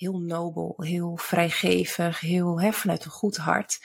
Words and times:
heel 0.00 0.18
nobel, 0.18 0.74
heel 0.76 1.16
vrijgevig, 1.16 2.20
heel 2.20 2.60
hè, 2.60 2.72
vanuit 2.72 3.04
een 3.04 3.10
goed 3.10 3.36
hart. 3.36 3.80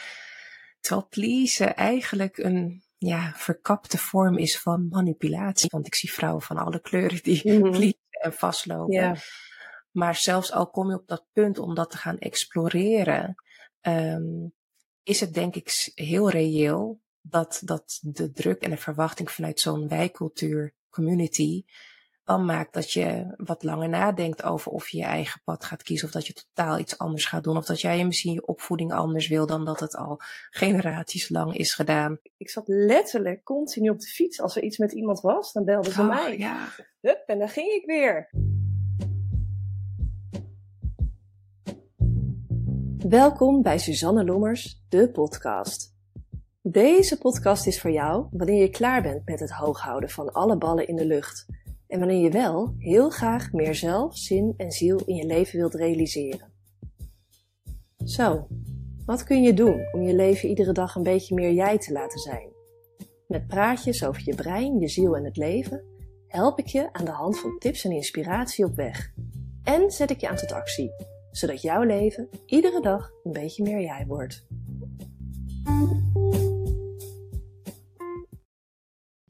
Terwijl 0.79 1.07
pleasen 1.09 1.75
eigenlijk 1.75 2.38
een 2.38 2.83
ja, 2.97 3.33
verkapte 3.35 3.98
vorm 3.98 4.38
is 4.38 4.59
van 4.59 4.88
manipulatie. 4.88 5.70
Want 5.72 5.88
ik 5.88 5.96
zie 5.96 6.12
vrouwen 6.12 6.42
van 6.42 6.58
alle 6.58 6.82
kleuren 6.82 7.24
die 7.24 7.54
mm 7.54 7.72
pleasen 7.72 8.00
en 8.09 8.34
vastlopen. 8.34 9.18
Maar 9.91 10.16
zelfs 10.16 10.52
al 10.52 10.70
kom 10.70 10.89
je 10.89 10.96
op 10.96 11.07
dat 11.07 11.25
punt 11.34 11.59
om 11.59 11.75
dat 11.75 11.91
te 11.91 11.97
gaan 11.97 12.18
exploreren, 12.18 13.36
um, 13.82 14.54
is 15.04 15.20
het 15.20 15.34
denk 15.34 15.55
ik 15.55 15.91
heel 15.95 16.29
reëel 16.29 17.02
dat, 17.21 17.61
dat 17.63 18.00
de 18.02 18.32
druk 18.32 18.61
en 18.61 18.70
de 18.70 18.77
verwachting 18.77 19.32
vanuit 19.32 19.59
zo'n 19.59 19.88
wijkcultuur 19.88 20.73
community 20.89 21.63
dan 22.25 22.45
maakt 22.45 22.73
dat 22.73 22.91
je 22.91 23.33
wat 23.37 23.63
langer 23.63 23.89
nadenkt 23.89 24.43
over 24.43 24.71
of 24.71 24.89
je 24.89 24.97
je 24.97 25.03
eigen 25.03 25.41
pad 25.43 25.65
gaat 25.65 25.83
kiezen 25.83 26.07
of 26.07 26.13
dat 26.13 26.27
je 26.27 26.33
totaal 26.33 26.79
iets 26.79 26.97
anders 26.97 27.25
gaat 27.25 27.43
doen 27.43 27.57
of 27.57 27.65
dat 27.65 27.81
jij 27.81 28.05
misschien 28.05 28.33
je 28.33 28.47
opvoeding 28.47 28.93
anders 28.93 29.27
wil 29.27 29.45
dan 29.45 29.66
dat 29.66 29.79
het 29.79 29.95
al 29.95 30.20
generaties 30.61 31.30
lang 31.30 31.57
is 31.57 31.73
gedaan. 31.73 32.19
Ik 32.38 32.49
zat 32.49 32.67
letterlijk 32.67 33.43
continu 33.43 33.89
op 33.89 33.99
de 33.99 34.07
fiets. 34.07 34.41
Als 34.41 34.55
er 34.55 34.63
iets 34.63 34.77
met 34.77 34.91
iemand 34.91 35.21
was, 35.21 35.52
dan 35.52 35.66
belden 35.66 35.91
ze 35.91 36.02
oh, 36.02 36.07
mij. 36.07 36.38
Ja. 36.38 36.67
Hup, 37.02 37.23
en 37.25 37.39
dan 37.39 37.49
ging 37.49 37.71
ik 37.71 37.85
weer. 37.85 38.30
Welkom 43.09 43.61
bij 43.61 43.77
Suzanne 43.77 44.23
Lommers, 44.23 44.83
de 44.89 45.11
podcast. 45.11 45.94
Deze 46.61 47.17
podcast 47.17 47.67
is 47.67 47.81
voor 47.81 47.91
jou 47.91 48.27
wanneer 48.31 48.61
je 48.61 48.69
klaar 48.69 49.02
bent 49.02 49.25
met 49.25 49.39
het 49.39 49.52
hooghouden 49.52 50.09
van 50.09 50.31
alle 50.31 50.57
ballen 50.57 50.88
in 50.88 50.95
de 50.95 51.05
lucht 51.05 51.45
en 51.88 51.99
wanneer 51.99 52.21
je 52.21 52.31
wel 52.31 52.73
heel 52.77 53.09
graag 53.09 53.52
meer 53.52 53.75
zelf, 53.75 54.17
zin 54.17 54.53
en 54.57 54.71
ziel 54.71 55.02
in 55.05 55.16
je 55.16 55.25
leven 55.25 55.59
wilt 55.59 55.73
realiseren. 55.73 56.53
Zo, 58.05 58.48
wat 59.05 59.23
kun 59.23 59.41
je 59.41 59.53
doen 59.53 59.88
om 59.91 60.02
je 60.02 60.16
leven 60.16 60.50
iedere 60.50 60.72
dag 60.72 60.95
een 60.95 61.03
beetje 61.03 61.36
meer 61.36 61.52
jij 61.52 61.78
te 61.78 61.91
laten 61.91 62.19
zijn? 62.19 62.50
Met 63.28 63.47
praatjes 63.47 64.06
over 64.06 64.22
je 64.25 64.36
brein, 64.36 64.80
je 64.80 64.88
ziel 64.88 65.16
en 65.16 65.23
het 65.25 65.38
leven 65.38 65.83
help 66.28 66.59
ik 66.59 66.67
je 66.67 66.94
aan 66.94 67.06
de 67.06 67.11
hand 67.11 67.39
van 67.39 67.58
tips 67.58 67.83
en 67.83 67.91
inspiratie 67.91 68.66
op 68.66 68.75
weg. 68.75 69.13
En 69.63 69.91
zet 69.91 70.09
ik 70.09 70.19
je 70.19 70.30
aan 70.30 70.36
tot 70.36 70.52
actie, 70.52 70.91
zodat 71.31 71.61
jouw 71.61 71.83
leven 71.83 72.30
iedere 72.45 72.81
dag 72.81 73.11
een 73.23 73.31
beetje 73.31 73.63
meer 73.63 73.81
jij 73.81 74.06
wordt. 74.08 74.45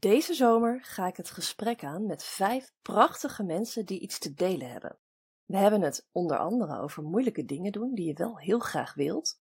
Deze 0.06 0.34
zomer 0.34 0.84
ga 0.84 1.06
ik 1.06 1.16
het 1.16 1.30
gesprek 1.30 1.84
aan 1.84 2.06
met 2.06 2.24
vijf 2.24 2.72
prachtige 2.82 3.42
mensen 3.42 3.86
die 3.86 4.00
iets 4.00 4.18
te 4.18 4.34
delen 4.34 4.70
hebben. 4.70 4.98
We 5.44 5.56
hebben 5.56 5.80
het 5.80 6.08
onder 6.12 6.38
andere 6.38 6.80
over 6.80 7.02
moeilijke 7.02 7.44
dingen 7.44 7.72
doen 7.72 7.94
die 7.94 8.06
je 8.06 8.12
wel 8.14 8.38
heel 8.38 8.58
graag 8.58 8.94
wilt. 8.94 9.40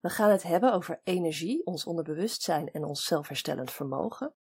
We 0.00 0.08
gaan 0.08 0.30
het 0.30 0.42
hebben 0.42 0.72
over 0.72 1.00
energie, 1.04 1.66
ons 1.66 1.84
onderbewustzijn 1.84 2.70
en 2.70 2.84
ons 2.84 3.04
zelfherstellend 3.04 3.70
vermogen. 3.70 4.34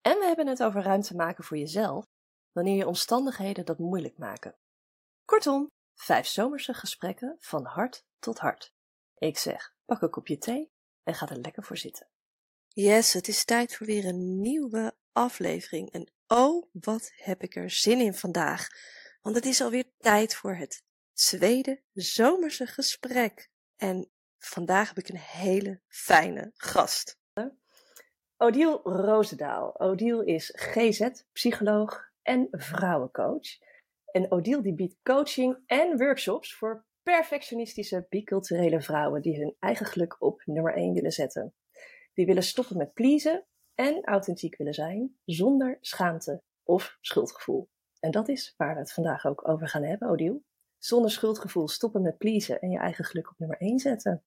En 0.00 0.18
we 0.18 0.24
hebben 0.24 0.46
het 0.46 0.62
over 0.62 0.82
ruimte 0.82 1.14
maken 1.14 1.44
voor 1.44 1.58
jezelf 1.58 2.04
wanneer 2.52 2.76
je 2.76 2.86
omstandigheden 2.86 3.64
dat 3.64 3.78
moeilijk 3.78 4.18
maken. 4.18 4.56
Kortom, 5.24 5.66
vijf 5.94 6.26
zomerse 6.26 6.74
gesprekken 6.74 7.36
van 7.38 7.64
hart 7.64 8.04
tot 8.18 8.38
hart. 8.38 8.72
Ik 9.14 9.38
zeg, 9.38 9.74
pak 9.84 10.02
een 10.02 10.10
kopje 10.10 10.38
thee 10.38 10.70
en 11.02 11.14
ga 11.14 11.28
er 11.28 11.40
lekker 11.40 11.62
voor 11.62 11.76
zitten. 11.76 12.08
Yes, 12.78 13.12
het 13.12 13.28
is 13.28 13.44
tijd 13.44 13.76
voor 13.76 13.86
weer 13.86 14.04
een 14.04 14.40
nieuwe 14.40 14.96
aflevering. 15.12 15.90
En 15.90 16.12
oh, 16.26 16.66
wat 16.72 17.12
heb 17.14 17.42
ik 17.42 17.56
er 17.56 17.70
zin 17.70 18.00
in 18.00 18.14
vandaag. 18.14 18.66
Want 19.22 19.36
het 19.36 19.44
is 19.44 19.60
alweer 19.60 19.84
tijd 19.98 20.34
voor 20.34 20.54
het 20.54 20.82
tweede 21.12 21.82
zomerse 21.92 22.66
gesprek. 22.66 23.50
En 23.76 24.10
vandaag 24.38 24.88
heb 24.88 24.98
ik 24.98 25.08
een 25.08 25.18
hele 25.18 25.80
fijne 25.88 26.50
gast. 26.54 27.18
Odile 28.36 28.80
Roosendaal. 28.82 29.80
Odile 29.80 30.24
is 30.26 30.52
GZ-psycholoog 30.54 32.10
en 32.22 32.48
vrouwencoach. 32.50 33.58
En 34.04 34.32
Odile 34.32 34.62
die 34.62 34.74
biedt 34.74 34.96
coaching 35.02 35.62
en 35.66 35.98
workshops 35.98 36.54
voor 36.54 36.86
perfectionistische 37.02 38.06
biculturele 38.08 38.80
vrouwen 38.82 39.22
die 39.22 39.38
hun 39.38 39.56
eigen 39.58 39.86
geluk 39.86 40.22
op 40.22 40.42
nummer 40.44 40.74
1 40.74 40.92
willen 40.92 41.12
zetten. 41.12 41.54
Die 42.16 42.26
willen 42.26 42.42
stoppen 42.42 42.76
met 42.76 42.92
pleasen 42.92 43.46
en 43.74 44.04
authentiek 44.04 44.56
willen 44.56 44.74
zijn 44.74 45.16
zonder 45.24 45.78
schaamte 45.80 46.42
of 46.62 46.98
schuldgevoel. 47.00 47.68
En 48.00 48.10
dat 48.10 48.28
is 48.28 48.54
waar 48.56 48.74
we 48.74 48.80
het 48.80 48.92
vandaag 48.92 49.26
ook 49.26 49.48
over 49.48 49.68
gaan 49.68 49.82
hebben, 49.82 50.08
Odile. 50.08 50.40
Zonder 50.78 51.10
schuldgevoel 51.10 51.68
stoppen 51.68 52.02
met 52.02 52.18
pleasen 52.18 52.60
en 52.60 52.70
je 52.70 52.78
eigen 52.78 53.04
geluk 53.04 53.30
op 53.30 53.38
nummer 53.38 53.58
1 53.58 53.78
zetten. 53.78 54.24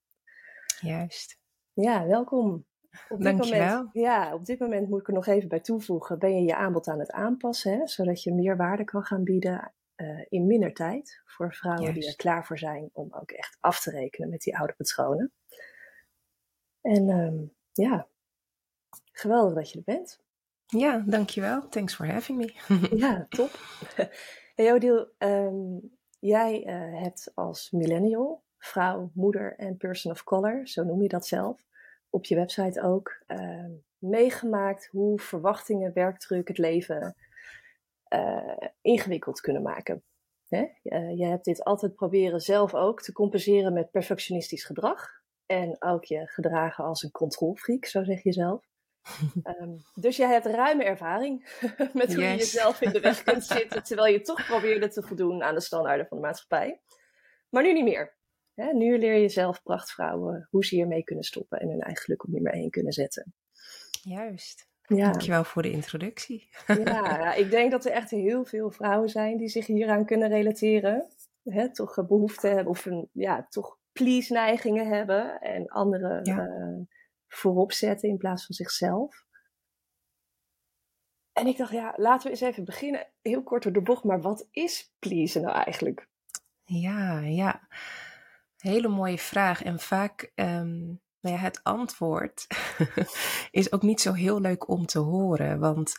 Juist. 0.81 1.39
Ja, 1.73 2.07
welkom. 2.07 2.65
Op 3.09 3.21
Dankjewel. 3.21 3.75
Moment, 3.75 3.93
ja, 3.93 4.33
op 4.33 4.45
dit 4.45 4.59
moment 4.59 4.89
moet 4.89 4.99
ik 4.99 5.07
er 5.07 5.13
nog 5.13 5.27
even 5.27 5.49
bij 5.49 5.59
toevoegen. 5.59 6.19
Ben 6.19 6.35
je 6.35 6.43
je 6.43 6.55
aanbod 6.55 6.87
aan 6.87 6.99
het 6.99 7.11
aanpassen, 7.11 7.77
hè, 7.77 7.87
zodat 7.87 8.23
je 8.23 8.33
meer 8.33 8.57
waarde 8.57 8.83
kan 8.83 9.03
gaan 9.03 9.23
bieden 9.23 9.73
uh, 9.95 10.25
in 10.29 10.47
minder 10.47 10.73
tijd. 10.73 11.21
Voor 11.25 11.53
vrouwen 11.53 11.93
die 11.93 12.07
er 12.07 12.15
klaar 12.15 12.45
voor 12.45 12.57
zijn 12.57 12.89
om 12.93 13.13
ook 13.13 13.31
echt 13.31 13.57
af 13.59 13.81
te 13.81 13.91
rekenen 13.91 14.29
met 14.29 14.41
die 14.41 14.57
oude 14.57 14.73
patronen. 14.73 15.33
En 16.81 17.09
um, 17.09 17.57
ja, 17.79 18.07
geweldig 19.11 19.53
dat 19.53 19.71
je 19.71 19.77
er 19.77 19.83
bent. 19.83 20.19
Ja, 20.65 21.03
dankjewel. 21.05 21.69
Thanks 21.69 21.95
for 21.95 22.11
having 22.11 22.37
me. 22.37 22.77
ja, 23.05 23.25
top. 23.29 23.49
Hey 24.55 24.73
Odile, 24.73 25.11
um, 25.17 25.97
jij 26.19 26.65
uh, 26.65 27.01
hebt 27.01 27.31
als 27.35 27.71
millennial, 27.71 28.43
vrouw, 28.57 29.11
moeder 29.13 29.55
en 29.55 29.77
person 29.77 30.11
of 30.11 30.23
color, 30.23 30.67
zo 30.67 30.83
noem 30.83 31.01
je 31.01 31.07
dat 31.07 31.27
zelf, 31.27 31.65
op 32.09 32.25
je 32.25 32.35
website 32.35 32.81
ook, 32.81 33.23
uh, 33.27 33.65
meegemaakt 33.97 34.87
hoe 34.91 35.19
verwachtingen, 35.19 35.93
werkdruk, 35.93 36.47
het 36.47 36.57
leven 36.57 37.15
uh, 38.13 38.57
ingewikkeld 38.81 39.41
kunnen 39.41 39.61
maken. 39.61 40.03
Hè? 40.47 40.67
Je 41.09 41.25
hebt 41.25 41.45
dit 41.45 41.63
altijd 41.63 41.95
proberen 41.95 42.41
zelf 42.41 42.73
ook 42.73 43.01
te 43.01 43.11
compenseren 43.11 43.73
met 43.73 43.91
perfectionistisch 43.91 44.63
gedrag. 44.63 45.18
En 45.49 45.75
ook 45.79 46.05
je 46.05 46.27
gedragen 46.27 46.83
als 46.83 47.03
een 47.03 47.11
controlfreak, 47.11 47.85
zo 47.85 48.03
zeg 48.03 48.23
je 48.23 48.33
zelf. 48.33 48.65
um, 49.43 49.83
dus 50.05 50.17
je 50.17 50.25
hebt 50.25 50.45
ruime 50.45 50.83
ervaring 50.83 51.61
met 51.93 52.13
hoe 52.13 52.23
je 52.23 52.35
jezelf 52.35 52.81
in 52.81 52.91
de 52.91 52.99
weg 52.99 53.23
kunt 53.23 53.43
zitten, 53.57 53.83
terwijl 53.83 54.13
je 54.13 54.21
toch 54.21 54.45
probeerde 54.45 54.87
te 54.87 55.01
voldoen 55.01 55.43
aan 55.43 55.53
de 55.53 55.61
standaarden 55.61 56.07
van 56.07 56.17
de 56.17 56.23
maatschappij. 56.23 56.81
Maar 57.49 57.63
nu 57.63 57.73
niet 57.73 57.83
meer. 57.83 58.17
nu 58.55 58.97
leer 58.97 59.15
je 59.15 59.29
zelf 59.29 59.63
prachtvrouwen 59.63 60.47
hoe 60.49 60.65
ze 60.65 60.75
hiermee 60.75 61.03
kunnen 61.03 61.23
stoppen 61.23 61.59
en 61.59 61.69
hun 61.69 61.81
eigen 61.81 62.03
geluk 62.03 62.23
op 62.23 62.29
nummer 62.29 62.53
1 62.53 62.69
kunnen 62.69 62.93
zetten. 62.93 63.33
Juist. 64.01 64.67
Ja. 64.81 65.03
Dankjewel 65.03 65.43
voor 65.43 65.61
de 65.61 65.71
introductie. 65.71 66.49
ja, 66.83 67.33
ik 67.33 67.49
denk 67.49 67.71
dat 67.71 67.85
er 67.85 67.91
echt 67.91 68.09
heel 68.09 68.45
veel 68.45 68.71
vrouwen 68.71 69.09
zijn 69.09 69.37
die 69.37 69.49
zich 69.49 69.65
hieraan 69.65 70.05
kunnen 70.05 70.29
relateren. 70.29 71.07
toch 71.73 72.07
behoefte 72.07 72.47
hebben 72.47 72.67
of 72.67 72.85
een, 72.85 73.09
ja, 73.11 73.47
toch 73.49 73.78
please-neigingen 73.93 74.87
hebben 74.87 75.41
en 75.41 75.67
anderen 75.67 76.23
eh, 76.23 76.85
voorop 77.27 77.71
zetten 77.71 78.09
in 78.09 78.17
plaats 78.17 78.45
van 78.45 78.55
zichzelf. 78.55 79.27
En 81.33 81.47
ik 81.47 81.57
dacht, 81.57 81.71
ja, 81.71 81.93
laten 81.95 82.23
we 82.23 82.29
eens 82.29 82.41
even 82.41 82.65
beginnen, 82.65 83.07
heel 83.21 83.43
kort 83.43 83.63
door 83.63 83.71
de 83.71 83.81
bocht, 83.81 84.03
maar 84.03 84.21
wat 84.21 84.47
is 84.51 84.93
pleasen 84.99 85.41
nou 85.41 85.55
eigenlijk? 85.55 86.07
Ja, 86.63 87.19
ja. 87.19 87.67
Hele 88.57 88.87
mooie 88.87 89.17
vraag. 89.17 89.63
En 89.63 89.79
vaak, 89.79 90.31
um, 90.35 91.01
nou 91.19 91.35
ja, 91.35 91.41
het 91.41 91.59
antwoord 91.63 92.47
is 93.51 93.71
ook 93.71 93.81
niet 93.81 94.01
zo 94.01 94.13
heel 94.13 94.41
leuk 94.41 94.67
om 94.67 94.85
te 94.85 94.99
horen. 94.99 95.59
Want 95.59 95.97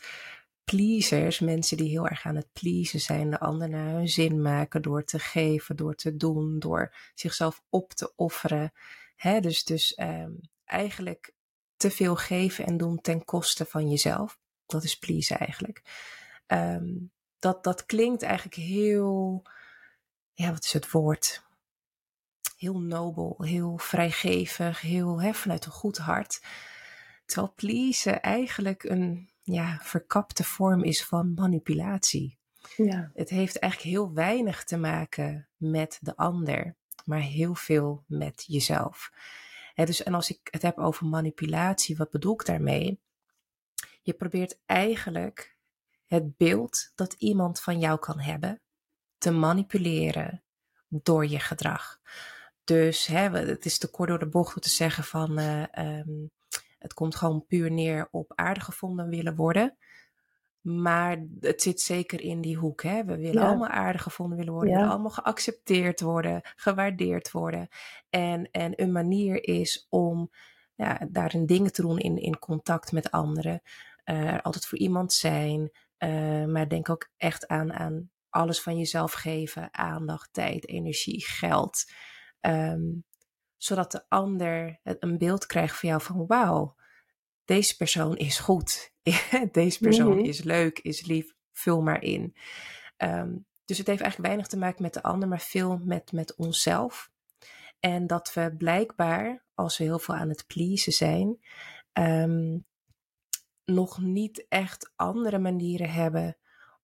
pleasers, 0.71 1.39
mensen 1.39 1.77
die 1.77 1.89
heel 1.89 2.09
erg 2.09 2.27
aan 2.27 2.37
het 2.37 2.53
pleasen 2.53 3.01
zijn, 3.01 3.31
de 3.31 3.41
ander 3.41 3.69
naar 3.69 3.93
hun 3.93 4.09
zin 4.09 4.43
maken 4.43 4.83
door 4.83 5.05
te 5.05 5.19
geven, 5.19 5.77
door 5.77 5.95
te 5.95 6.17
doen, 6.17 6.59
door 6.59 6.95
zichzelf 7.15 7.63
op 7.69 7.93
te 7.93 8.13
offeren. 8.17 8.73
Dus, 9.41 9.65
dus 9.65 9.99
um, 9.99 10.41
eigenlijk 10.65 11.33
te 11.77 11.91
veel 11.91 12.17
geven 12.17 12.67
en 12.67 12.77
doen 12.77 13.01
ten 13.01 13.25
koste 13.25 13.65
van 13.65 13.89
jezelf. 13.89 14.39
Dat 14.67 14.85
is 14.85 14.99
pleasen 14.99 15.39
eigenlijk. 15.39 15.83
Um, 16.47 17.11
dat, 17.39 17.65
dat 17.65 17.87
klinkt 17.87 18.23
eigenlijk 18.23 18.57
heel, 18.57 19.43
ja, 20.33 20.53
wat 20.53 20.65
is 20.65 20.73
het 20.73 20.91
woord? 20.91 21.43
Heel 22.57 22.81
nobel, 22.81 23.37
heel 23.39 23.79
vrijgevig, 23.79 24.81
heel 24.81 25.33
vanuit 25.33 25.65
een 25.65 25.73
goed 25.73 25.99
hart. 25.99 26.43
Terwijl 27.25 27.53
pleasen 27.57 28.23
eigenlijk 28.23 28.83
een 28.85 29.30
ja, 29.53 29.79
verkapte 29.83 30.45
vorm 30.45 30.85
is 30.85 31.05
van 31.05 31.35
manipulatie. 31.35 32.39
Ja. 32.77 33.11
Het 33.15 33.29
heeft 33.29 33.59
eigenlijk 33.59 33.95
heel 33.95 34.13
weinig 34.13 34.65
te 34.65 34.77
maken 34.77 35.49
met 35.57 35.99
de 36.01 36.17
ander, 36.17 36.77
maar 37.05 37.21
heel 37.21 37.55
veel 37.55 38.05
met 38.07 38.45
jezelf. 38.47 39.13
dus, 39.75 40.03
en 40.03 40.15
als 40.15 40.31
ik 40.31 40.49
het 40.51 40.63
heb 40.63 40.79
over 40.79 41.07
manipulatie, 41.07 41.97
wat 41.97 42.11
bedoel 42.11 42.33
ik 42.33 42.45
daarmee? 42.45 43.01
Je 44.03 44.13
probeert 44.13 44.59
eigenlijk 44.67 45.57
het 46.07 46.37
beeld 46.37 46.93
dat 46.95 47.13
iemand 47.13 47.61
van 47.61 47.79
jou 47.79 47.99
kan 47.99 48.21
hebben 48.21 48.61
te 49.19 49.31
manipuleren 49.31 50.43
door 50.89 51.27
je 51.27 51.39
gedrag. 51.39 52.01
Dus 52.65 53.07
hè, 53.07 53.31
het 53.31 53.65
is 53.65 53.79
te 53.79 53.91
kort 53.91 54.09
door 54.09 54.19
de 54.19 54.29
bocht 54.29 54.55
om 54.55 54.61
te 54.61 54.69
zeggen 54.69 55.05
van 55.05 55.39
uh, 55.39 55.63
um, 55.79 56.31
het 56.81 56.95
komt 56.95 57.17
gewoon 57.17 57.47
puur 57.47 57.71
neer 57.71 58.09
op 58.11 58.33
aardig 58.35 58.65
gevonden 58.65 59.09
willen 59.09 59.37
worden. 59.37 59.77
Maar 60.61 61.27
het 61.41 61.63
zit 61.63 61.81
zeker 61.81 62.21
in 62.21 62.41
die 62.41 62.57
hoek. 62.57 62.83
Hè? 62.83 63.05
We 63.05 63.17
willen 63.17 63.43
allemaal 63.43 63.69
aardig 63.69 64.03
gevonden 64.03 64.39
willen 64.39 64.53
worden. 64.53 64.71
We 64.71 64.77
willen 64.77 64.93
allemaal 64.93 65.11
geaccepteerd 65.11 66.01
worden, 66.01 66.41
gewaardeerd 66.57 67.31
worden. 67.31 67.69
En, 68.11 68.51
en 68.51 68.83
een 68.83 68.93
manier 68.93 69.45
is 69.45 69.87
om 69.89 70.31
ja, 70.75 71.09
daarin 71.11 71.47
dingen 71.47 71.73
te 71.73 71.83
doen 71.83 71.99
in, 71.99 72.17
in 72.17 72.39
contact 72.39 72.93
met 72.93 73.11
anderen. 73.11 73.63
Uh, 74.05 74.39
altijd 74.43 74.67
voor 74.67 74.79
iemand 74.79 75.13
zijn. 75.13 75.71
Uh, 75.99 76.45
maar 76.45 76.69
denk 76.69 76.89
ook 76.89 77.11
echt 77.17 77.47
aan, 77.49 77.73
aan 77.73 78.11
alles 78.31 78.63
van 78.63 78.79
jezelf 78.79 79.13
geven. 79.13 79.75
Aandacht, 79.75 80.33
tijd, 80.33 80.69
energie, 80.69 81.25
geld. 81.25 81.85
Um, 82.41 83.05
zodat 83.63 83.93
de 83.93 84.05
ander 84.09 84.81
een 84.83 85.19
beeld 85.19 85.47
krijgt 85.47 85.79
van 85.79 85.89
jou 85.89 86.03
van 86.03 86.27
wauw, 86.27 86.77
deze 87.45 87.77
persoon 87.77 88.17
is 88.17 88.39
goed. 88.39 88.93
deze 89.53 89.79
persoon 89.79 90.17
mhm. 90.17 90.25
is 90.25 90.43
leuk, 90.43 90.79
is 90.79 91.07
lief, 91.07 91.35
vul 91.53 91.83
maar 91.83 92.03
in. 92.03 92.37
Um, 92.97 93.47
dus 93.65 93.79
het 93.79 93.87
heeft 93.87 94.01
eigenlijk 94.01 94.29
weinig 94.29 94.47
te 94.47 94.59
maken 94.59 94.83
met 94.83 94.95
de 94.95 95.03
ander, 95.03 95.29
maar 95.29 95.41
veel 95.41 95.79
met, 95.85 96.13
met 96.13 96.37
onszelf. 96.37 97.11
En 97.81 98.07
dat 98.07 98.33
we 98.35 98.55
blijkbaar, 98.59 99.45
als 99.55 99.79
we 99.79 99.85
heel 99.85 99.99
veel 99.99 100.15
aan 100.15 100.29
het 100.29 100.47
pleasen 100.47 100.93
zijn, 100.93 101.39
um, 101.93 102.67
nog 103.65 104.01
niet 104.01 104.47
echt 104.49 104.93
andere 104.97 105.39
manieren 105.39 105.91
hebben 105.91 106.37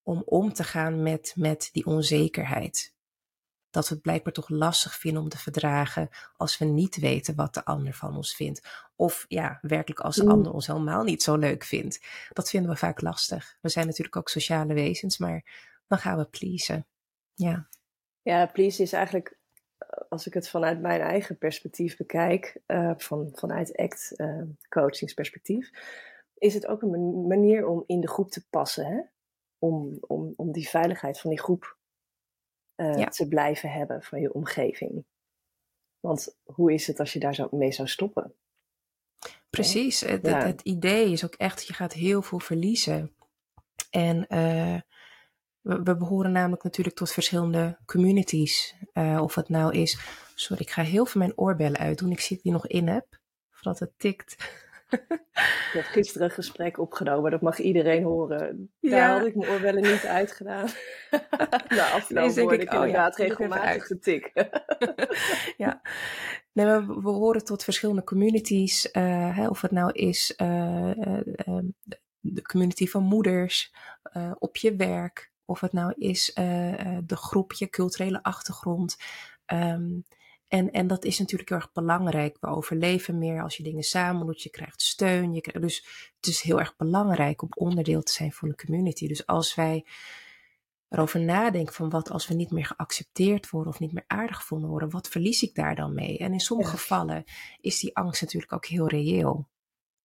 om 0.03 0.23
om 0.27 0.53
te 0.53 0.65
gaan 0.65 1.03
met, 1.03 1.33
met 1.37 1.69
die 1.73 1.87
onzekerheid 1.87 2.96
dat 3.77 3.89
we 3.89 3.95
het 3.95 4.03
blijkbaar 4.03 4.33
toch 4.33 4.49
lastig 4.49 4.95
vinden 4.95 5.23
om 5.23 5.29
te 5.29 5.39
verdragen 5.39 6.09
als 6.37 6.59
we 6.59 6.65
niet 6.65 6.97
weten 6.97 7.35
wat 7.35 7.55
de 7.55 7.65
ander 7.65 7.93
van 7.93 8.17
ons 8.17 8.35
vindt. 8.35 8.87
Of 8.95 9.25
ja, 9.29 9.59
werkelijk 9.63 10.01
als 10.01 10.17
de 10.17 10.23
mm. 10.23 10.31
ander 10.31 10.53
ons 10.53 10.67
helemaal 10.67 11.05
niet 11.05 11.23
zo 11.23 11.37
leuk 11.37 11.65
vindt. 11.65 12.01
Dat 12.33 12.51
vinden 12.51 12.71
we 12.71 12.77
vaak 12.77 13.01
lastig. 13.01 13.59
We 13.61 13.69
zijn 13.69 13.87
natuurlijk 13.87 14.17
ook 14.17 14.29
sociale 14.29 14.75
wezens, 14.75 15.19
maar 15.19 15.45
dan 15.87 15.99
gaan 15.99 16.19
we 16.19 16.25
pleasen. 16.25 16.87
Ja, 17.35 17.69
ja 18.23 18.47
pleasen 18.47 18.85
is 18.85 18.93
eigenlijk, 18.93 19.39
eh, 19.79 19.89
als 20.09 20.27
ik 20.27 20.35
het 20.35 20.49
vanuit 20.49 20.81
mijn 20.81 21.01
eigen 21.01 21.39
perspectief 21.39 21.97
bekijk, 21.97 22.61
uh, 22.67 22.93
van, 22.97 23.31
vanuit 23.35 23.77
ACT 23.77 24.13
uh, 24.17 24.43
coachingsperspectief, 24.69 25.71
is 26.35 26.55
het 26.55 26.67
ook 26.67 26.83
een 26.83 27.27
manier 27.27 27.67
om 27.67 27.85
in 27.87 28.01
de 28.01 28.09
groep 28.09 28.31
te 28.31 28.47
passen. 28.51 28.87
Hè? 28.87 29.01
Om, 29.59 29.99
om, 30.01 30.33
om 30.37 30.53
die 30.53 30.69
veiligheid 30.69 31.21
van 31.21 31.31
die 31.31 31.41
groep 31.41 31.76
uh, 32.77 33.07
te 33.07 33.29
blijven 33.29 33.71
hebben 33.71 34.03
van 34.03 34.21
je 34.21 34.33
omgeving. 34.33 35.05
Want 36.01 36.39
hoe 36.45 36.73
is 36.73 36.87
het 36.87 37.01
als 37.01 37.13
je 37.13 37.19
daar 37.19 37.35
zo 37.35 37.49
mee 37.51 37.73
zou 37.73 37.89
stoppen? 37.89 38.35
Precies, 39.51 40.01
het, 40.01 40.27
het, 40.27 40.61
idee 40.61 41.13
is 41.13 41.25
ook 41.25 41.35
echt, 41.35 41.67
je 41.67 41.73
gaat 41.73 41.93
heel 41.93 42.23
veel 42.23 42.39
verliezen. 42.39 43.15
En 43.91 44.17
uh, 44.17 44.81
we, 45.61 45.83
we, 45.83 45.97
behoren 45.97 46.33
namelijk 46.33 46.63
natuurlijk 46.63 46.97
tot 46.97 47.13
verschillende 47.13 47.79
communities. 47.87 48.75
Uh, 48.93 49.21
of 49.23 49.35
het 49.35 49.49
nou 49.49 49.73
is, 49.73 49.99
sorry, 50.35 50.63
ik 50.63 50.71
ga 50.71 50.83
heel 50.83 51.07
veel 51.07 51.21
mijn 51.21 51.39
oorbellen 51.39 51.79
uitdoen. 51.79 52.11
Ik 52.11 52.21
zie 52.21 52.41
die 52.43 52.53
nog 52.53 52.67
in 52.67 52.89
heb, 52.89 53.21
voordat 53.51 53.79
het 53.79 53.93
tikt. 53.97 54.37
Ik 54.89 55.71
heb 55.73 55.85
gisteren 55.85 56.27
een 56.27 56.35
gesprek 56.35 56.79
opgenomen, 56.79 57.31
dat 57.31 57.41
mag 57.41 57.59
iedereen 57.59 58.03
horen. 58.03 58.71
Daar 58.81 59.19
had 59.19 59.27
ik 59.27 59.35
mijn 59.35 59.51
oorbellen 59.51 59.83
niet 59.83 60.07
uitgedaan. 60.07 60.69
nou, 61.69 61.93
afgelopen 61.93 62.35
nee, 62.35 62.45
word 62.45 62.63
ik, 62.63 62.73
oh, 62.73 62.75
inderdaad 62.75 63.17
ja, 63.17 63.25
regelmatig 63.25 63.87
getik. 63.87 64.33
ja, 65.65 65.81
nee, 66.53 66.67
we, 66.67 66.87
we, 66.87 67.09
horen 67.09 67.45
tot 67.45 67.65
verschillende 67.65 68.05
communities. 68.05 68.89
Uh, 68.93 69.37
hè, 69.37 69.49
of 69.49 69.61
het 69.61 69.71
nou 69.71 69.93
is 69.93 70.35
uh, 70.37 70.91
uh, 70.97 71.59
de 72.21 72.43
community 72.43 72.87
van 72.87 73.03
moeders 73.03 73.75
op 74.39 74.57
je 74.57 74.77
werk. 74.77 75.33
Of 75.45 75.61
het 75.61 75.73
nou 75.73 75.93
is 75.97 76.35
de 77.05 77.17
groep, 77.17 77.53
je 77.53 77.69
culturele 77.69 78.23
achtergrond. 78.23 78.97
Um, 79.53 80.05
en, 80.49 80.71
en 80.71 80.87
dat 80.87 81.05
is 81.05 81.19
natuurlijk 81.19 81.49
heel 81.49 81.59
erg 81.59 81.73
belangrijk. 81.73 82.37
We 82.41 82.47
overleven 82.47 83.19
meer 83.19 83.43
als 83.43 83.57
je 83.57 83.63
dingen 83.63 83.83
samen 83.83 84.27
doet. 84.27 84.43
Je 84.43 84.51
krijgt 84.51 84.83
steun. 84.83 85.35
Je 85.35 85.41
krijgt, 85.41 85.61
dus 85.61 86.11
het 86.17 86.27
is 86.27 86.41
heel 86.41 86.59
erg 86.59 86.77
belangrijk 86.77 87.43
om 87.43 87.49
onderdeel 87.55 88.03
te 88.03 88.13
zijn 88.13 88.33
van 88.33 88.49
een 88.49 88.57
community. 88.57 89.09
Dus 89.09 89.27
als 89.27 89.55
wij 89.55 89.87
erover 90.89 91.21
nadenken 91.21 91.75
van 91.75 91.91
wat 91.91 92.11
als 92.11 92.29
we 92.29 92.35
niet 92.35 92.51
meer 92.51 92.65
geaccepteerd 92.65 93.51
worden 93.51 93.73
of 93.73 93.79
niet 93.79 93.93
meer 93.93 94.05
aardig 94.07 94.37
gevonden 94.37 94.71
worden, 94.71 94.91
wat 94.91 95.09
verlies 95.09 95.43
ik 95.43 95.55
daar 95.55 95.75
dan 95.75 95.95
mee? 95.95 96.19
En 96.19 96.33
in 96.33 96.41
sommige 96.41 96.71
gevallen 96.71 97.25
is 97.61 97.81
die 97.81 97.97
angst 97.97 98.23
natuurlijk 98.23 98.53
ook 98.53 98.67
heel 98.67 98.89
reëel. 98.89 99.49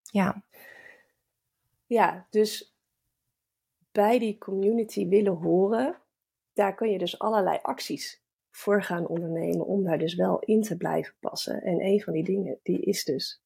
Ja. 0.03 0.45
Ja, 1.87 2.27
dus 2.31 2.75
bij 3.93 4.19
die 4.19 4.39
community 4.39 5.09
willen 5.09 5.37
horen, 5.37 6.01
daar 6.53 6.75
kun 6.75 6.91
je 6.91 6.99
dus 6.99 7.19
allerlei 7.19 7.59
acties 7.63 8.23
voor 8.51 8.83
gaan 8.83 9.09
ondernemen 9.09 9.67
om 9.67 9.85
daar 9.85 9.99
dus 9.99 10.15
wel 10.15 10.39
in 10.39 10.63
te 10.63 10.77
blijven 10.77 11.15
passen. 11.21 11.63
En 11.63 11.85
een 11.85 12.01
van 12.01 12.13
die 12.13 12.25
dingen, 12.25 12.59
die 12.63 12.81
is 12.81 13.05
dus 13.05 13.43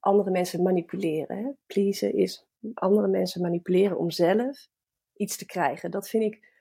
andere 0.00 0.30
mensen 0.30 0.62
manipuleren. 0.62 1.36
Hè? 1.36 1.50
Pleasen 1.66 2.14
is 2.14 2.46
andere 2.74 3.08
mensen 3.08 3.40
manipuleren 3.40 3.98
om 3.98 4.10
zelf 4.10 4.68
iets 5.14 5.36
te 5.36 5.46
krijgen. 5.46 5.90
Dat 5.90 6.08
vind 6.08 6.34
ik 6.34 6.52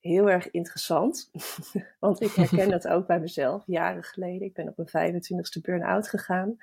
heel 0.00 0.30
erg 0.30 0.50
interessant. 0.50 1.30
Want 2.00 2.20
ik 2.20 2.30
herken 2.30 2.70
dat 2.70 2.88
ook 2.88 3.06
bij 3.06 3.20
mezelf. 3.20 3.62
Jaren 3.66 4.02
geleden, 4.02 4.46
ik 4.46 4.54
ben 4.54 4.68
op 4.68 4.90
mijn 4.92 5.14
25ste 5.14 5.60
burn-out 5.62 6.08
gegaan. 6.08 6.56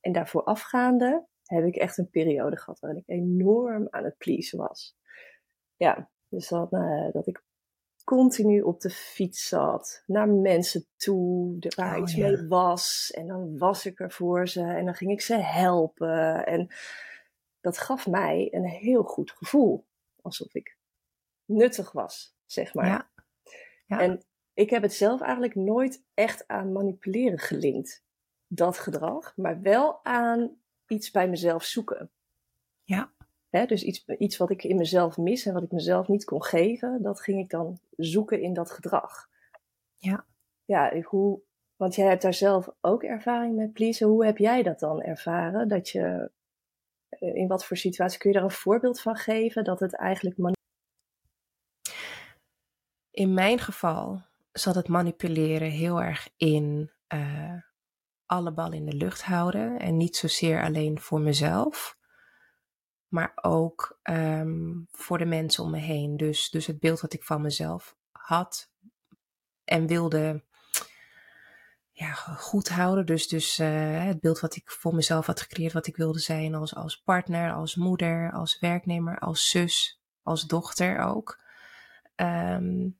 En 0.00 0.12
daarvoor 0.12 0.44
afgaande 0.44 1.26
heb 1.44 1.64
ik 1.64 1.76
echt 1.76 1.98
een 1.98 2.10
periode 2.10 2.56
gehad 2.56 2.80
waarin 2.80 3.00
ik 3.00 3.08
enorm 3.08 3.86
aan 3.90 4.04
het 4.04 4.16
pleasen 4.18 4.58
was. 4.58 4.96
Ja, 5.76 6.10
dus 6.28 6.48
dat, 6.48 6.72
uh, 6.72 7.12
dat 7.12 7.26
ik 7.26 7.42
continu 8.08 8.60
op 8.60 8.80
de 8.80 8.90
fiets 8.90 9.48
zat, 9.48 10.02
naar 10.06 10.28
mensen 10.28 10.86
toe, 10.96 11.58
waar 11.76 11.96
oh, 11.96 12.02
iets 12.02 12.16
mee 12.16 12.46
was. 12.46 13.10
En 13.14 13.26
dan 13.26 13.58
was 13.58 13.86
ik 13.86 14.00
er 14.00 14.10
voor 14.10 14.48
ze 14.48 14.62
en 14.62 14.84
dan 14.84 14.94
ging 14.94 15.10
ik 15.10 15.20
ze 15.20 15.36
helpen. 15.36 16.46
En 16.46 16.68
dat 17.60 17.78
gaf 17.78 18.06
mij 18.06 18.48
een 18.50 18.64
heel 18.64 19.02
goed 19.02 19.30
gevoel, 19.30 19.86
alsof 20.22 20.54
ik 20.54 20.78
nuttig 21.44 21.92
was, 21.92 22.36
zeg 22.44 22.74
maar. 22.74 22.86
Ja. 22.86 23.10
Ja. 23.86 24.00
En 24.00 24.22
ik 24.54 24.70
heb 24.70 24.82
het 24.82 24.94
zelf 24.94 25.20
eigenlijk 25.20 25.54
nooit 25.54 26.04
echt 26.14 26.46
aan 26.46 26.72
manipuleren 26.72 27.38
gelinkt, 27.38 28.04
dat 28.46 28.78
gedrag, 28.78 29.36
maar 29.36 29.60
wel 29.60 30.04
aan 30.04 30.60
iets 30.86 31.10
bij 31.10 31.28
mezelf 31.28 31.64
zoeken. 31.64 32.10
Ja 32.82 33.16
dus 33.50 33.82
iets, 33.82 34.06
iets 34.06 34.36
wat 34.36 34.50
ik 34.50 34.64
in 34.64 34.76
mezelf 34.76 35.16
mis 35.16 35.46
en 35.46 35.52
wat 35.52 35.62
ik 35.62 35.72
mezelf 35.72 36.08
niet 36.08 36.24
kon 36.24 36.44
geven, 36.44 37.02
dat 37.02 37.20
ging 37.20 37.40
ik 37.40 37.50
dan 37.50 37.80
zoeken 37.96 38.42
in 38.42 38.52
dat 38.52 38.70
gedrag. 38.70 39.28
Ja. 39.96 40.26
Ja, 40.64 41.00
hoe, 41.00 41.40
want 41.76 41.94
jij 41.94 42.08
hebt 42.08 42.22
daar 42.22 42.34
zelf 42.34 42.68
ook 42.80 43.02
ervaring 43.02 43.56
met 43.56 43.72
pleasen. 43.72 44.08
Hoe 44.08 44.24
heb 44.24 44.38
jij 44.38 44.62
dat 44.62 44.78
dan 44.78 45.02
ervaren? 45.02 45.68
Dat 45.68 45.88
je, 45.88 46.30
eh, 47.08 47.34
in 47.34 47.46
wat 47.46 47.64
voor 47.64 47.76
situatie, 47.76 48.18
kun 48.18 48.30
je 48.30 48.36
daar 48.36 48.44
een 48.44 48.50
voorbeeld 48.50 49.00
van 49.00 49.16
geven? 49.16 49.64
Dat 49.64 49.80
het 49.80 49.94
eigenlijk... 49.94 50.56
In 53.10 53.34
mijn 53.34 53.58
geval 53.58 54.22
zat 54.52 54.74
het 54.74 54.88
manipuleren 54.88 55.70
heel 55.70 56.02
erg 56.02 56.28
in 56.36 56.90
uh, 57.14 57.54
alle 58.26 58.52
bal 58.52 58.72
in 58.72 58.84
de 58.84 58.96
lucht 58.96 59.22
houden. 59.22 59.78
En 59.78 59.96
niet 59.96 60.16
zozeer 60.16 60.62
alleen 60.62 61.00
voor 61.00 61.20
mezelf 61.20 61.97
maar 63.08 63.32
ook 63.34 63.98
um, 64.02 64.88
voor 64.90 65.18
de 65.18 65.24
mensen 65.24 65.64
om 65.64 65.70
me 65.70 65.78
heen. 65.78 66.16
Dus, 66.16 66.50
dus 66.50 66.66
het 66.66 66.78
beeld 66.78 67.00
wat 67.00 67.12
ik 67.12 67.24
van 67.24 67.42
mezelf 67.42 67.96
had 68.12 68.70
en 69.64 69.86
wilde 69.86 70.44
ja, 71.90 72.12
goed 72.12 72.68
houden. 72.68 73.06
Dus, 73.06 73.28
dus 73.28 73.58
uh, 73.58 74.04
het 74.04 74.20
beeld 74.20 74.40
wat 74.40 74.56
ik 74.56 74.70
voor 74.70 74.94
mezelf 74.94 75.26
had 75.26 75.40
gecreëerd, 75.40 75.72
wat 75.72 75.86
ik 75.86 75.96
wilde 75.96 76.18
zijn 76.18 76.54
als, 76.54 76.74
als 76.74 76.96
partner, 76.96 77.52
als 77.52 77.74
moeder, 77.74 78.32
als 78.32 78.58
werknemer, 78.58 79.18
als 79.18 79.50
zus, 79.50 80.00
als 80.22 80.46
dochter 80.46 80.98
ook. 80.98 81.40
Um, 82.16 82.98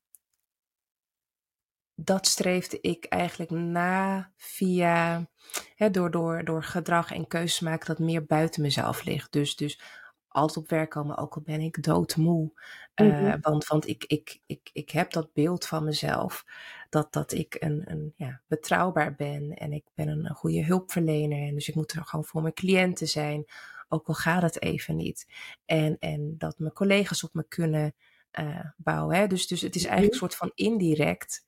dat 2.01 2.27
streefde 2.27 2.81
ik 2.81 3.05
eigenlijk 3.05 3.51
na 3.51 4.31
via, 4.37 5.29
hè, 5.75 5.91
door, 5.91 6.11
door, 6.11 6.45
door 6.45 6.65
gedrag 6.65 7.13
en 7.13 7.27
keuzes 7.27 7.61
maken 7.61 7.87
dat 7.87 7.99
meer 7.99 8.25
buiten 8.25 8.63
mezelf 8.63 9.05
ligt. 9.05 9.33
Dus, 9.33 9.57
dus 9.57 9.81
altijd 10.29 10.57
op 10.57 10.69
werk 10.71 10.91
komen, 10.91 11.17
ook 11.17 11.35
al 11.35 11.43
ben 11.43 11.61
ik 11.61 11.83
doodmoe. 11.83 12.53
Uh, 12.95 13.35
want 13.41 13.67
want 13.67 13.89
ik, 13.89 14.05
ik, 14.05 14.41
ik, 14.47 14.71
ik 14.73 14.91
heb 14.91 15.13
dat 15.13 15.33
beeld 15.33 15.67
van 15.67 15.85
mezelf, 15.85 16.45
dat, 16.89 17.13
dat 17.13 17.33
ik 17.33 17.57
een, 17.59 17.83
een, 17.85 18.13
ja, 18.17 18.41
betrouwbaar 18.47 19.15
ben 19.15 19.55
en 19.55 19.73
ik 19.73 19.85
ben 19.95 20.09
een, 20.09 20.25
een 20.25 20.35
goede 20.35 20.65
hulpverlener. 20.65 21.49
En 21.49 21.55
dus 21.55 21.69
ik 21.69 21.75
moet 21.75 21.93
er 21.93 22.05
gewoon 22.05 22.25
voor 22.25 22.43
mijn 22.43 22.55
cliënten 22.55 23.09
zijn, 23.09 23.45
ook 23.89 24.07
al 24.07 24.15
gaat 24.15 24.43
het 24.43 24.63
even 24.63 24.97
niet. 24.97 25.27
En, 25.65 25.97
en 25.99 26.35
dat 26.39 26.59
mijn 26.59 26.73
collega's 26.73 27.25
op 27.25 27.35
me 27.35 27.45
kunnen 27.49 27.95
uh, 28.41 28.65
bouwen. 28.77 29.17
Hè? 29.17 29.27
Dus, 29.27 29.47
dus 29.47 29.61
het 29.61 29.75
is 29.75 29.85
eigenlijk 29.85 30.13
een 30.13 30.19
soort 30.19 30.37
van 30.37 30.53
indirect 30.55 31.47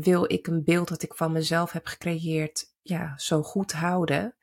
wil 0.00 0.32
ik 0.32 0.46
een 0.46 0.64
beeld 0.64 0.88
dat 0.88 1.02
ik 1.02 1.14
van 1.14 1.32
mezelf 1.32 1.72
heb 1.72 1.86
gecreëerd, 1.86 2.74
ja, 2.82 3.18
zo 3.18 3.42
goed 3.42 3.72
houden. 3.72 4.34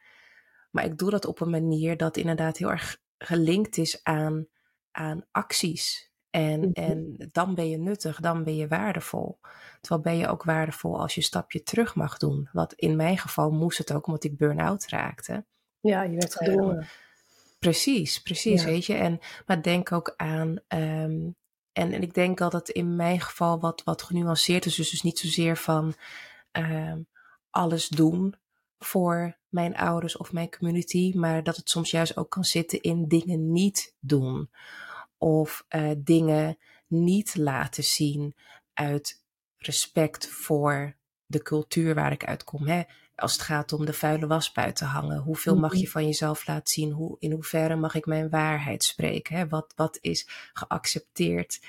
Maar 0.72 0.86
ik 0.86 0.98
doe 0.98 1.10
dat 1.10 1.25
op 1.25 1.39
een 1.39 1.50
manier 1.50 1.98
dat 1.98 2.17
inderdaad 2.17 2.57
heel 2.57 2.72
erg 2.72 2.98
gelinkt 3.17 3.77
is 3.77 4.03
aan, 4.03 4.48
aan 4.91 5.25
acties. 5.31 6.12
En, 6.29 6.60
mhm. 6.60 6.72
en 6.72 7.29
dan 7.31 7.55
ben 7.55 7.69
je 7.69 7.77
nuttig, 7.77 8.19
dan 8.19 8.43
ben 8.43 8.55
je 8.55 8.67
waardevol. 8.67 9.39
Terwijl 9.81 10.01
ben 10.01 10.17
je 10.17 10.27
ook 10.27 10.43
waardevol 10.43 11.00
als 11.00 11.13
je 11.13 11.19
een 11.19 11.27
stapje 11.27 11.63
terug 11.63 11.95
mag 11.95 12.17
doen. 12.17 12.50
Wat 12.51 12.74
in 12.74 12.95
mijn 12.95 13.17
geval 13.17 13.51
moest 13.51 13.77
het 13.77 13.93
ook, 13.93 14.07
omdat 14.07 14.24
ik 14.24 14.38
burn-out 14.38 14.88
raakte. 14.88 15.45
Ja, 15.79 16.03
je 16.03 16.17
werd 16.17 16.36
gedwongen. 16.36 16.88
precies, 17.60 18.22
precies, 18.22 18.63
weet 18.63 18.86
je. 18.86 18.93
En, 18.93 19.19
maar 19.45 19.62
denk 19.62 19.91
ook 19.91 20.13
aan, 20.17 20.60
ehm, 20.67 21.29
en, 21.74 21.94
en 21.94 22.01
ik 22.01 22.13
denk 22.13 22.38
dat 22.38 22.53
het 22.53 22.70
in 22.70 22.96
mijn 22.96 23.22
geval 23.22 23.60
wat, 23.60 23.84
wat 23.84 24.01
genuanceerd 24.01 24.65
is. 24.65 24.75
Dus, 24.75 24.89
dus 24.89 25.01
niet 25.01 25.20
zozeer 25.20 25.58
van 25.58 25.94
ehm, 26.51 27.01
alles 27.50 27.88
doen 27.88 28.36
voor 28.80 29.38
mijn 29.50 29.75
ouders 29.75 30.18
of 30.18 30.32
mijn 30.32 30.51
community, 30.58 31.12
maar 31.15 31.44
dat 31.44 31.56
het 31.56 31.70
soms 31.70 31.92
juist 31.92 32.18
ook 32.18 32.30
kan 32.30 32.44
zitten 32.44 32.82
in 32.82 33.08
dingen 33.08 33.51
niet 33.51 33.96
doen 34.00 34.50
of 35.18 35.65
uh, 35.70 35.92
dingen 35.98 36.58
niet 36.88 37.36
laten 37.36 37.84
zien 37.84 38.36
uit 38.74 39.24
respect 39.58 40.27
voor 40.27 40.96
de 41.25 41.42
cultuur 41.42 41.96
waar 41.96 42.12
ik 42.12 42.25
uitkom. 42.25 42.68
Hè? 42.68 42.84
Als 43.15 43.34
het 43.34 43.41
gaat 43.41 43.74
om 43.74 43.86
de 43.86 43.93
vuile 43.93 44.27
was 44.27 44.51
buiten 44.51 44.88
hangen, 44.88 45.17
hoeveel 45.17 45.55
mag 45.55 45.74
je 45.74 45.82
mhm. 45.82 45.91
van 45.91 46.05
jezelf 46.05 46.48
laten 46.48 46.74
zien? 46.74 46.91
Hoe, 46.91 47.15
in 47.20 47.32
hoeverre 47.32 47.75
mag 47.75 47.96
ik 47.96 48.05
mijn 48.05 48.29
waarheid 48.29 48.84
spreken? 48.84 49.36
Hè? 49.36 49.48
Wat, 49.48 49.74
wat 49.75 49.98
is 50.01 50.27
geaccepteerd 50.53 51.60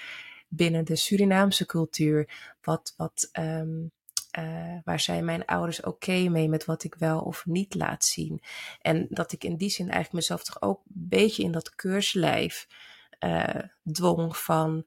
binnen 0.48 0.84
de 0.84 0.96
Surinaamse 0.96 1.66
cultuur? 1.66 2.28
Wat, 2.62 2.94
wat 2.96 3.28
um, 3.32 3.92
uh, 4.38 4.78
waar 4.84 5.00
zijn 5.00 5.24
mijn 5.24 5.44
ouders 5.44 5.80
oké 5.80 6.28
mee 6.28 6.48
met 6.48 6.64
wat 6.64 6.84
ik 6.84 6.94
wel 6.94 7.20
of 7.20 7.46
niet 7.46 7.74
laat 7.74 8.04
zien? 8.04 8.42
En 8.80 9.06
dat 9.10 9.32
ik 9.32 9.44
in 9.44 9.56
die 9.56 9.70
zin 9.70 9.84
eigenlijk 9.90 10.14
mezelf 10.14 10.44
toch 10.44 10.62
ook 10.62 10.78
een 10.78 11.08
beetje 11.08 11.42
in 11.42 11.52
dat 11.52 11.74
keurslijf 11.74 12.66
uh, 13.20 13.62
dwong 13.92 14.36
van, 14.36 14.84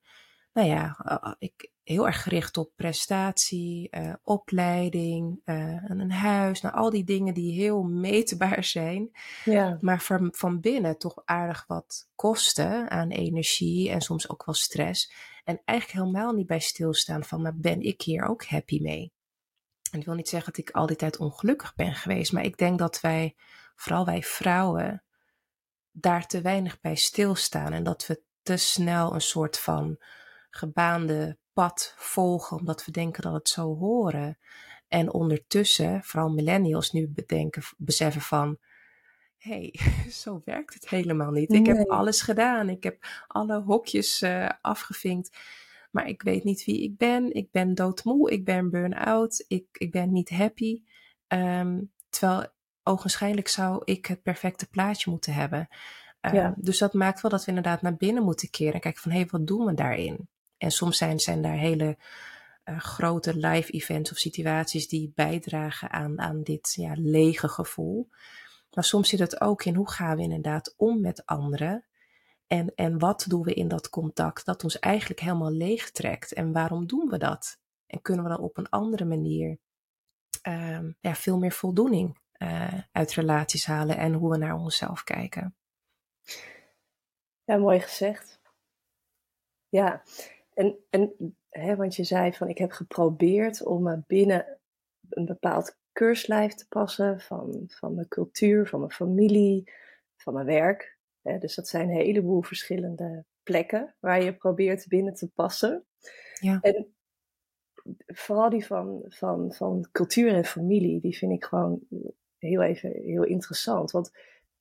nou 0.54 0.68
ja, 0.68 0.98
uh, 1.06 1.34
ik 1.40 1.70
heel 1.88 2.06
erg 2.06 2.24
gericht 2.24 2.58
op 2.58 2.72
prestatie, 2.76 3.90
opleiding, 4.24 5.42
een 5.46 6.12
huis, 6.12 6.62
nou 6.62 6.76
al 6.76 6.90
die 6.90 7.04
dingen 7.04 7.34
die 7.34 7.54
heel 7.54 7.84
meetbaar 7.84 8.64
zijn, 8.78 9.12
ja. 9.44 9.78
maar 9.82 10.02
van, 10.02 10.30
van 10.36 10.60
binnen 10.60 10.98
toch 10.98 11.22
aardig 11.26 11.64
wat 11.68 12.10
kosten 12.16 12.90
aan 12.90 13.10
energie 13.10 13.90
en 13.90 14.02
soms 14.02 14.30
ook 14.30 14.46
wel 14.46 14.56
stress. 14.56 15.12
En 15.44 15.62
eigenlijk 15.66 16.00
helemaal 16.00 16.34
niet 16.34 16.48
bij 16.48 16.60
stilstaan 16.60 17.24
van, 17.24 17.42
maar 17.42 17.58
ben 17.58 17.82
ik 17.82 18.02
hier 18.02 18.24
ook 18.24 18.46
happy 18.46 18.82
mee? 18.82 19.14
En 19.92 20.00
ik 20.00 20.06
wil 20.06 20.16
niet 20.16 20.30
zeggen 20.30 20.54
dat 20.54 20.68
ik 20.68 20.76
al 20.76 20.86
die 20.86 20.96
tijd 20.96 21.18
ongelukkig 21.18 21.76
ben 21.76 21.96
geweest, 21.96 22.32
maar 22.32 22.44
ik 22.44 22.58
denk 22.58 22.80
dat 22.80 23.00
wij, 23.00 23.36
vooral 23.76 24.06
wij 24.06 24.24
vrouwen, 24.24 25.04
daar 25.92 26.28
te 26.28 26.42
weinig 26.42 26.80
bij 26.80 26.96
stilstaan 26.96 27.74
en 27.74 27.84
dat 27.84 28.08
we 28.08 28.22
te 28.42 28.58
snel 28.58 29.14
een 29.14 29.22
soort 29.22 29.60
van 29.60 29.98
gebaande 30.50 31.38
pad 31.58 31.94
volgen, 31.98 32.58
omdat 32.58 32.86
we 32.86 32.92
denken 32.92 33.24
dat 33.24 33.34
het 33.34 33.50
zo 33.50 33.78
horen. 33.78 34.38
En 34.88 35.14
ondertussen, 35.14 36.04
vooral 36.04 36.30
millennials 36.30 36.92
nu 36.92 37.08
bedenken, 37.08 37.64
beseffen 37.78 38.22
van, 38.22 38.58
hé, 39.38 39.72
hey, 39.72 39.80
zo 40.24 40.42
werkt 40.46 40.74
het 40.74 40.90
helemaal 40.90 41.32
niet. 41.32 41.54
Ik 41.54 41.66
heb 41.66 41.90
alles 41.90 42.22
gedaan, 42.22 42.70
ik 42.70 42.84
heb 42.84 43.06
alle 43.28 43.62
hokjes 43.62 44.22
uh, 44.22 44.50
afgevinkt 44.62 45.38
maar 45.92 46.08
ik 46.08 46.22
weet 46.22 46.44
niet 46.44 46.66
wie 46.66 46.84
ik 46.84 46.98
ben. 46.98 47.34
Ik 47.34 47.52
ben 47.52 47.76
doodmoe, 47.76 48.32
ik 48.32 48.46
ben 48.46 48.70
burn-out, 48.70 49.46
ik, 49.48 49.66
ik 49.72 49.92
ben 49.92 50.12
niet 50.12 50.30
happy. 50.30 50.84
Um, 51.28 51.92
terwijl 52.10 52.46
ogenschijnlijk 52.84 53.48
zou 53.48 53.82
ik 53.84 54.06
het 54.06 54.22
perfecte 54.22 54.70
plaatje 54.70 55.10
moeten 55.10 55.34
hebben. 55.34 55.68
Um, 56.22 56.54
Dus 56.58 56.78
dat 56.78 56.94
maakt 56.94 57.22
wel 57.22 57.32
dat 57.32 57.42
we 57.42 57.48
inderdaad 57.48 57.82
naar 57.82 57.96
binnen 57.96 58.24
moeten 58.24 58.50
keren 58.50 58.74
en 58.74 58.80
kijken 58.80 59.02
van 59.02 59.12
hé, 59.12 59.18
hey, 59.18 59.28
wat 59.32 59.48
doen 59.48 59.66
we 59.66 59.74
daarin? 59.74 60.28
En 60.58 60.72
soms 60.72 60.98
zijn, 60.98 61.20
zijn 61.20 61.42
daar 61.42 61.58
hele 61.58 61.98
uh, 62.66 62.80
grote 62.80 63.36
live 63.36 63.72
events 63.72 64.12
of 64.12 64.18
situaties 64.18 64.88
die 64.88 65.12
bijdragen 65.16 65.92
aan, 65.92 66.20
aan 66.20 66.44
dit 66.44 66.74
ja, 66.74 66.94
lege 66.96 67.48
gevoel. 67.48 68.10
Maar 68.74 68.84
soms 68.84 69.10
zit 69.10 69.20
het 69.20 69.42
ook 69.42 69.64
in 69.64 69.76
hoe 69.76 69.92
gaan 69.92 70.16
we 70.16 70.22
inderdaad 70.22 70.74
om 70.78 71.02
met 71.02 71.26
anderen. 71.26 71.86
En, 72.48 72.76
en 72.76 73.00
wat 73.00 73.26
doen 73.28 73.44
we 73.44 73.54
in 73.54 73.68
dat 73.68 73.90
contact 73.90 74.46
dat 74.46 74.64
ons 74.64 74.80
eigenlijk 74.80 75.20
helemaal 75.20 75.52
leeg 75.52 75.92
trekt? 75.92 76.34
En 76.34 76.52
waarom 76.52 76.88
doen 76.88 77.10
we 77.10 77.18
dat? 77.18 77.60
En 77.88 78.02
kunnen 78.02 78.24
we 78.24 78.30
dan 78.30 78.40
op 78.40 78.58
een 78.58 78.70
andere 78.70 79.06
manier 79.06 79.60
um, 80.48 80.98
ja, 81.00 81.16
veel 81.16 81.38
meer 81.38 81.52
voldoening 81.52 82.20
uh, 82.38 82.74
uit 82.92 83.14
relaties 83.14 83.66
halen 83.66 83.98
en 83.98 84.14
hoe 84.14 84.32
we 84.32 84.38
naar 84.38 84.56
onszelf 84.56 85.04
kijken? 85.04 85.56
Ja, 87.44 87.58
mooi 87.58 87.80
gezegd. 87.80 88.40
Ja, 89.70 90.04
en, 90.58 90.78
en 90.90 91.36
hè, 91.50 91.76
want 91.76 91.96
je 91.96 92.04
zei 92.04 92.34
van 92.34 92.48
ik 92.48 92.58
heb 92.58 92.72
geprobeerd 92.72 93.64
om 93.64 94.04
binnen 94.08 94.60
een 95.10 95.26
bepaald 95.26 95.78
keurslijf 95.92 96.54
te 96.54 96.68
passen 96.68 97.20
van, 97.20 97.64
van 97.68 97.96
mijn 97.96 98.08
cultuur, 98.08 98.68
van 98.68 98.80
mijn 98.80 98.92
familie, 98.92 99.72
van 100.16 100.34
mijn 100.34 100.46
werk 100.46 100.98
dus 101.40 101.56
dat 101.56 101.68
zijn 101.68 101.90
een 101.90 101.96
heleboel 101.96 102.42
verschillende 102.42 103.26
plekken 103.44 103.96
waar 104.00 104.24
je 104.24 104.36
probeert 104.36 104.88
binnen 104.88 105.14
te 105.14 105.28
passen. 105.28 105.86
Ja. 106.40 106.60
En 106.62 106.96
vooral 108.06 108.50
die 108.50 108.66
van, 108.66 109.06
van, 109.08 109.54
van 109.54 109.88
cultuur 109.92 110.34
en 110.34 110.46
familie, 110.46 111.00
die 111.02 111.18
vind 111.18 111.32
ik 111.32 111.44
gewoon 111.44 111.80
heel 112.38 112.62
even 112.62 112.92
heel 112.92 113.24
interessant. 113.24 113.92
Want 113.92 114.12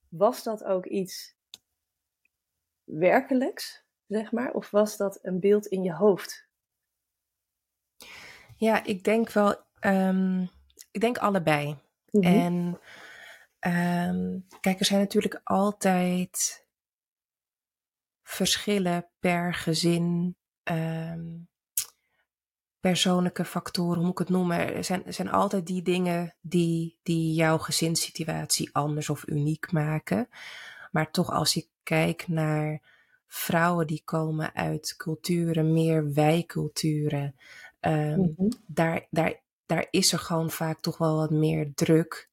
was 0.08 0.42
dat 0.42 0.64
ook 0.64 0.86
iets 0.86 1.36
werkelijks, 2.84 3.85
zeg 4.06 4.32
maar? 4.32 4.52
Of 4.52 4.70
was 4.70 4.96
dat 4.96 5.18
een 5.22 5.40
beeld 5.40 5.66
in 5.66 5.82
je 5.82 5.92
hoofd? 5.92 6.48
Ja, 8.56 8.84
ik 8.84 9.04
denk 9.04 9.30
wel, 9.30 9.56
um, 9.80 10.50
ik 10.90 11.00
denk 11.00 11.18
allebei. 11.18 11.76
Mhm. 12.10 12.25
En 12.25 12.80
Um, 13.66 14.46
kijk, 14.60 14.78
er 14.80 14.84
zijn 14.84 15.00
natuurlijk 15.00 15.40
altijd 15.44 16.64
verschillen 18.22 19.08
per 19.18 19.54
gezin, 19.54 20.36
um, 20.64 21.48
persoonlijke 22.80 23.44
factoren, 23.44 23.94
hoe 23.94 24.02
moet 24.02 24.12
ik 24.12 24.18
het 24.18 24.28
noemen? 24.28 24.75
Er 24.75 24.84
zijn, 24.84 25.06
er 25.06 25.12
zijn 25.12 25.30
altijd 25.30 25.66
die 25.66 25.82
dingen 25.82 26.34
die, 26.40 26.98
die 27.02 27.34
jouw 27.34 27.58
gezinssituatie 27.58 28.70
anders 28.72 29.08
of 29.08 29.26
uniek 29.26 29.72
maken. 29.72 30.28
Maar 30.90 31.10
toch, 31.10 31.30
als 31.30 31.56
ik 31.56 31.68
kijk 31.82 32.28
naar 32.28 32.80
vrouwen 33.26 33.87
die 33.87 34.02
komen 34.04 34.54
uit 34.54 34.95
culturen, 34.97 35.73
meer 35.73 36.12
wijculturen, 36.12 37.35
um, 37.80 38.18
mm 38.18 38.35
-hmm. 38.37 38.52
daar, 38.66 39.06
daar, 39.11 39.40
daar 39.66 39.87
is 39.90 40.12
er 40.12 40.18
gewoon 40.18 40.50
vaak 40.50 40.80
toch 40.80 40.99
wel 40.99 41.16
wat 41.16 41.30
meer 41.30 41.73
druk 41.75 42.30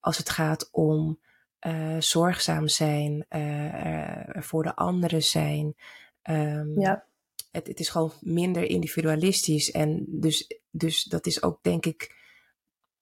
als 0.00 0.18
het 0.18 0.30
gaat 0.30 0.68
om 0.72 1.20
uh, 1.66 1.96
zorgzaam 2.00 2.68
zijn, 2.68 3.26
uh, 3.30 4.42
voor 4.42 4.62
de 4.62 4.76
anderen 4.76 5.22
zijn. 5.22 5.76
Um, 6.22 6.80
ja. 6.80 7.04
Het, 7.50 7.66
het, 7.66 7.80
is 7.80 7.88
gewoon 7.88 8.12
minder 8.20 8.62
individualistisch. 8.62 9.70
En 9.70 10.04
dus, 10.08 10.60
dus 10.70 11.04
dat 11.04 11.26
is 11.26 11.42
ook, 11.42 11.62
denk 11.62 11.86
ik, 11.86 12.14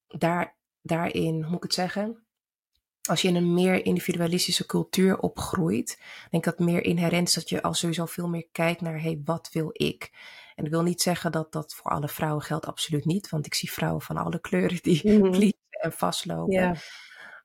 daar, 0.07 0.57
daarin, 0.83 1.35
hoe 1.35 1.47
moet 1.47 1.57
ik 1.57 1.63
het 1.63 1.75
zeggen? 1.75 2.24
Als 3.09 3.23
je 3.23 3.29
in 3.29 3.37
een 3.37 3.55
meer 3.55 3.85
individualistische 3.85 4.67
cultuur 4.67 5.19
opgroeit, 5.19 5.99
denk 6.31 6.47
ik 6.47 6.57
dat 6.57 6.67
meer 6.67 6.85
inherent 6.85 7.29
is 7.29 7.35
dat 7.35 7.49
je 7.49 7.63
al 7.63 7.75
sowieso 7.75 8.07
veel 8.07 8.29
meer 8.29 8.47
kijkt 8.53 8.81
naar, 8.81 9.01
hey, 9.01 9.21
wat 9.25 9.51
wil 9.53 9.71
ik? 9.73 10.13
En 10.55 10.65
ik 10.65 10.71
wil 10.71 10.83
niet 10.83 11.03
zeggen 11.03 11.33
dat 11.33 11.53
dat 11.53 11.75
voor 11.75 11.91
alle 11.91 12.09
vrouwen 12.09 12.43
geldt, 12.43 12.67
absoluut 12.67 13.05
niet. 13.05 13.29
Want 13.29 13.47
ik 13.47 13.55
zie 13.55 13.73
vrouwen 13.73 14.03
van 14.03 14.17
alle 14.17 14.41
kleuren 14.41 14.79
die 14.83 15.01
mm 15.13 15.33
-hmm 15.33 15.51
en 15.85 15.93
vastlopen. 15.93 16.79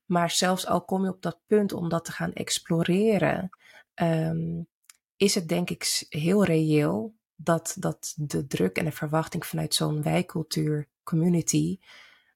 Maar 0.05 0.31
zelfs 0.31 0.67
al 0.67 0.85
kom 0.85 1.03
je 1.03 1.09
op 1.09 1.21
dat 1.21 1.39
punt 1.47 1.73
om 1.73 1.89
dat 1.89 2.05
te 2.05 2.11
gaan 2.11 2.33
exploreren, 2.33 3.49
um, 3.95 4.67
is 5.15 5.35
het 5.35 5.47
denk 5.47 5.69
ik 5.69 6.05
heel 6.09 6.43
reëel 6.43 7.15
dat, 7.35 7.75
dat 7.79 8.13
de 8.15 8.47
druk 8.47 8.77
en 8.77 8.85
de 8.85 8.91
verwachting 8.91 9.45
vanuit 9.45 9.73
zo'n 9.73 10.03
wijkcultuur 10.03 10.89
community 11.03 11.79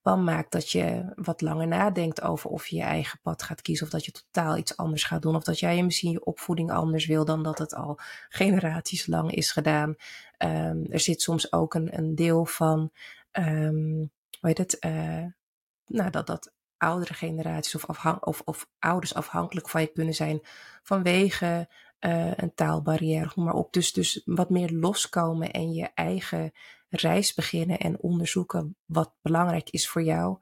maakt 0.03 0.51
dat 0.51 0.69
je 0.69 1.13
wat 1.15 1.41
langer 1.41 1.67
nadenkt 1.67 2.21
over 2.21 2.49
of 2.49 2.67
je 2.67 2.75
je 2.75 2.81
eigen 2.81 3.19
pad 3.21 3.43
gaat 3.43 3.61
kiezen 3.61 3.85
of 3.85 3.91
dat 3.91 4.05
je 4.05 4.11
totaal 4.11 4.57
iets 4.57 4.77
anders 4.77 5.03
gaat 5.03 5.21
doen 5.21 5.35
of 5.35 5.43
dat 5.43 5.59
jij 5.59 5.83
misschien 5.83 6.11
je 6.11 6.25
opvoeding 6.25 6.71
anders 6.71 7.05
wil 7.05 7.25
dan 7.25 7.43
dat 7.43 7.57
het 7.57 7.73
al 7.75 7.99
generaties 8.29 9.07
lang 9.07 9.31
is 9.31 9.51
gedaan. 9.51 9.95
Um, 10.37 10.85
er 10.89 10.99
zit 10.99 11.21
soms 11.21 11.51
ook 11.51 11.73
een, 11.73 11.97
een 11.97 12.15
deel 12.15 12.45
van, 12.45 12.91
um, 13.31 14.11
hoe 14.39 14.49
heet 14.49 14.57
het, 14.57 14.77
uh, 14.85 15.25
nou, 15.85 16.09
dat, 16.09 16.27
dat 16.27 16.53
oudere 16.77 17.13
generaties 17.13 17.75
of, 17.75 18.05
of, 18.19 18.41
of 18.45 18.69
ouders 18.79 19.13
afhankelijk 19.13 19.69
van 19.69 19.81
je 19.81 19.87
kunnen 19.87 20.13
zijn 20.13 20.39
vanwege 20.83 21.67
uh, 21.99 22.31
een 22.35 22.53
taalbarrière, 22.55 23.31
noem 23.35 23.45
maar 23.45 23.53
op. 23.53 23.73
Dus, 23.73 23.93
dus 23.93 24.21
wat 24.25 24.49
meer 24.49 24.71
loskomen 24.71 25.51
en 25.51 25.73
je 25.73 25.89
eigen 25.93 26.51
reis 26.95 27.33
beginnen 27.33 27.79
en 27.79 27.99
onderzoeken 27.99 28.75
wat 28.85 29.13
belangrijk 29.21 29.69
is 29.69 29.89
voor 29.89 30.03
jou, 30.03 30.37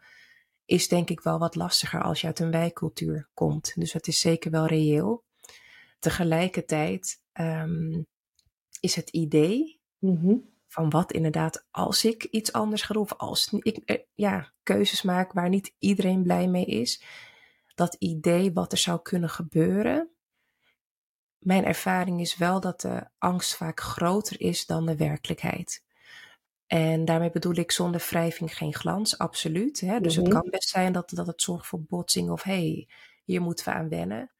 is 0.66 0.88
denk 0.88 1.10
ik 1.10 1.22
wel 1.22 1.40
wat 1.40 1.56
lastiger 1.56 2.02
als 2.02 2.22
je 2.22 2.28
uit 2.28 2.40
een 2.40 2.52
wijkcultuur 2.52 3.30
komt. 3.34 3.74
Dus 3.76 3.92
dat 3.92 4.08
is 4.08 4.20
zeker 4.20 4.52
wel 4.52 4.66
reëel. 4.66 5.24
Tegelijkertijd 6.00 7.22
um, 7.34 8.08
is 8.80 8.96
het 8.96 9.10
idee 9.10 9.82
mm 10.00 10.50
van 10.72 10.90
wat 10.90 11.12
inderdaad 11.12 11.68
als 11.72 12.06
ik 12.06 12.24
iets 12.24 12.52
anders 12.52 12.82
ga 12.82 12.94
doen, 12.94 13.04
of 13.04 13.14
als 13.14 13.54
ik 13.60 13.78
eh, 13.78 13.98
ja, 14.14 14.54
keuzes 14.64 15.02
maak 15.02 15.34
waar 15.34 15.50
niet 15.50 15.76
iedereen 15.80 16.24
blij 16.24 16.48
mee 16.48 16.66
is, 16.66 17.04
dat 17.76 17.96
idee 18.00 18.54
wat 18.54 18.72
er 18.72 18.78
zou 18.78 19.02
kunnen 19.02 19.30
gebeuren. 19.30 20.10
Mijn 21.38 21.66
ervaring 21.66 22.22
is 22.22 22.38
wel 22.38 22.60
dat 22.60 22.82
de 22.82 23.08
angst 23.18 23.56
vaak 23.56 23.80
groter 23.80 24.42
is 24.42 24.66
dan 24.66 24.86
de 24.86 24.96
werkelijkheid. 24.96 25.84
En 26.72 27.06
daarmee 27.06 27.32
bedoel 27.32 27.56
ik 27.56 27.72
zonder 27.72 28.08
wrijving 28.10 28.58
geen 28.58 28.74
glans, 28.74 29.18
absoluut. 29.18 29.80
Hè? 29.80 30.00
Dus 30.00 30.16
het 30.16 30.26
mhm. 30.26 30.34
kan 30.34 30.50
best 30.50 30.70
zijn 30.70 30.94
dat, 30.94 31.10
dat 31.10 31.28
het 31.28 31.42
zorgt 31.42 31.68
voor 31.68 31.82
botsing 31.82 32.30
of 32.30 32.44
hé, 32.44 32.52
hey, 32.52 32.88
hier 33.24 33.42
moeten 33.42 33.66
we 33.66 33.72
aan 33.72 33.90
wennen. 33.90 34.32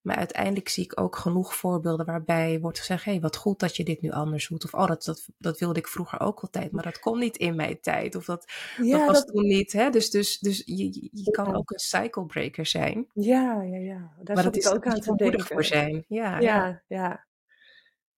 Maar 0.00 0.16
uiteindelijk 0.16 0.68
zie 0.68 0.84
ik 0.84 1.00
ook 1.00 1.16
genoeg 1.16 1.54
voorbeelden 1.54 2.06
waarbij 2.06 2.60
wordt 2.60 2.78
gezegd: 2.78 3.04
hé, 3.04 3.10
hey, 3.10 3.20
wat 3.20 3.36
goed 3.36 3.58
dat 3.58 3.76
je 3.76 3.84
dit 3.84 4.00
nu 4.00 4.10
anders 4.10 4.48
doet. 4.48 4.64
Of 4.64 4.74
oh, 4.74 4.86
dat, 4.86 5.04
dat, 5.04 5.28
dat 5.38 5.58
wilde 5.58 5.78
ik 5.78 5.88
vroeger 5.88 6.20
ook 6.20 6.40
altijd, 6.40 6.72
maar 6.72 6.82
dat 6.82 6.98
kon 6.98 7.18
niet 7.18 7.36
in 7.36 7.56
mijn 7.56 7.80
tijd. 7.80 8.14
Of 8.14 8.24
dat, 8.24 8.52
ja, 8.82 8.98
dat 8.98 9.06
was 9.06 9.24
toen 9.24 9.46
niet. 9.46 9.72
Hè? 9.72 9.90
Dus, 9.90 10.10
dus, 10.10 10.38
dus 10.38 10.62
je, 10.64 11.08
je 11.12 11.30
kan 11.30 11.54
ook 11.54 11.70
een 11.70 11.78
cycle 11.78 12.26
breaker 12.26 12.66
zijn. 12.66 13.06
Ja, 13.12 13.62
ja, 13.62 13.78
ja. 13.78 14.12
Daar 14.22 14.34
maar 14.34 14.44
dat 14.44 14.56
is 14.56 14.70
ook 14.70 14.86
aan 14.86 15.00
te 15.00 15.14
denken. 15.14 15.46
voor 15.46 15.64
zijn. 15.64 16.04
Ja, 16.08 16.40
ja, 16.40 16.82
ja. 16.88 17.24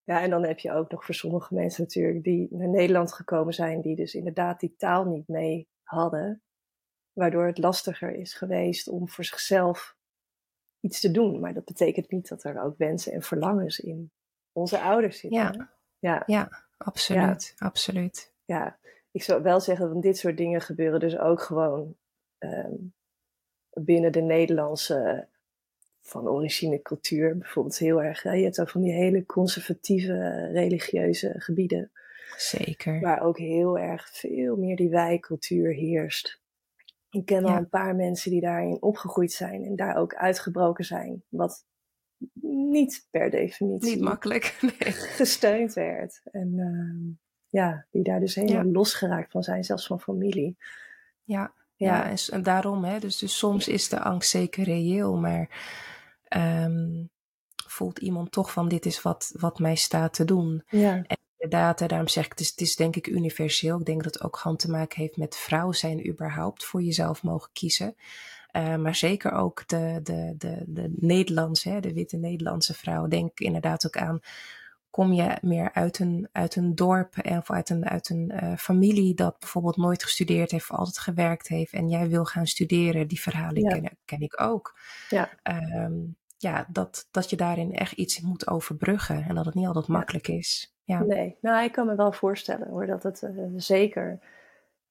Ja. 0.04 0.22
en 0.22 0.30
dan 0.30 0.44
heb 0.44 0.58
je 0.58 0.72
ook 0.72 0.90
nog 0.90 1.04
voor 1.04 1.14
sommige 1.14 1.54
mensen 1.54 1.82
natuurlijk 1.82 2.24
die 2.24 2.48
naar 2.50 2.68
Nederland 2.68 3.12
gekomen 3.12 3.54
zijn, 3.54 3.80
die 3.80 3.96
dus 3.96 4.14
inderdaad 4.14 4.60
die 4.60 4.74
taal 4.76 5.04
niet 5.04 5.28
mee 5.28 5.68
hadden. 5.82 6.42
Waardoor 7.12 7.46
het 7.46 7.58
lastiger 7.58 8.14
is 8.14 8.34
geweest 8.34 8.88
om 8.88 9.08
voor 9.08 9.24
zichzelf 9.24 9.96
iets 10.80 11.00
te 11.00 11.10
doen. 11.10 11.40
Maar 11.40 11.54
dat 11.54 11.64
betekent 11.64 12.10
niet 12.10 12.28
dat 12.28 12.44
er 12.44 12.62
ook 12.62 12.76
wensen 12.76 13.12
en 13.12 13.22
verlangens 13.22 13.78
in 13.78 14.12
onze 14.52 14.80
ouders 14.80 15.18
zitten. 15.18 15.40
Ja, 15.40 15.72
ja. 15.98 16.22
ja 16.26 16.64
absoluut. 16.76 17.54
Ja. 17.56 17.66
absoluut. 17.66 18.32
Ja, 18.44 18.78
ik 19.10 19.22
zou 19.22 19.42
wel 19.42 19.60
zeggen 19.60 19.92
dat 19.92 20.02
dit 20.02 20.18
soort 20.18 20.36
dingen 20.36 20.60
gebeuren 20.60 21.00
dus 21.00 21.18
ook 21.18 21.40
gewoon 21.40 21.96
ehm, 22.38 22.74
binnen 23.70 24.12
de 24.12 24.20
Nederlandse 24.20 25.28
van 26.06 26.28
origine 26.28 26.82
cultuur. 26.82 27.38
Bijvoorbeeld 27.38 27.78
heel 27.78 28.02
erg, 28.02 28.22
je 28.22 28.28
hebt 28.28 28.60
ook 28.60 28.70
van 28.70 28.82
die 28.82 28.92
hele 28.92 29.26
conservatieve 29.26 30.48
religieuze 30.52 31.34
gebieden. 31.36 31.90
Zeker. 32.36 33.00
Waar 33.00 33.22
ook 33.22 33.38
heel 33.38 33.78
erg 33.78 34.08
veel 34.12 34.56
meer 34.56 34.76
die 34.76 34.88
wijkcultuur 34.88 35.72
heerst. 35.72 36.42
Ik 37.10 37.26
ken 37.26 37.44
al 37.44 37.56
een 37.56 37.68
paar 37.68 37.94
mensen 37.94 38.30
die 38.30 38.40
daarin 38.40 38.82
opgegroeid 38.82 39.32
zijn 39.32 39.64
en 39.64 39.76
daar 39.76 39.96
ook 39.96 40.14
uitgebroken 40.14 40.84
zijn. 40.84 41.22
Wat 41.28 41.66
niet 42.40 43.06
per 43.10 43.30
definitie 43.30 43.94
niet 43.94 44.04
makkelijk 44.04 44.56
nee. 44.78 44.92
gesteund 44.92 45.72
werd. 45.72 46.20
En 46.24 46.52
uh, 46.52 47.16
ja, 47.48 47.86
die 47.90 48.02
daar 48.02 48.20
dus 48.20 48.34
helemaal 48.34 48.64
losgeraakt 48.64 49.30
van 49.30 49.42
zijn, 49.42 49.64
zelfs 49.64 49.86
van 49.86 50.00
familie. 50.00 50.56
Ja, 51.22 51.54
ja. 51.74 52.10
ja 52.10 52.16
en, 52.30 52.42
daarom, 52.42 52.84
hè, 52.84 52.98
dus, 52.98 53.18
dus 53.18 53.38
soms 53.38 53.68
is 53.68 53.88
de 53.88 54.00
angst 54.00 54.30
zeker 54.30 54.64
reëel, 54.64 55.16
maar 55.16 55.48
um, 56.36 57.10
voelt 57.66 57.98
iemand 57.98 58.32
toch 58.32 58.52
van 58.52 58.68
dit 58.68 58.86
is 58.86 59.02
wat, 59.02 59.32
wat 59.38 59.58
mij 59.58 59.74
staat 59.74 60.14
te 60.14 60.24
doen. 60.24 60.62
Ja 60.68 61.04
inderdaad, 61.44 61.88
daarom 61.88 62.08
zeg 62.08 62.24
ik, 62.24 62.30
het 62.30 62.40
is, 62.40 62.50
het 62.50 62.60
is 62.60 62.76
denk 62.76 62.96
ik 62.96 63.06
universeel. 63.06 63.78
Ik 63.78 63.86
denk 63.86 64.02
dat 64.04 64.14
het 64.14 64.22
ook 64.22 64.36
gewoon 64.36 64.56
te 64.56 64.70
maken 64.70 65.00
heeft 65.00 65.16
met 65.16 65.36
vrouw 65.36 65.72
zijn 65.72 66.08
überhaupt, 66.08 66.64
voor 66.64 66.82
jezelf 66.82 67.22
mogen 67.22 67.50
kiezen. 67.52 67.94
Uh, 68.56 68.76
maar 68.76 68.94
zeker 68.94 69.32
ook 69.32 69.68
de, 69.68 70.00
de, 70.02 70.34
de, 70.38 70.62
de 70.66 70.92
Nederlandse, 70.96 71.68
hè, 71.68 71.80
de 71.80 71.92
witte 71.92 72.16
Nederlandse 72.16 72.74
vrouw. 72.74 73.08
Denk 73.08 73.40
inderdaad 73.40 73.86
ook 73.86 73.96
aan, 73.96 74.20
kom 74.90 75.12
je 75.12 75.38
meer 75.40 75.72
uit 75.72 75.98
een, 75.98 76.28
uit 76.32 76.56
een 76.56 76.74
dorp 76.74 77.14
of 77.38 77.50
uit 77.50 77.70
een, 77.70 77.84
uit 77.88 78.08
een 78.08 78.32
uh, 78.42 78.56
familie 78.56 79.14
dat 79.14 79.38
bijvoorbeeld 79.38 79.76
nooit 79.76 80.02
gestudeerd 80.02 80.50
heeft, 80.50 80.70
of 80.70 80.76
altijd 80.76 80.98
gewerkt 80.98 81.48
heeft 81.48 81.72
en 81.72 81.88
jij 81.88 82.08
wil 82.08 82.24
gaan 82.24 82.46
studeren, 82.46 83.08
die 83.08 83.20
verhalen 83.20 83.62
ja. 83.62 83.68
ken, 83.68 83.98
ken, 84.04 84.20
ik 84.20 84.40
ook. 84.40 84.78
Ja. 85.08 85.30
Um, 85.84 86.16
ja, 86.44 86.66
dat, 86.70 87.08
dat 87.10 87.30
je 87.30 87.36
daarin 87.36 87.74
echt 87.74 87.92
iets 87.92 88.20
moet 88.20 88.48
overbruggen 88.48 89.22
en 89.22 89.34
dat 89.34 89.44
het 89.44 89.54
niet 89.54 89.66
altijd 89.66 89.88
makkelijk 89.88 90.28
is. 90.28 90.76
Ja. 90.82 91.02
Nee, 91.02 91.38
nou 91.40 91.64
ik 91.64 91.72
kan 91.72 91.86
me 91.86 91.94
wel 91.94 92.12
voorstellen 92.12 92.68
hoor 92.68 92.86
dat 92.86 93.02
het 93.02 93.22
uh, 93.22 93.52
zeker 93.56 94.20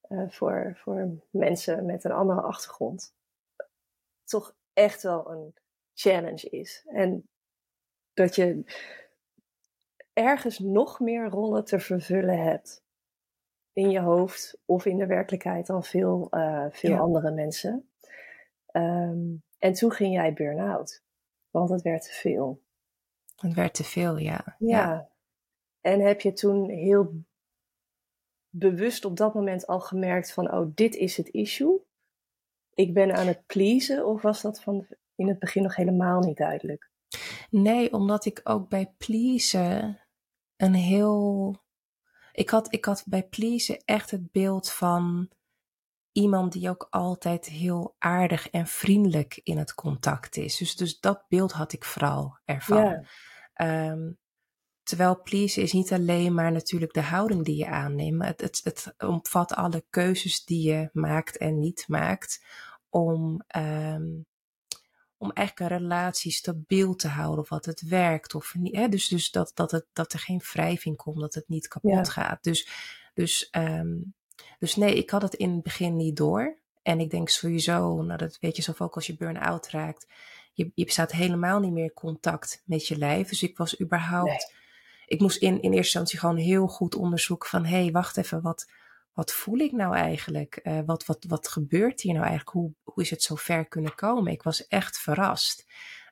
uh, 0.10 0.30
voor, 0.30 0.74
voor 0.76 1.10
mensen 1.30 1.86
met 1.86 2.04
een 2.04 2.12
andere 2.12 2.42
achtergrond 2.42 3.16
toch 4.24 4.56
echt 4.74 5.04
wel 5.04 5.32
een 5.32 5.54
challenge 5.94 6.50
is. 6.50 6.86
En 6.88 7.30
dat 8.14 8.36
je 8.36 8.64
ergens 10.14 10.60
nog 10.60 11.00
meer 11.00 11.30
rollen 11.30 11.66
te 11.66 11.80
vervullen 11.80 12.44
hebt 12.44 12.84
in 13.74 13.90
je 13.90 14.00
hoofd 14.00 14.62
of 14.66 14.86
in 14.86 14.98
de 14.98 15.06
werkelijkheid 15.06 15.68
dan 15.68 15.84
veel, 15.84 16.28
uh, 16.32 16.66
veel 16.70 16.90
ja. 16.90 17.00
andere 17.00 17.32
mensen. 17.32 17.90
Um, 18.72 19.44
en 19.60 19.74
toen 19.74 19.92
ging 19.92 20.14
jij 20.14 20.34
burn-out, 20.34 21.03
want 21.54 21.70
het 21.70 21.82
werd 21.82 22.04
te 22.04 22.12
veel. 22.12 22.62
Het 23.36 23.54
werd 23.54 23.74
te 23.74 23.84
veel, 23.84 24.18
ja. 24.18 24.56
Ja, 24.60 24.68
ja. 24.68 25.10
En 25.82 26.00
heb 26.00 26.22
je 26.22 26.34
toen 26.34 26.70
heel 26.70 27.24
bewust 28.50 29.06
op 29.06 29.18
dat 29.18 29.34
moment 29.34 29.68
al 29.68 29.80
gemerkt 29.80 30.32
van, 30.32 30.54
oh, 30.54 30.72
dit 30.76 30.96
is 30.96 31.18
het 31.18 31.28
issue? 31.28 31.82
Ik 32.74 32.94
ben 32.94 33.16
aan 33.16 33.28
het 33.28 33.46
pleasen, 33.46 34.06
of 34.06 34.22
was 34.22 34.42
dat 34.42 34.62
van 34.62 34.88
in 35.16 35.28
het 35.28 35.40
begin 35.40 35.64
nog 35.64 35.76
helemaal 35.76 36.20
niet 36.20 36.38
duidelijk? 36.38 36.90
Nee, 37.50 37.94
omdat 37.94 38.26
ik 38.26 38.42
ook 38.44 38.70
bij 38.70 38.94
pleasen 38.98 40.00
een 40.58 40.74
heel. 40.74 41.56
Ik 42.32 42.50
had, 42.50 42.74
ik 42.74 42.86
had 42.86 43.04
bij 43.08 43.24
pleasen 43.24 43.82
echt 43.86 44.12
het 44.12 44.32
beeld 44.32 44.72
van 44.72 45.30
iemand 46.14 46.52
die 46.52 46.70
ook 46.70 46.88
altijd 46.90 47.46
heel 47.46 47.96
aardig 48.00 48.50
en 48.50 48.68
vriendelijk 48.68 49.40
in 49.44 49.58
het 49.58 49.74
contact 49.74 50.38
is. 50.38 50.58
Dus, 50.58 50.76
dus 50.76 51.00
dat 51.00 51.26
beeld 51.28 51.52
had 51.52 51.74
ik 51.74 51.84
vooral 51.84 52.38
ervan. 52.46 53.06
Ja. 53.56 53.90
Um, 53.92 54.22
Terwijl 54.84 55.22
please 55.22 55.62
is 55.62 55.72
niet 55.72 55.92
alleen 55.92 56.34
maar 56.34 56.52
natuurlijk 56.52 56.94
de 56.94 57.02
houding 57.02 57.46
die 57.46 57.56
je 57.56 57.68
aanneemt. 57.68 58.24
Het, 58.24 58.42
het, 58.42 58.62
het 58.64 58.94
omvat 58.98 59.54
alle 59.54 59.86
keuzes 59.90 60.46
die 60.46 60.70
je 60.72 60.90
maakt 60.94 61.38
en 61.38 61.60
niet 61.60 61.86
maakt. 61.88 62.46
Om, 62.90 63.44
um, 63.58 64.26
om 65.18 65.32
eigenlijk 65.32 65.72
een 65.72 65.78
relatie 65.78 66.32
stabiel 66.32 66.96
te 66.96 67.08
houden. 67.08 67.40
Of 67.40 67.50
wat 67.50 67.66
het 67.66 67.82
werkt. 67.82 68.36
Of 68.36 68.56
niet, 68.56 68.76
hè? 68.76 68.88
Dus, 68.88 69.08
dus 69.08 69.32
dat, 69.32 69.52
dat, 69.54 69.72
het, 69.72 69.86
dat 69.94 70.14
er 70.14 70.20
geen 70.20 70.42
wrijving 70.52 70.98
komt. 70.98 71.20
Dat 71.20 71.34
het 71.34 71.48
niet 71.48 71.68
kapot 71.68 72.10
gaat. 72.10 72.44
Dus, 72.44 72.68
dus, 73.14 73.48
um, 73.52 74.14
dus 74.64 74.76
nee, 74.76 74.96
ik 74.96 75.10
had 75.10 75.22
het 75.22 75.34
in 75.34 75.52
het 75.52 75.64
begin 75.64 75.98
niet 75.98 76.18
door. 76.18 76.58
En 76.82 77.00
ik 77.00 77.10
denk 77.10 77.30
sowieso, 77.30 78.02
nou 78.02 78.18
dat 78.18 78.38
weet 78.40 78.56
je 78.56 78.62
zelf 78.62 78.82
ook 78.82 78.96
als 78.96 79.08
je 79.08 79.18
burn-out 79.18 79.70
raakt. 79.70 80.08
Je, 80.54 80.72
je 80.76 80.92
staat 80.92 81.12
helemaal 81.12 81.60
niet 81.60 81.72
meer 81.72 81.84
in 81.84 81.94
contact 81.94 82.62
met 82.66 82.88
je 82.88 82.98
lijf. 82.98 83.30
Dus 83.30 83.44
ik 83.44 83.58
was 83.58 83.82
überhaupt 83.82 84.54
ik 85.14 85.20
moest 85.20 85.38
in, 85.38 85.54
in 85.54 85.60
eerste 85.62 85.78
instantie 85.78 86.20
gewoon 86.20 86.38
heel 86.38 86.68
goed 86.68 86.96
onderzoeken 86.96 87.50
van, 87.50 87.66
hé, 87.66 87.82
hey, 87.82 87.92
wacht 87.92 88.18
even, 88.18 88.42
wat, 88.42 88.72
wat 89.14 89.32
voel 89.32 89.58
ik 89.58 89.72
nou 89.72 89.96
eigenlijk? 89.96 90.60
Uh, 90.64 90.80
wat, 90.86 91.06
wat, 91.06 91.26
wat 91.28 91.48
gebeurt 91.48 92.02
hier 92.02 92.14
nou 92.14 92.26
eigenlijk? 92.26 92.58
Hoe, 92.58 92.74
hoe 92.84 93.04
is 93.04 93.10
het 93.10 93.22
zo 93.24 93.36
ver 93.36 93.66
kunnen 93.68 93.96
komen? 93.96 94.32
Ik 94.32 94.44
was 94.44 94.68
echt 94.68 95.00
verrast. 95.00 95.66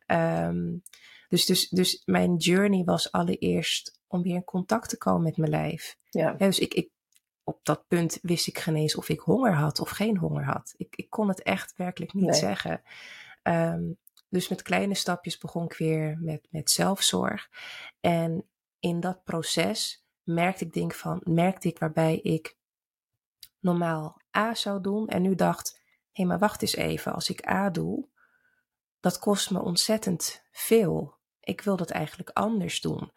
Um, 0.08 0.84
dus, 1.30 1.46
dus, 1.46 1.70
dus 1.70 2.02
mijn 2.06 2.36
journey 2.36 2.84
was 2.84 3.12
allereerst 3.12 4.00
om 4.08 4.22
weer 4.22 4.36
in 4.36 4.44
contact 4.44 4.90
te 4.90 4.98
komen 4.98 5.24
met 5.24 5.38
mijn 5.38 5.52
lijf. 5.52 5.98
Ja. 6.10 6.32
dus 6.32 6.60
ik, 6.60 6.74
ik, 6.74 6.90
op 7.43 7.60
dat 7.63 7.88
punt 7.88 8.19
wist 8.21 8.47
ik 8.47 8.58
geen 8.58 8.75
eens 8.75 8.95
of 8.95 9.10
ik 9.10 9.19
honger 9.19 9.54
had 9.54 9.80
of 9.80 9.89
geen 9.89 10.17
honger 10.17 10.43
had. 10.43 10.73
Ik, 10.77 10.95
ik 10.95 11.10
kon 11.10 11.27
het 11.27 11.43
echt 11.43 11.75
werkelijk 11.75 12.13
niet 12.13 12.36
zeggen. 12.36 12.82
Um, 13.43 13.97
dus 14.30 14.47
met 14.47 14.62
kleine 14.62 14.95
stapjes 14.95 15.38
begon 15.38 15.65
ik 15.65 15.73
weer 15.73 16.17
met, 16.19 16.47
met 16.49 16.71
zelfzorg. 16.71 17.49
En 17.99 18.47
in 18.80 18.99
dat 18.99 19.23
proces 19.23 20.06
merkte 20.23 20.65
ik, 20.65 20.73
denk 20.73 20.93
van, 20.93 21.21
merkte 21.23 21.67
ik 21.67 21.80
waarbij 21.80 22.17
ik 22.17 22.58
normaal 23.60 24.21
A 24.38 24.54
zou 24.54 24.82
doen 24.82 25.08
en 25.08 25.21
nu 25.21 25.36
dacht, 25.36 25.73
hé 25.73 25.82
hey, 26.12 26.25
maar 26.25 26.39
wacht 26.39 26.62
eens 26.62 26.75
even, 26.75 27.13
als 27.13 27.30
ik 27.30 27.47
A 27.49 27.69
doe, 27.69 28.08
dat 28.99 29.19
kost 29.19 29.51
me 29.51 29.62
ontzettend 29.62 30.43
veel. 30.51 31.17
Ik 31.39 31.62
wil 31.62 31.75
dat 31.75 31.89
eigenlijk 31.89 32.30
anders 32.30 32.82
doen. 32.82 33.12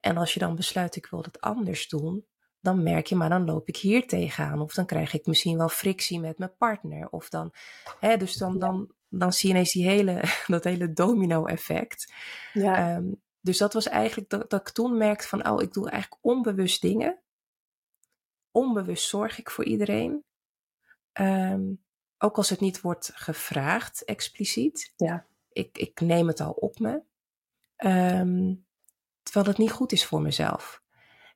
En 0.00 0.16
als 0.16 0.34
je 0.34 0.40
dan 0.40 0.56
besluit, 0.56 0.96
ik 0.96 1.06
wil 1.06 1.22
dat 1.22 1.40
anders 1.40 1.88
doen, 1.88 2.26
dan 2.68 2.82
merk 2.82 3.06
je, 3.06 3.16
maar 3.16 3.28
dan 3.28 3.44
loop 3.44 3.68
ik 3.68 3.76
hier 3.76 4.06
tegenaan. 4.06 4.60
Of 4.60 4.74
dan 4.74 4.86
krijg 4.86 5.14
ik 5.14 5.26
misschien 5.26 5.58
wel 5.58 5.68
frictie 5.68 6.20
met 6.20 6.38
mijn 6.38 6.56
partner. 6.56 7.08
Of 7.10 7.28
dan, 7.28 7.52
hè, 8.00 8.16
dus 8.16 8.34
dan, 8.34 8.58
dan, 8.58 8.92
dan 9.08 9.32
zie 9.32 9.48
je 9.48 9.54
ineens 9.54 9.72
die 9.72 9.88
hele, 9.88 10.22
dat 10.46 10.64
hele 10.64 10.92
domino-effect. 10.92 12.12
Ja. 12.52 12.96
Um, 12.96 13.20
Dus 13.40 13.58
dat 13.58 13.72
was 13.72 13.88
eigenlijk 13.88 14.30
dat, 14.30 14.50
dat 14.50 14.60
ik 14.60 14.74
toen 14.74 14.96
merkte 14.96 15.28
van, 15.28 15.48
oh, 15.48 15.62
ik 15.62 15.72
doe 15.72 15.90
eigenlijk 15.90 16.24
onbewust 16.24 16.80
dingen. 16.80 17.18
Onbewust 18.50 19.08
zorg 19.08 19.38
ik 19.38 19.50
voor 19.50 19.64
iedereen. 19.64 20.24
Ehm, 21.12 21.62
ook 22.18 22.36
als 22.36 22.50
het 22.50 22.60
niet 22.60 22.80
wordt 22.80 23.10
gevraagd 23.14 24.04
expliciet. 24.04 24.92
Ja. 24.96 25.26
Ik, 25.52 25.78
ik 25.78 26.00
neem 26.00 26.26
het 26.26 26.40
al 26.40 26.52
op 26.52 26.78
me. 26.78 27.02
Ehm, 27.76 28.54
terwijl 29.22 29.46
het 29.46 29.58
niet 29.58 29.72
goed 29.72 29.92
is 29.92 30.04
voor 30.04 30.22
mezelf. 30.22 30.82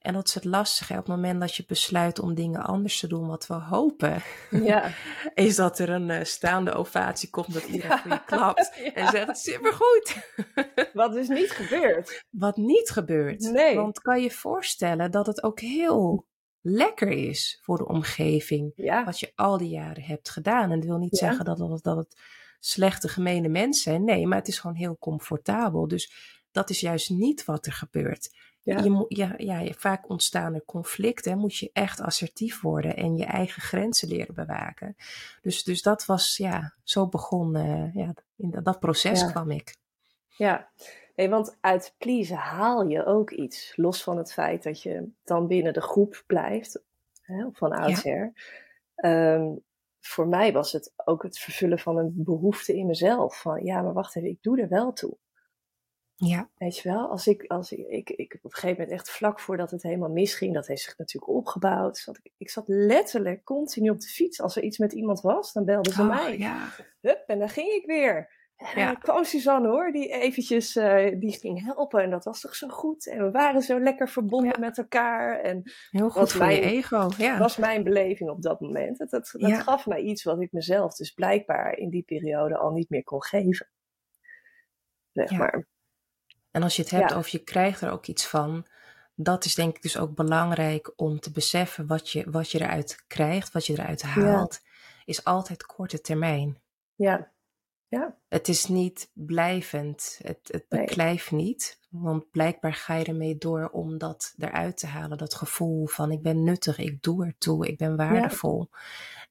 En 0.02 0.12
dat 0.12 0.28
is 0.28 0.34
het 0.34 0.44
lastige. 0.44 0.92
Op 0.92 0.98
het 0.98 1.06
moment 1.08 1.40
dat 1.40 1.54
je 1.54 1.64
besluit 1.66 2.18
om 2.18 2.34
dingen 2.34 2.62
anders 2.62 3.00
te 3.00 3.06
doen, 3.06 3.26
wat 3.26 3.46
we 3.46 3.54
hopen, 3.54 4.22
Ja. 4.50 4.90
is 5.34 5.56
dat 5.56 5.78
er 5.78 5.88
een 5.90 6.10
eh, 6.10 6.24
staande 6.24 6.72
ovatie 6.72 7.30
komt, 7.30 7.52
dat 7.52 7.64
iedereen 7.64 7.98
voor 7.98 8.10
je 8.10 8.24
klapt 8.36 8.72
Ja. 8.84 8.92
en 8.92 9.08
zegt 9.08 9.38
supergoed. 9.38 10.16
Wat 10.92 11.12
dus 11.12 11.28
niet 11.28 11.50
gebeurt. 11.50 12.24
Wat 12.30 12.56
niet 12.56 12.90
gebeurt. 12.90 13.40
Nee. 13.40 13.76
Want 13.76 14.00
kan 14.00 14.22
je 14.22 14.30
voorstellen 14.30 15.10
dat 15.10 15.26
het 15.26 15.42
ook 15.42 15.60
heel 15.60 16.26
lekker 16.60 17.08
is 17.08 17.58
voor 17.62 17.76
de 17.76 17.86
omgeving, 17.88 18.72
wat 19.04 19.20
je 19.20 19.32
al 19.34 19.58
die 19.58 19.68
jaren 19.68 20.02
hebt 20.02 20.30
gedaan. 20.30 20.70
En 20.70 20.78
dat 20.80 20.88
wil 20.88 20.98
niet 20.98 21.16
zeggen 21.16 21.44
dat 21.44 21.58
het, 21.58 21.82
dat 21.82 21.96
het 21.96 22.20
slechte, 22.60 23.08
gemene 23.08 23.48
mensen 23.48 23.82
zijn. 23.82 24.04
Nee, 24.04 24.26
maar 24.26 24.38
het 24.38 24.48
is 24.48 24.58
gewoon 24.58 24.76
heel 24.76 24.96
comfortabel. 24.98 25.88
Dus 25.88 26.12
dat 26.50 26.70
is 26.70 26.80
juist 26.80 27.10
niet 27.10 27.44
wat 27.44 27.66
er 27.66 27.72
gebeurt. 27.72 28.30
Ja. 28.62 28.78
Je 28.78 29.04
ja, 29.08 29.34
ja, 29.36 29.72
vaak 29.72 30.08
ontstaan 30.08 30.54
er 30.54 30.64
conflicten. 30.64 31.38
Moet 31.38 31.56
je 31.56 31.70
echt 31.72 32.00
assertief 32.00 32.60
worden 32.60 32.96
en 32.96 33.16
je 33.16 33.24
eigen 33.24 33.62
grenzen 33.62 34.08
leren 34.08 34.34
bewaken. 34.34 34.96
Dus, 35.40 35.64
dus 35.64 35.82
dat 35.82 36.06
was, 36.06 36.36
ja, 36.36 36.74
zo 36.82 37.08
begon, 37.08 37.56
eh, 37.56 37.94
ja, 37.94 38.14
in 38.36 38.50
dat, 38.50 38.64
dat 38.64 38.80
proces 38.80 39.20
Ja. 39.20 39.30
kwam 39.30 39.50
ik. 39.50 39.76
Ja, 40.36 40.68
nee, 41.16 41.28
want 41.28 41.56
uit 41.60 41.94
pleasen 41.98 42.36
haal 42.36 42.88
je 42.88 43.04
ook 43.04 43.30
iets. 43.30 43.72
Los 43.76 44.02
van 44.02 44.16
het 44.16 44.32
feit 44.32 44.62
dat 44.62 44.82
je 44.82 45.08
dan 45.24 45.46
binnen 45.46 45.72
de 45.72 45.80
groep 45.82 46.22
blijft, 46.26 46.82
hè, 47.20 47.46
van 47.52 47.72
oudsher. 47.72 48.32
Ehm, 48.94 49.54
voor 50.00 50.28
mij 50.28 50.52
was 50.52 50.72
het 50.72 50.92
ook 50.96 51.22
het 51.22 51.38
vervullen 51.38 51.78
van 51.78 51.96
een 51.98 52.12
behoefte 52.16 52.76
in 52.76 52.86
mezelf. 52.86 53.40
Van 53.40 53.64
ja, 53.64 53.82
maar 53.82 53.92
wacht 53.92 54.16
even, 54.16 54.28
ik 54.28 54.42
doe 54.42 54.60
er 54.60 54.68
wel 54.68 54.92
toe. 54.92 55.16
Ja, 56.24 56.50
Weet 56.56 56.76
je 56.78 56.88
wel, 56.88 57.08
als 57.10 57.26
ik, 57.26 57.44
als 57.46 57.72
ik, 57.72 57.86
ik, 57.88 58.10
ik 58.10 58.34
op 58.34 58.44
een 58.44 58.50
gegeven 58.52 58.70
moment 58.80 58.90
echt 58.90 59.10
vlak 59.10 59.40
voordat 59.40 59.70
het 59.70 59.82
helemaal 59.82 60.10
misging, 60.10 60.54
dat 60.54 60.66
heeft 60.66 60.82
zich 60.82 60.98
natuurlijk 60.98 61.32
opgebouwd. 61.32 61.96
Zat 61.98 62.18
ik, 62.22 62.32
ik 62.36 62.50
zat 62.50 62.64
letterlijk 62.68 63.44
continu 63.44 63.90
op 63.90 64.00
de 64.00 64.06
fiets. 64.08 64.40
Als 64.40 64.56
er 64.56 64.62
iets 64.62 64.78
met 64.78 64.92
iemand 64.92 65.20
was, 65.20 65.52
dan 65.52 65.64
belden 65.64 65.92
ze 65.92 66.00
Oh, 66.02 66.08
mij. 66.08 66.38
ja. 66.38 66.68
Hup, 67.00 67.22
en 67.26 67.38
daar 67.38 67.48
ging 67.48 67.68
ik 67.72 67.86
weer. 67.86 68.40
En 68.56 68.80
Ja. 68.80 68.86
dan 68.86 68.98
kwam 69.00 69.24
Suzanne 69.24 69.68
hoor, 69.68 69.92
die 69.92 70.08
eventjes 70.08 70.76
eh, 70.76 71.18
die 71.20 71.32
ging 71.32 71.64
helpen. 71.64 72.02
En 72.02 72.10
dat 72.10 72.24
was 72.24 72.40
toch 72.40 72.54
zo 72.54 72.68
goed. 72.68 73.06
En 73.06 73.24
we 73.24 73.30
waren 73.30 73.62
zo 73.62 73.80
lekker 73.80 74.08
verbonden 74.08 74.50
Ja. 74.52 74.58
met 74.58 74.78
elkaar. 74.78 75.40
En 75.40 75.62
Heel 75.90 76.10
goed 76.10 76.32
voor 76.32 76.46
je 76.50 76.60
mijn- 76.60 76.72
ego. 76.72 77.08
Ja. 77.18 77.30
dat 77.30 77.38
was 77.38 77.56
mijn 77.56 77.82
beleving 77.82 78.30
op 78.30 78.42
dat 78.42 78.60
moment. 78.60 78.98
Dat, 78.98 79.10
dat, 79.10 79.28
dat 79.32 79.50
Ja. 79.50 79.60
gaf 79.60 79.86
mij 79.86 80.00
iets 80.00 80.22
wat 80.22 80.40
ik 80.40 80.52
mezelf 80.52 80.94
dus 80.94 81.10
blijkbaar 81.10 81.76
in 81.76 81.90
die 81.90 82.02
periode 82.02 82.56
al 82.56 82.70
niet 82.70 82.90
meer 82.90 83.04
kon 83.04 83.22
geven. 83.22 83.70
Zeg 85.12 85.30
maar. 85.30 85.66
En 86.52 86.62
als 86.62 86.76
je 86.76 86.82
het 86.82 86.90
hebt 86.90 87.10
Ja. 87.10 87.16
over 87.16 87.30
je 87.32 87.38
krijgt 87.38 87.80
er 87.80 87.90
ook 87.90 88.06
iets 88.06 88.26
van, 88.26 88.66
dat 89.14 89.44
is 89.44 89.54
denk 89.54 89.76
ik 89.76 89.82
dus 89.82 89.98
ook 89.98 90.14
belangrijk 90.14 90.92
om 90.96 91.20
te 91.20 91.30
beseffen 91.30 91.86
wat 91.86 92.10
je, 92.10 92.30
wat 92.30 92.50
je 92.50 92.60
eruit 92.60 93.04
krijgt, 93.06 93.52
wat 93.52 93.66
je 93.66 93.72
eruit 93.72 94.02
haalt, 94.02 94.60
is 95.04 95.24
altijd 95.24 95.66
korte 95.66 96.00
termijn. 96.00 96.58
Ja. 96.94 97.30
Ja. 97.88 98.16
Het 98.28 98.48
is 98.48 98.66
niet 98.66 99.10
blijvend, 99.14 100.18
het, 100.22 100.38
het 100.52 100.64
Nee. 100.68 100.84
beklijft 100.84 101.30
niet, 101.30 101.78
want 101.90 102.30
blijkbaar 102.30 102.74
ga 102.74 102.94
je 102.94 103.04
ermee 103.04 103.38
door 103.38 103.68
om 103.68 103.98
dat 103.98 104.34
eruit 104.38 104.76
te 104.76 104.86
halen, 104.86 105.18
dat 105.18 105.34
gevoel 105.34 105.86
van 105.86 106.10
ik 106.12 106.22
ben 106.22 106.44
nuttig, 106.44 106.78
ik 106.78 107.02
doe 107.02 107.26
ertoe, 107.26 107.66
ik 107.68 107.78
ben 107.78 107.96
waardevol. 107.96 108.68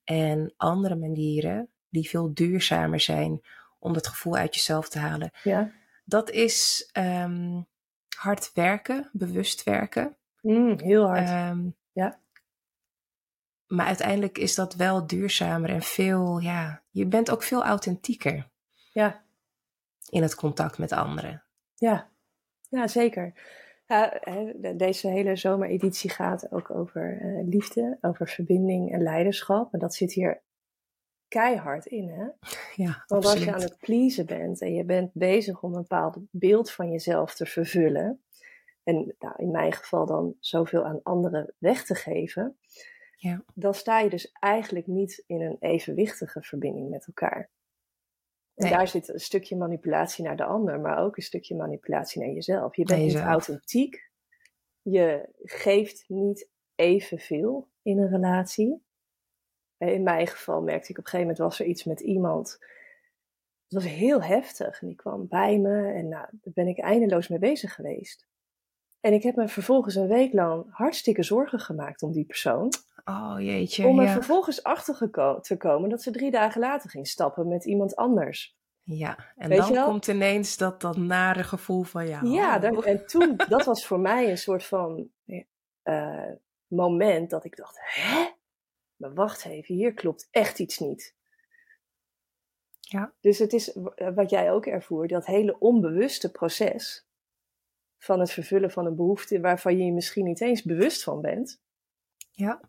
En 0.03 0.53
andere 0.57 0.95
manieren 0.95 1.69
die 1.89 2.09
veel 2.09 2.33
duurzamer 2.33 2.99
zijn 2.99 3.41
om 3.79 3.93
dat 3.93 4.07
gevoel 4.07 4.35
uit 4.35 4.55
jezelf 4.55 4.89
te 4.89 4.99
halen, 4.99 5.31
Ja. 5.43 5.71
Dat 6.03 6.29
is 6.29 6.89
ehm, 6.91 7.61
hard 8.17 8.51
werken, 8.53 9.09
bewust 9.13 9.63
werken. 9.63 10.17
Mm, 10.41 10.79
heel 10.79 11.07
hard. 11.07 11.27
Ehm, 11.29 11.69
Ja. 11.91 12.19
Maar 13.67 13.85
uiteindelijk 13.85 14.37
is 14.37 14.55
dat 14.55 14.75
wel 14.75 15.07
duurzamer 15.07 15.69
en 15.69 15.81
veel, 15.81 16.39
ja, 16.39 16.81
je 16.89 17.05
bent 17.05 17.31
ook 17.31 17.43
veel 17.43 17.63
authentieker 17.63 18.49
ja. 18.93 19.23
in 20.09 20.21
het 20.21 20.35
contact 20.35 20.77
met 20.77 20.91
anderen. 20.91 21.43
Ja, 21.75 22.09
ja 22.69 22.87
zeker. 22.87 23.33
Deze 24.75 25.07
hele 25.07 25.35
zomereditie 25.35 26.09
gaat 26.09 26.51
ook 26.51 26.71
over 26.71 27.17
eh, 27.21 27.47
liefde, 27.47 27.97
over 28.01 28.27
verbinding 28.27 28.91
en 28.93 29.01
leiderschap. 29.01 29.73
En 29.73 29.79
dat 29.79 29.93
zit 29.93 30.13
hier 30.13 30.41
keihard 31.31 31.85
in. 31.85 32.09
Hè? 32.09 32.27
Ja, 32.75 33.03
Want 33.07 33.25
als 33.25 33.43
je 33.43 33.53
aan 33.53 33.61
het 33.61 33.77
pleasen 33.79 34.25
bent 34.25 34.61
en 34.61 34.73
je 34.73 34.83
bent 34.85 35.13
bezig 35.13 35.63
om 35.63 35.73
een 35.73 35.81
bepaald 35.81 36.17
beeld 36.31 36.71
van 36.71 36.91
jezelf 36.91 37.35
te 37.35 37.45
vervullen. 37.45 38.23
En 38.83 39.15
nou, 39.19 39.33
in 39.37 39.51
mijn 39.51 39.73
geval 39.73 40.05
dan 40.05 40.35
zoveel 40.39 40.85
aan 40.85 40.99
anderen 41.03 41.53
weg 41.57 41.85
te 41.85 41.95
geven. 41.95 42.57
Ja. 43.15 43.43
Dan 43.53 43.73
sta 43.73 43.99
je 43.99 44.09
dus 44.09 44.31
eigenlijk 44.31 44.87
niet 44.87 45.23
in 45.27 45.41
een 45.41 45.57
evenwichtige 45.59 46.41
verbinding 46.41 46.89
met 46.89 47.07
elkaar. 47.07 47.49
En 48.55 48.65
Nee. 48.67 48.71
daar 48.71 48.87
zit 48.87 49.09
een 49.09 49.19
stukje 49.19 49.55
manipulatie 49.55 50.23
naar 50.23 50.37
de 50.37 50.43
ander, 50.43 50.79
maar 50.79 50.97
ook 50.97 51.17
een 51.17 51.23
stukje 51.23 51.55
manipulatie 51.55 52.21
naar 52.21 52.33
jezelf. 52.33 52.75
Je 52.75 52.83
bent 52.83 53.01
niet 53.01 53.15
authentiek. 53.15 54.09
Je 54.81 55.29
geeft 55.43 56.03
niet 56.07 56.49
evenveel 56.75 57.69
in 57.81 57.99
een 57.99 58.09
relatie. 58.09 58.83
Eh, 59.81 59.93
In 59.93 60.03
mijn 60.03 60.27
geval 60.27 60.61
merkte 60.61 60.91
ik 60.91 60.97
op 60.97 61.03
een 61.03 61.09
gegeven 61.09 61.19
moment 61.19 61.37
was 61.37 61.59
er 61.59 61.65
iets 61.65 61.83
met 61.83 61.99
iemand. 61.99 62.57
Het 63.67 63.83
was 63.83 63.91
heel 63.91 64.23
heftig. 64.23 64.81
En 64.81 64.87
die 64.87 64.95
kwam 64.95 65.27
bij 65.27 65.57
me 65.57 65.91
en 65.93 66.07
nou, 66.07 66.27
daar 66.31 66.53
ben 66.53 66.67
ik 66.67 66.79
eindeloos 66.79 67.27
mee 67.27 67.39
bezig 67.39 67.73
geweest. 67.73 68.27
En 68.99 69.13
ik 69.13 69.23
heb 69.23 69.35
me 69.35 69.47
vervolgens 69.47 69.95
een 69.95 70.07
week 70.07 70.33
lang 70.33 70.65
hartstikke 70.69 71.23
zorgen 71.23 71.59
gemaakt 71.59 72.01
om 72.01 72.11
die 72.11 72.25
persoon. 72.25 72.73
Oh 73.05 73.35
jeetje, 73.39 73.87
om 73.87 73.99
er 73.99 74.05
ja. 74.05 74.11
vervolgens 74.11 74.63
achter 74.63 75.09
te 75.41 75.57
komen 75.57 75.89
dat 75.89 76.01
ze 76.01 76.11
drie 76.11 76.31
dagen 76.31 76.61
later 76.61 76.89
ging 76.89 77.07
stappen 77.07 77.47
met 77.47 77.65
iemand 77.65 77.95
anders. 77.95 78.57
ja. 78.83 79.33
En 79.35 79.49
Weet 79.49 79.57
dan 79.57 79.83
komt 79.85 80.07
ineens 80.07 80.57
dat, 80.57 80.81
dat 80.81 80.97
nare 80.97 81.43
gevoel 81.43 81.83
van 81.83 82.07
ja. 82.07 82.21
Ja, 82.23 82.61
en 82.61 83.05
toen, 83.05 83.35
dat 83.47 83.65
was 83.65 83.85
voor 83.85 83.99
mij 83.99 84.29
een 84.29 84.37
soort 84.37 84.65
van 84.65 85.09
eh, 85.81 86.31
moment 86.67 87.29
dat 87.29 87.45
ik 87.45 87.55
dacht, 87.55 87.77
hè? 87.79 88.39
Maar 89.01 89.13
wacht 89.13 89.45
even, 89.45 89.75
hier 89.75 89.93
klopt 89.93 90.27
echt 90.31 90.59
iets 90.59 90.77
niet. 90.79 91.15
Ja. 92.79 93.13
Dus 93.19 93.39
het 93.39 93.53
is 93.53 93.73
w- 93.73 94.13
wat 94.15 94.29
jij 94.29 94.51
ook 94.51 94.65
ervoer, 94.65 95.07
dat 95.07 95.25
hele 95.25 95.59
onbewuste 95.59 96.31
proces 96.31 97.05
van 97.97 98.19
het 98.19 98.31
vervullen 98.31 98.71
van 98.71 98.85
een 98.85 98.95
behoefte 98.95 99.39
waarvan 99.39 99.77
je 99.77 99.83
je 99.85 99.91
misschien 99.93 100.25
niet 100.25 100.41
eens 100.41 100.63
bewust 100.63 101.03
van 101.03 101.21
bent. 101.21 101.61
Ja. 102.31 102.61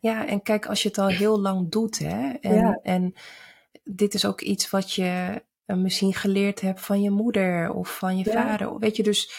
ja, 0.00 0.26
en 0.26 0.42
kijk, 0.42 0.66
als 0.66 0.82
je 0.82 0.88
het 0.88 0.98
al 0.98 1.08
heel 1.08 1.40
lang 1.40 1.70
doet, 1.70 1.98
hè, 1.98 2.30
en, 2.32 2.54
Ja. 2.54 2.78
en 2.82 3.12
dit 3.84 4.14
is 4.14 4.24
ook 4.24 4.40
iets 4.40 4.70
wat 4.70 4.92
je 4.92 5.42
eh, 5.64 5.76
misschien 5.76 6.14
geleerd 6.14 6.60
hebt 6.60 6.80
van 6.80 7.02
je 7.02 7.10
moeder 7.10 7.72
of 7.72 7.98
van 7.98 8.18
je 8.18 8.24
Ja. 8.24 8.32
vader. 8.32 8.78
Weet 8.78 8.96
je, 8.96 9.02
dus 9.02 9.32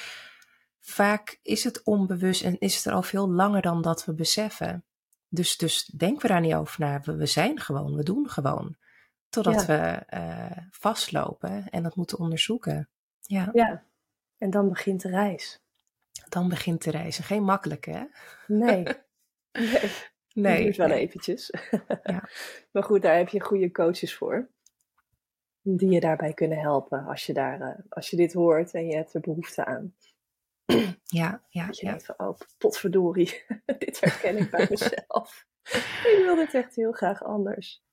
vaak 0.80 1.39
is 1.44 1.63
het 1.63 1.84
onbewust 1.84 2.44
en 2.44 2.60
is 2.60 2.76
het 2.76 2.86
er 2.86 2.94
al 2.94 3.04
veel 3.04 3.30
langer 3.30 3.62
dan 3.62 3.82
dat 3.82 4.06
we 4.06 4.13
beseffen. 4.13 4.86
Dus, 5.34 5.58
dus 5.58 5.86
denken 5.86 6.22
we 6.22 6.28
daar 6.28 6.41
niet 6.41 6.54
over 6.54 6.80
na. 6.80 7.02
We, 7.02 7.15
we 7.15 7.26
zijn 7.26 7.60
gewoon, 7.60 7.96
we 7.96 8.04
doen 8.04 8.30
gewoon. 8.30 8.76
Totdat 9.30 9.65
we 9.65 9.74
eh, 10.08 10.58
vastlopen 10.70 11.70
en 11.70 11.84
dat 11.84 11.96
moeten 11.96 12.17
onderzoeken. 12.17 12.89
Ja, 13.22 13.50
Ja. 13.54 13.84
En 14.38 14.50
dan 14.50 14.70
begint 14.70 15.02
de 15.02 15.10
reis. 15.10 15.62
dan 16.30 16.50
begint 16.50 16.84
de 16.84 16.91
reizen. 16.91 17.24
Geen 17.24 17.44
makkelijke, 17.44 17.91
hè? 17.91 18.06
Nee. 18.48 18.84
nee. 19.52 19.91
Nee. 20.34 20.63
Duurt 20.63 20.78
wel 20.78 20.88
nee. 20.88 21.00
eventjes. 21.00 21.54
Ja. 22.04 22.30
Maar 22.72 22.84
goed, 22.84 23.02
daar 23.02 23.17
heb 23.17 23.30
je 23.30 23.39
goede 23.39 23.72
coaches 23.72 24.15
voor. 24.15 24.50
Die 25.62 25.89
je 25.89 26.00
daarbij 26.00 26.34
kunnen 26.34 26.60
helpen 26.60 27.06
als 27.06 27.26
je, 27.26 27.34
daar, 27.34 27.62
eh, 27.62 27.80
als 27.89 28.10
je 28.10 28.15
dit 28.15 28.34
hoort 28.34 28.74
en 28.74 28.88
je 28.88 28.96
hebt 28.96 29.13
er 29.13 29.22
behoefte 29.22 29.65
aan. 29.65 29.96
Ja, 31.06 31.44
ja, 31.48 31.66
Dat 31.66 31.78
je 31.78 31.86
ja. 31.86 31.92
denkt 31.92 32.06
van, 32.06 32.28
oh 32.28 32.38
potverdorie, 32.58 33.44
dit 33.78 34.00
herken 34.00 34.38
ik 34.38 34.52
bij 34.52 34.68
mezelf. 34.70 35.46
ik 36.04 36.22
wil 36.26 36.36
dit 36.36 36.54
echt 36.54 36.76
heel 36.76 36.92
graag 36.92 37.24
anders. 37.24 37.84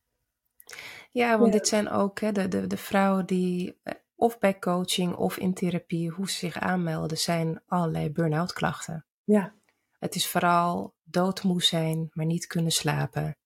Ja, 1.11 1.38
want 1.38 1.53
Ja. 1.53 1.59
dit 1.59 1.69
zijn 1.69 1.88
ook 1.91 2.21
hè, 2.21 2.33
de, 2.33 2.49
de, 2.49 2.67
de 2.67 2.77
vrouwen 2.77 3.27
die 3.27 3.79
eh, 3.83 3.95
of 4.14 4.38
bij 4.38 4.59
coaching 4.59 5.14
of 5.14 5.37
in 5.37 5.55
therapie, 5.55 6.11
hoe 6.11 6.31
ze 6.31 6.37
zich 6.37 6.59
aanmelden, 6.59 7.19
zijn 7.19 7.62
allerlei 7.67 8.11
burn-out 8.11 8.53
klachten. 8.53 9.07
Ja, 9.25 9.55
Het 9.99 10.14
is 10.14 10.29
vooral 10.29 10.95
doodmoe 11.03 11.62
zijn, 11.62 12.09
maar 12.12 12.27
niet 12.27 12.47
kunnen 12.47 12.73
slapen, 12.73 13.37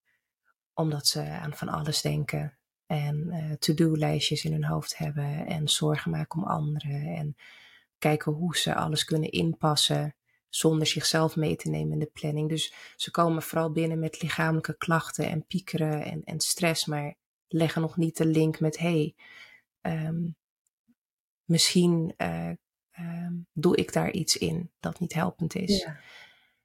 omdat 0.75 1.07
ze 1.07 1.23
aan 1.23 1.55
van 1.55 1.69
alles 1.69 2.01
denken 2.01 2.59
en 2.87 3.31
eh, 3.31 3.53
to-do-lijstjes 3.53 4.45
in 4.45 4.53
hun 4.53 4.65
hoofd 4.65 4.99
hebben 4.99 5.47
en 5.47 5.69
zorgen 5.69 6.11
maken 6.11 6.39
om 6.43 6.49
anderen 6.49 7.17
en 7.17 7.37
kijken 8.03 8.33
hoe 8.33 8.57
ze 8.57 8.75
alles 8.75 9.05
kunnen 9.05 9.31
inpassen 9.31 10.15
zonder 10.49 10.87
zichzelf 10.87 11.37
mee 11.37 11.57
te 11.57 11.69
nemen 11.69 11.93
in 11.93 11.99
de 11.99 12.11
planning. 12.13 12.49
Dus 12.49 12.75
ze 12.97 13.11
komen 13.11 13.43
vooral 13.43 13.73
binnen 13.73 13.99
met 13.99 14.23
lichamelijke 14.23 14.77
klachten 14.77 15.31
en 15.31 15.47
piekeren 15.47 16.05
en, 16.05 16.25
en 16.25 16.41
stress, 16.41 16.87
maar 16.87 17.15
leggen 17.49 17.81
nog 17.81 17.97
niet 17.97 18.17
de 18.17 18.27
link 18.27 18.61
met 18.61 18.79
hey, 18.79 19.15
ehm, 19.81 20.31
misschien 21.45 22.15
uh, 22.19 22.51
um, 22.99 23.47
doe 23.53 23.77
ik 23.77 23.93
daar 23.93 24.11
iets 24.11 24.37
in 24.37 24.71
dat 24.81 25.01
niet 25.01 25.13
helpend 25.13 25.55
is. 25.55 25.83
Ja. 25.83 26.01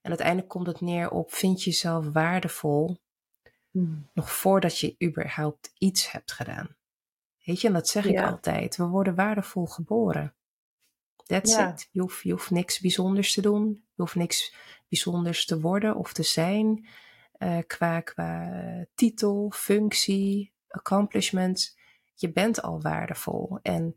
En 0.02 0.10
uiteindelijk 0.10 0.50
komt 0.50 0.68
het 0.68 0.82
neer 0.82 1.10
op 1.10 1.34
vind 1.34 1.64
je 1.64 1.70
jezelf 1.70 2.06
waardevol 2.12 2.98
hmm. 3.72 4.10
nog 4.14 4.32
voordat 4.32 4.80
je 4.80 4.96
überhaupt 5.04 5.72
iets 5.78 6.12
hebt 6.12 6.32
gedaan. 6.32 6.76
Weet 7.44 7.62
je, 7.62 7.68
en 7.68 7.74
dat 7.74 7.88
zeg 7.88 8.06
ik 8.06 8.20
altijd. 8.20 8.76
We 8.76 8.86
worden 8.86 9.16
waardevol 9.16 9.66
geboren. 9.66 10.36
That's 11.28 11.58
it. 11.58 11.90
Je 11.92 12.02
hoeft, 12.02 12.22
je 12.22 12.32
hoeft 12.32 12.52
niks 12.52 12.80
bijzonders 12.80 13.34
te 13.34 13.42
doen. 13.42 13.68
Je 13.68 14.02
hoeft 14.02 14.16
niks 14.16 14.56
bijzonders 14.90 15.46
te 15.46 15.60
worden 15.60 15.96
of 15.96 16.14
te 16.14 16.24
zijn. 16.24 16.88
Uh, 17.38 17.58
qua, 17.68 18.00
qua 18.00 18.52
titel, 18.96 19.52
functie, 19.56 20.54
accomplishments. 20.68 21.78
Je 22.14 22.32
bent 22.32 22.62
al 22.62 22.82
waardevol. 22.82 23.60
En 23.62 23.96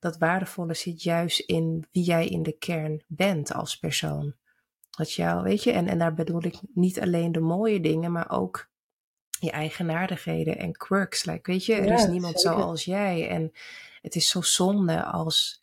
dat 0.00 0.18
waardevolle 0.18 0.74
zit 0.74 1.02
juist 1.02 1.40
in 1.40 1.86
wie 1.92 2.04
jij 2.04 2.26
in 2.26 2.42
de 2.42 2.58
kern 2.58 3.04
bent 3.06 3.52
als 3.54 3.78
persoon. 3.78 4.34
Dat 4.90 5.12
jou, 5.12 5.42
weet 5.42 5.62
je, 5.62 5.72
en, 5.72 5.88
en 5.88 5.98
daar 5.98 6.14
bedoel 6.14 6.44
ik 6.44 6.58
niet 6.74 7.00
alleen 7.00 7.32
de 7.32 7.40
mooie 7.40 7.80
dingen, 7.80 8.12
maar 8.12 8.30
ook 8.30 8.70
je 9.40 9.50
eigenaardigheden 9.50 10.58
en 10.58 10.72
quirks. 10.72 11.24
Like, 11.24 11.50
weet 11.50 11.64
je, 11.64 11.74
er 11.74 11.92
is 11.92 12.06
niemand 12.06 12.40
zoals 12.40 12.84
jij. 12.84 13.28
En 13.28 13.52
het 14.02 14.14
is 14.14 14.28
zo 14.28 14.40
zonde 14.40 15.04
als, 15.04 15.59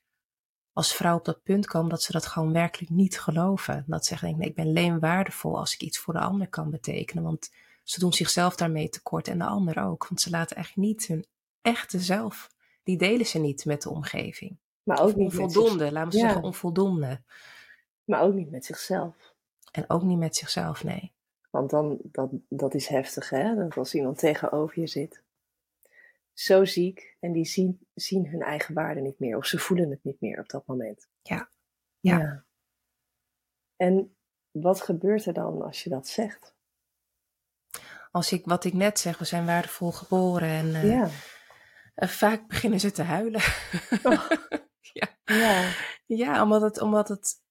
als 0.77 0.95
vrouwen 0.95 1.21
op 1.21 1.25
dat 1.27 1.43
punt 1.43 1.67
komen 1.67 1.89
dat 1.89 2.01
ze 2.01 2.11
dat 2.11 2.25
gewoon 2.25 2.53
werkelijk 2.53 2.91
niet 2.91 3.19
geloven. 3.19 3.83
Dat 3.87 4.05
ze 4.05 4.09
zeggen, 4.09 4.37
nee, 4.37 4.49
ik 4.49 4.55
ben 4.55 4.67
alleen 4.67 4.99
waardevol 4.99 5.57
als 5.57 5.73
ik 5.73 5.81
iets 5.81 5.99
voor 5.99 6.13
de 6.13 6.19
ander 6.19 6.47
kan 6.47 6.69
betekenen. 6.69 7.23
Want 7.23 7.51
ze 7.83 7.99
doen 7.99 8.13
zichzelf 8.13 8.55
daarmee 8.55 8.89
tekort 8.89 9.27
en 9.27 9.37
de 9.37 9.45
ander 9.45 9.83
ook. 9.83 10.07
Want 10.07 10.21
ze 10.21 10.29
laten 10.29 10.55
eigenlijk 10.55 10.87
niet 10.87 11.07
hun 11.07 11.25
echte 11.61 11.99
zelf, 11.99 12.49
die 12.83 12.97
delen 12.97 13.25
ze 13.25 13.39
niet 13.39 13.65
met 13.65 13.81
de 13.81 13.89
omgeving. 13.89 14.57
Maar 14.83 15.01
ook 15.01 15.15
niet 15.15 15.37
onvoldoende, 15.37 15.91
laten 15.91 16.11
we 16.11 16.17
zeggen 16.17 16.43
onvoldoende. 16.43 17.21
Maar 18.03 18.21
ook 18.21 18.33
niet 18.33 18.51
met 18.51 18.65
zichzelf. 18.65 19.35
En 19.71 19.89
ook 19.89 20.03
niet 20.03 20.17
met 20.17 20.35
zichzelf, 20.35 20.83
nee. 20.83 21.11
Want 21.49 21.69
dan, 21.69 21.97
dat, 22.01 22.29
dat 22.49 22.73
is 22.73 22.87
heftig, 22.87 23.29
hè? 23.29 23.55
Dat 23.55 23.77
als 23.77 23.95
iemand 23.95 24.17
tegenover 24.17 24.79
je 24.79 24.87
zit, 24.87 25.21
zo 26.39 26.65
ziek, 26.65 27.15
en 27.19 27.31
die 27.31 27.45
zien, 27.45 27.87
zien 27.93 28.27
hun 28.27 28.41
eigen 28.41 28.73
waarde 28.73 29.01
niet 29.01 29.19
meer, 29.19 29.37
of 29.37 29.45
ze 29.45 29.59
voelen 29.59 29.89
het 29.89 30.03
niet 30.03 30.21
meer 30.21 30.39
op 30.39 30.49
dat 30.49 30.65
moment. 30.65 31.09
Ja. 31.21 31.51
Ja. 31.99 32.17
ja. 32.17 32.45
En 33.75 34.17
wat 34.51 34.81
gebeurt 34.81 35.25
er 35.25 35.33
dan 35.33 35.61
als 35.61 35.83
je 35.83 35.89
dat 35.89 36.07
zegt? 36.07 36.55
Als 38.11 38.31
ik, 38.31 38.45
wat 38.45 38.63
ik 38.63 38.73
net 38.73 38.99
zeg, 38.99 39.17
we 39.17 39.25
zijn 39.25 39.45
waardevol 39.45 39.91
geboren 39.91 40.49
en 40.49 40.65
uh, 40.67 40.91
ja. 40.91 41.09
uh, 41.95 42.09
vaak 42.09 42.47
beginnen 42.47 42.79
ze 42.79 42.91
te 42.91 43.03
huilen. 43.03 43.41
Oh. 44.03 44.29
ja. 44.99 45.17
ja. 45.23 45.73
Ja, 46.05 46.43
omdat 46.43 46.61
het, 46.61 46.81
omdat 46.81 47.07
het, 47.07 47.41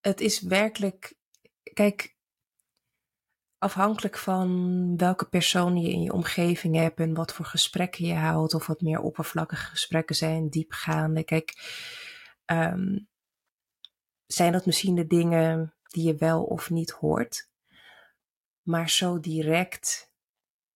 het 0.00 0.20
is 0.20 0.40
werkelijk, 0.40 1.16
kijk, 1.72 2.16
afhankelijk 3.60 4.18
van 4.18 4.96
welke 4.96 5.28
persoon 5.28 5.76
je 5.76 5.90
in 5.90 6.02
je 6.02 6.12
omgeving 6.12 6.76
hebt 6.76 7.00
en 7.00 7.14
wat 7.14 7.32
voor 7.32 7.44
gesprekken 7.44 8.06
je 8.06 8.14
houdt, 8.14 8.54
of 8.54 8.66
wat 8.66 8.80
meer 8.80 9.00
oppervlakkige 9.00 9.66
gesprekken 9.66 10.16
zijn, 10.16 10.48
diepgaande. 10.48 11.24
Kijk, 11.24 11.52
um, 12.46 13.08
zijn 14.26 14.52
dat 14.52 14.66
misschien 14.66 14.94
de 14.94 15.06
dingen 15.06 15.74
die 15.82 16.06
je 16.06 16.14
wel 16.14 16.44
of 16.44 16.70
niet 16.70 16.90
hoort, 16.90 17.50
maar 18.62 18.90
zo 18.90 19.20
direct 19.20 20.12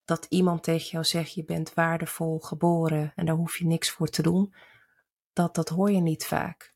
dat 0.04 0.26
iemand 0.28 0.62
tegen 0.62 0.90
jou 0.90 1.04
zegt: 1.04 1.34
je 1.34 1.44
bent 1.44 1.74
waardevol 1.74 2.38
geboren 2.38 3.12
en 3.14 3.26
daar 3.26 3.34
hoef 3.34 3.58
je 3.58 3.66
niks 3.66 3.90
voor 3.90 4.08
te 4.08 4.22
doen, 4.22 4.54
dat, 5.32 5.54
dat 5.54 5.68
hoor 5.68 5.90
je 5.90 6.00
niet 6.00 6.26
vaak. 6.26 6.74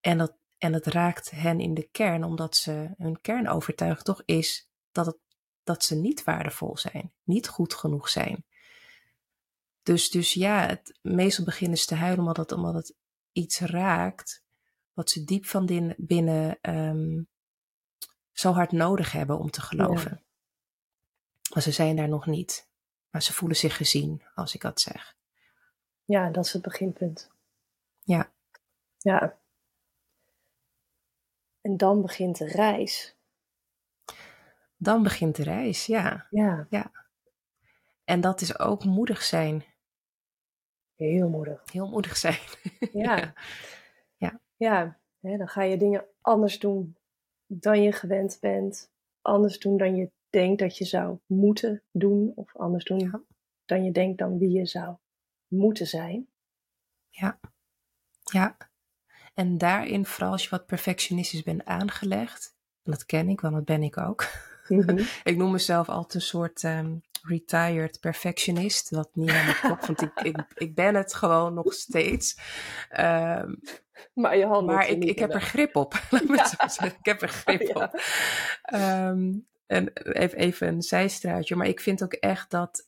En 0.00 0.18
dat, 0.18 0.36
en 0.58 0.72
het 0.72 0.86
raakt 0.86 1.30
hen 1.30 1.60
in 1.60 1.74
de 1.74 1.88
kern, 1.90 2.24
omdat 2.24 2.56
ze 2.56 2.94
hun 2.96 3.20
kernovertuiging 3.20 4.04
toch 4.04 4.22
is 4.24 4.68
dat 4.92 5.06
het 5.06 5.22
dat 5.64 5.84
ze 5.84 5.94
niet 5.94 6.24
waardevol 6.24 6.76
zijn, 6.76 7.12
niet 7.22 7.48
goed 7.48 7.74
genoeg 7.74 8.08
zijn. 8.08 8.44
Dus, 9.82 10.10
dus 10.10 10.32
ja, 10.32 10.66
het, 10.66 10.98
meestal 11.02 11.44
beginnen 11.44 11.78
ze 11.78 11.86
te 11.86 11.94
huilen 11.94 12.18
omdat 12.18 12.36
het, 12.36 12.52
omdat 12.52 12.74
het 12.74 12.94
iets 13.32 13.60
raakt 13.60 14.42
wat 14.92 15.10
ze 15.10 15.24
diep 15.24 15.44
van 15.46 15.66
binnen, 15.66 15.94
binnen 15.98 16.58
um, 16.62 17.28
zo 18.32 18.52
hard 18.52 18.72
nodig 18.72 19.12
hebben 19.12 19.38
om 19.38 19.50
te 19.50 19.60
geloven. 19.60 20.22
Maar 21.54 21.62
ze 21.62 21.72
zijn 21.72 21.96
daar 21.96 22.08
nog 22.08 22.26
niet. 22.26 22.68
Maar 23.10 23.22
ze 23.22 23.32
voelen 23.32 23.56
zich 23.56 23.76
gezien 23.76 24.22
als 24.34 24.54
ik 24.54 24.60
dat 24.60 24.80
zeg. 24.80 25.16
Ja, 26.04 26.30
dat 26.30 26.44
is 26.44 26.52
het 26.52 26.62
beginpunt. 26.62 27.30
Ja. 28.00 28.32
Ja. 28.98 29.38
En 31.60 31.76
dan 31.76 32.02
begint 32.02 32.38
de 32.38 32.46
reis 32.46 33.14
dan 34.84 35.02
begint 35.02 35.36
de 35.36 35.42
reis, 35.42 35.86
ja. 35.86 36.26
Ja. 36.30 36.66
ja. 36.70 36.90
En 38.04 38.20
dat 38.20 38.40
is 38.40 38.58
ook 38.58 38.84
moedig 38.84 39.22
zijn. 39.22 39.64
Heel 40.94 41.28
moedig. 41.28 41.72
Heel 41.72 41.88
moedig 41.88 42.16
zijn. 42.16 42.38
Ja. 42.92 43.34
ja. 44.16 44.40
Ja, 44.56 44.98
hè, 45.20 45.36
dan 45.36 45.48
ga 45.48 45.62
je 45.62 45.76
dingen 45.76 46.06
anders 46.20 46.58
doen 46.58 46.96
dan 47.46 47.82
je 47.82 47.92
gewend 47.92 48.38
bent. 48.40 48.92
Anders 49.20 49.58
doen 49.58 49.76
dan 49.76 49.96
je 49.96 50.10
denkt 50.30 50.58
dat 50.60 50.78
je 50.78 50.84
zou 50.84 51.18
moeten 51.26 51.82
doen. 51.90 52.32
Of 52.34 52.56
anders 52.56 52.84
doen 52.84 53.24
dan 53.64 53.84
je 53.84 53.92
denkt 53.92 54.18
dan 54.18 54.38
wie 54.38 54.50
je 54.50 54.66
zou 54.66 54.96
moeten 55.46 55.86
zijn. 55.86 56.28
Ja. 57.08 57.40
Ja. 58.22 58.56
En 59.34 59.58
daarin, 59.58 60.06
vooral 60.06 60.32
als 60.32 60.42
je 60.42 60.50
wat 60.50 60.66
perfectionistisch 60.66 61.42
bent 61.42 61.64
aangelegd, 61.64 62.56
en 62.82 62.90
dat 62.90 63.06
ken 63.06 63.28
ik, 63.28 63.40
want 63.40 63.54
dat 63.54 63.64
ben 63.64 63.82
ik 63.82 63.98
ook. 63.98 64.52
Mhm. 64.68 65.04
ik 65.24 65.36
noem 65.36 65.50
mezelf 65.50 65.88
altijd 65.88 66.14
een 66.14 66.20
soort 66.20 66.62
um, 66.62 67.02
retired 67.22 68.00
perfectionist, 68.00 68.90
wat 68.90 69.10
niet 69.12 69.30
helemaal 69.30 69.54
klopt, 69.54 69.86
want 69.86 70.02
ik, 70.02 70.20
ik, 70.22 70.44
ik 70.54 70.74
ben 70.74 70.94
het 70.94 71.14
gewoon 71.14 71.54
nog 71.54 71.72
steeds. 71.72 72.38
Um, 73.00 73.60
maar 74.14 74.36
je 74.36 74.62
maar 74.64 74.88
ik, 74.88 75.04
ik 75.04 75.18
heb 75.18 75.34
er 75.34 75.40
grip 75.40 75.76
op. 75.76 75.94
Laat 76.10 76.28
me 76.28 76.36
zo 76.36 76.68
zeggen. 76.68 76.98
Ik 76.98 77.04
heb 77.06 77.22
er 77.22 77.28
grip 77.44 77.76
op. 77.76 78.00
Um, 78.74 79.46
en 79.66 79.92
even, 79.92 80.38
even 80.38 80.68
een 80.68 80.82
zijstraatje, 80.82 81.56
maar 81.56 81.66
ik 81.66 81.80
vind 81.80 82.02
ook 82.02 82.12
echt 82.12 82.50
dat 82.50 82.86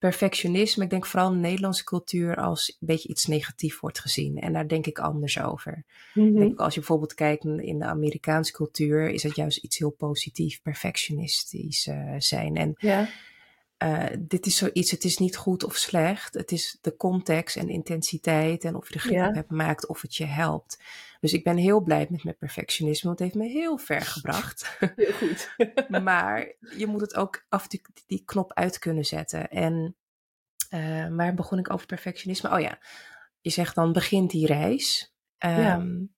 perfectionisme, 0.00 0.84
ik 0.84 0.90
denk 0.90 1.06
vooral 1.06 1.28
in 1.28 1.34
de 1.34 1.48
Nederlandse 1.48 1.84
cultuur, 1.84 2.36
als 2.36 2.76
een 2.80 2.86
beetje 2.86 3.08
iets 3.08 3.26
negatief 3.26 3.80
wordt 3.80 4.00
gezien. 4.00 4.38
En 4.38 4.52
daar 4.52 4.68
denk 4.68 4.86
ik 4.86 4.98
anders 4.98 5.40
over. 5.40 5.84
Mm 6.14 6.38
denk, 6.38 6.58
als 6.58 6.74
je 6.74 6.80
bijvoorbeeld 6.80 7.14
kijkt 7.14 7.44
in 7.44 7.78
de 7.78 7.84
Amerikaanse 7.84 8.52
cultuur, 8.52 9.08
is 9.08 9.22
het 9.22 9.36
juist 9.36 9.58
iets 9.58 9.78
heel 9.78 9.90
positief, 9.90 10.62
perfectionistisch 10.62 11.86
uh, 11.86 12.14
zijn. 12.18 12.56
En 12.56 12.74
ja. 12.78 13.08
Uh, 13.82 14.06
dit 14.18 14.46
is 14.46 14.56
zoiets, 14.56 14.90
het 14.90 15.04
is 15.04 15.18
niet 15.18 15.36
goed 15.36 15.64
of 15.64 15.76
slecht. 15.76 16.34
Het 16.34 16.52
is 16.52 16.78
de 16.80 16.96
context 16.96 17.56
en 17.56 17.68
intensiteit 17.68 18.64
en 18.64 18.74
of 18.74 18.86
je 18.86 18.92
de 18.92 18.98
grip 18.98 19.34
hebt 19.34 19.50
maakt, 19.50 19.86
of 19.86 20.02
het 20.02 20.16
je 20.16 20.24
helpt. 20.24 20.82
Dus 21.20 21.32
ik 21.32 21.44
ben 21.44 21.56
heel 21.56 21.80
blij 21.80 22.06
met 22.10 22.24
mijn 22.24 22.36
perfectionisme, 22.36 23.08
want 23.08 23.18
het 23.18 23.32
heeft 23.32 23.44
me 23.44 23.52
heel 23.52 23.78
ver 23.78 24.00
gebracht. 24.00 24.76
Heel 24.96 25.12
goed. 25.12 25.54
maar 26.02 26.52
je 26.76 26.86
moet 26.86 27.00
het 27.00 27.16
ook 27.16 27.44
af 27.48 27.66
die, 27.66 27.82
die 28.06 28.22
knop 28.24 28.52
uit 28.52 28.78
kunnen 28.78 29.04
zetten. 29.04 29.50
En 29.50 29.96
uh, 30.70 31.08
waar 31.16 31.34
begon 31.34 31.58
ik 31.58 31.72
over 31.72 31.86
perfectionisme? 31.86 32.50
Oh 32.50 32.60
ja, 32.60 32.78
je 33.40 33.50
zegt 33.50 33.74
dan 33.74 33.92
begint 33.92 34.30
die 34.30 34.46
reis. 34.46 35.14
Um, 35.38 35.50
ja. 35.50 36.08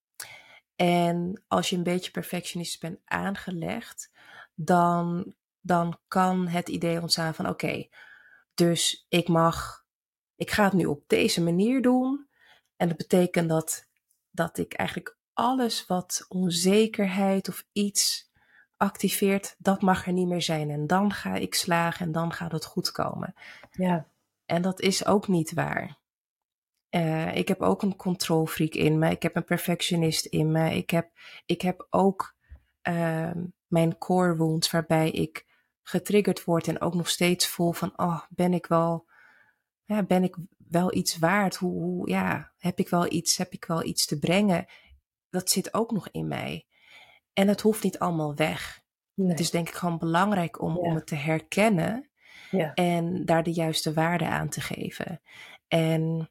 En 0.77 1.43
als 1.49 1.71
je 1.71 1.77
een 1.77 1.83
beetje 1.83 2.11
perfectionistisch 2.11 2.79
bent 2.79 2.99
aangelegd, 3.05 4.11
dan, 4.55 5.35
dan 5.63 5.99
kan 6.09 6.49
het 6.49 6.69
idee 6.69 7.01
ontstaan 7.01 7.35
van 7.35 7.49
oké, 7.49 7.65
okay, 7.65 7.91
dus 8.55 9.07
ik 9.09 9.29
mag, 9.29 9.85
ik 10.37 10.51
ga 10.51 10.65
het 10.65 10.73
nu 10.73 10.85
op 10.85 11.03
deze 11.07 11.43
manier 11.43 11.83
doen. 11.83 12.29
En 12.77 12.89
dat 12.89 12.97
betekent 12.97 13.49
dat 13.49 13.91
dat 14.33 14.59
ik 14.59 14.73
eigenlijk 14.73 15.17
alles 15.33 15.87
wat 15.87 16.25
onzekerheid 16.29 17.49
of 17.49 17.65
iets 17.73 18.31
activeert, 18.77 19.55
dat 19.59 19.83
mag 19.83 20.07
er 20.07 20.13
niet 20.13 20.29
meer 20.29 20.43
zijn. 20.43 20.71
En 20.71 20.87
dan 20.87 21.13
ga 21.13 21.35
ik 21.35 21.55
slagen 21.55 22.07
en 22.07 22.13
dan 22.13 22.33
gaat 22.33 22.53
het 22.53 22.65
goed 22.65 22.93
komen. 22.93 23.35
Ja. 23.71 24.07
En 24.47 24.63
dat 24.63 24.81
is 24.81 25.07
ook 25.07 25.29
niet 25.29 25.53
waar. 25.53 26.01
Uh, 26.91 27.37
ik 27.37 27.49
heb 27.49 27.61
ook 27.61 27.83
een 27.83 27.97
controlfreak 27.97 28.73
in 28.73 28.99
me. 28.99 29.11
Ik 29.11 29.23
heb 29.23 29.37
een 29.37 29.45
perfectionist 29.45 30.27
in 30.27 30.53
me. 30.53 30.75
Ik 30.75 30.91
heb, 30.91 31.11
ik 31.47 31.61
heb 31.61 31.87
ook 31.91 32.35
uh, 32.89 33.31
mijn 33.67 33.99
core 33.99 34.37
wounds 34.37 34.71
waarbij 34.71 35.11
ik 35.11 35.47
getriggerd 35.83 36.45
word 36.45 36.69
en 36.69 36.81
ook 36.81 36.95
nog 36.95 37.09
steeds 37.09 37.47
voel 37.47 37.73
van, 37.73 37.93
oh, 37.97 38.23
ben 38.31 38.53
ik 38.53 38.67
wel, 38.67 39.11
ja, 39.85 40.03
ben 40.03 40.23
ik 40.23 40.37
wel 40.69 40.95
iets 40.95 41.19
waard? 41.19 41.57
Hoe, 41.57 41.83
hoe, 41.83 42.09
ja, 42.09 42.53
heb 42.59 42.79
ik 42.79 42.89
wel 42.89 43.13
iets, 43.13 43.37
heb 43.37 43.53
ik 43.53 43.65
wel 43.65 43.85
iets 43.85 44.07
te 44.07 44.19
brengen? 44.19 44.67
Dat 45.31 45.51
zit 45.51 45.75
ook 45.75 45.91
nog 45.91 46.09
in 46.11 46.29
mij. 46.29 46.67
En 47.33 47.49
het 47.49 47.61
hoeft 47.61 47.83
niet 47.83 47.99
allemaal 47.99 48.35
weg. 48.35 48.81
Het 49.15 49.41
is 49.41 49.51
denk 49.51 49.69
ik 49.69 49.75
gewoon 49.75 49.99
belangrijk 49.99 50.61
om, 50.61 50.79
om 50.79 50.95
het 50.95 51.07
te 51.07 51.15
herkennen 51.15 52.11
ja. 52.51 52.75
en 52.75 53.25
daar 53.25 53.43
de 53.43 53.53
juiste 53.53 53.93
waarde 53.93 54.27
aan 54.27 54.49
te 54.49 54.61
geven. 54.61 55.21
En 55.69 56.31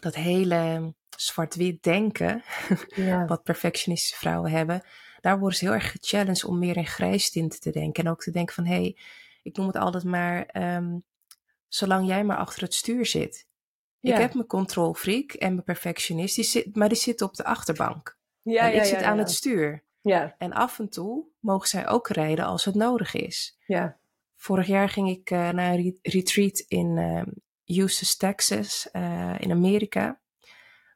dat 0.00 0.14
hele 0.14 0.94
zwart-wit 1.16 1.82
denken, 1.82 2.42
ja. 2.88 3.24
wat 3.26 3.42
perfectionistische 3.42 4.16
vrouwen 4.16 4.50
hebben, 4.50 4.82
daar 5.20 5.38
worden 5.38 5.58
ze 5.58 5.64
heel 5.64 5.74
erg 5.74 5.90
gechallenged 5.90 6.44
om 6.44 6.58
meer 6.58 6.76
in 6.76 6.86
grijstinten 6.86 7.60
te 7.60 7.70
denken. 7.70 8.04
En 8.04 8.10
ook 8.10 8.22
te 8.22 8.30
denken 8.30 8.54
van, 8.54 8.66
hé, 8.66 8.74
hey, 8.74 8.96
ik 9.42 9.56
noem 9.56 9.66
het 9.66 9.76
altijd 9.76 10.04
maar, 10.04 10.48
um, 10.76 11.04
zolang 11.68 12.06
jij 12.06 12.24
maar 12.24 12.36
achter 12.36 12.62
het 12.62 12.74
stuur 12.74 13.06
zit. 13.06 13.46
Ik 14.00 14.14
heb 14.14 14.34
mijn 14.34 14.46
controlfreak 14.46 15.32
en 15.32 15.52
mijn 15.52 15.64
perfectionist, 15.64 16.34
die 16.34 16.44
zit, 16.44 16.76
maar 16.76 16.88
die 16.88 16.98
zitten 16.98 17.26
op 17.26 17.34
de 17.34 17.44
achterbank. 17.44 18.18
Ja, 18.42 18.70
en 18.70 18.76
ik 18.76 18.84
zit 18.84 19.02
aan 19.02 19.18
het 19.18 19.30
stuur. 19.30 19.84
Ja. 20.00 20.34
En 20.38 20.52
af 20.52 20.78
en 20.78 20.88
toe 20.88 21.26
mogen 21.38 21.68
zij 21.68 21.88
ook 21.88 22.08
rijden 22.08 22.44
als 22.44 22.64
het 22.64 22.74
nodig 22.74 23.14
is. 23.14 23.58
Ja. 23.66 23.98
Vorig 24.36 24.66
jaar 24.66 24.88
ging 24.88 25.08
ik 25.08 25.30
uh, 25.30 25.50
naar 25.50 25.74
een 25.74 25.98
retreat 26.02 26.58
in 26.58 26.96
uh, 26.96 27.22
Houston, 27.76 28.08
Texas, 28.18 28.88
uh, 28.92 29.34
in 29.38 29.50
Amerika. 29.50 30.20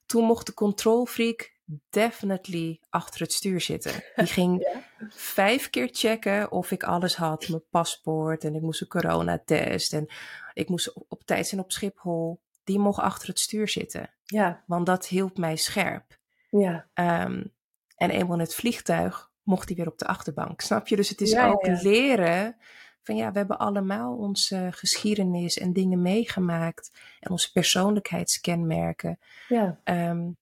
Toen 0.07 0.25
mocht 0.25 0.47
de 0.47 0.55
controlfreak 0.55 1.53
definitely 1.90 2.81
achter 2.90 3.20
het 3.20 3.33
stuur 3.33 3.61
zitten. 3.61 3.92
Die 4.16 4.27
ging 4.38 4.81
vijf 5.09 5.70
keer 5.70 5.88
checken 5.92 6.51
of 6.51 6.70
ik 6.70 6.83
alles 6.83 7.16
had. 7.16 7.48
Mijn 7.48 7.62
paspoort 7.70 8.44
en 8.44 8.55
ik 8.55 8.62
moest 8.62 8.81
een 8.81 8.88
coronatest. 8.88 9.92
En 9.92 10.07
ik 10.53 10.68
moest 10.68 10.92
op 11.09 11.25
tijd 11.25 11.46
zijn 11.46 11.61
op 11.61 11.72
Schiphol. 11.72 12.40
Die 12.64 12.79
mocht 12.79 13.01
achter 13.01 13.29
het 13.29 13.38
stuur 13.38 13.68
zitten. 13.68 14.11
Ja. 14.25 14.62
Want 14.66 14.87
dat 14.87 15.07
hield 15.07 15.37
mij 15.38 15.57
scherp. 15.57 16.18
Ja. 16.51 16.88
Um, 16.94 17.53
en 17.96 18.11
eenmaal 18.11 18.35
in 18.35 18.40
het 18.40 18.55
vliegtuig 18.55 19.31
mocht 19.42 19.68
hij 19.68 19.77
weer 19.77 19.88
op 19.88 19.98
de 19.98 20.07
achterbank. 20.07 20.61
Snap 20.61 20.88
je? 20.88 20.96
Dus 20.96 21.09
het 21.09 21.20
is 21.20 21.37
ook 21.37 21.66
leren 21.66 22.57
van 23.03 23.16
ja, 23.16 23.33
we 23.33 23.38
hebben 23.38 23.59
allemaal 23.59 24.16
onze 24.16 24.68
geschiedenis 24.70 25.59
en 25.59 25.72
dingen 25.72 26.03
meegemaakt. 26.03 26.90
En 27.20 27.31
onze 27.31 27.53
persoonlijkheidskenmerken. 27.53 29.18
Ja. 29.48 29.81
Um, 29.85 30.37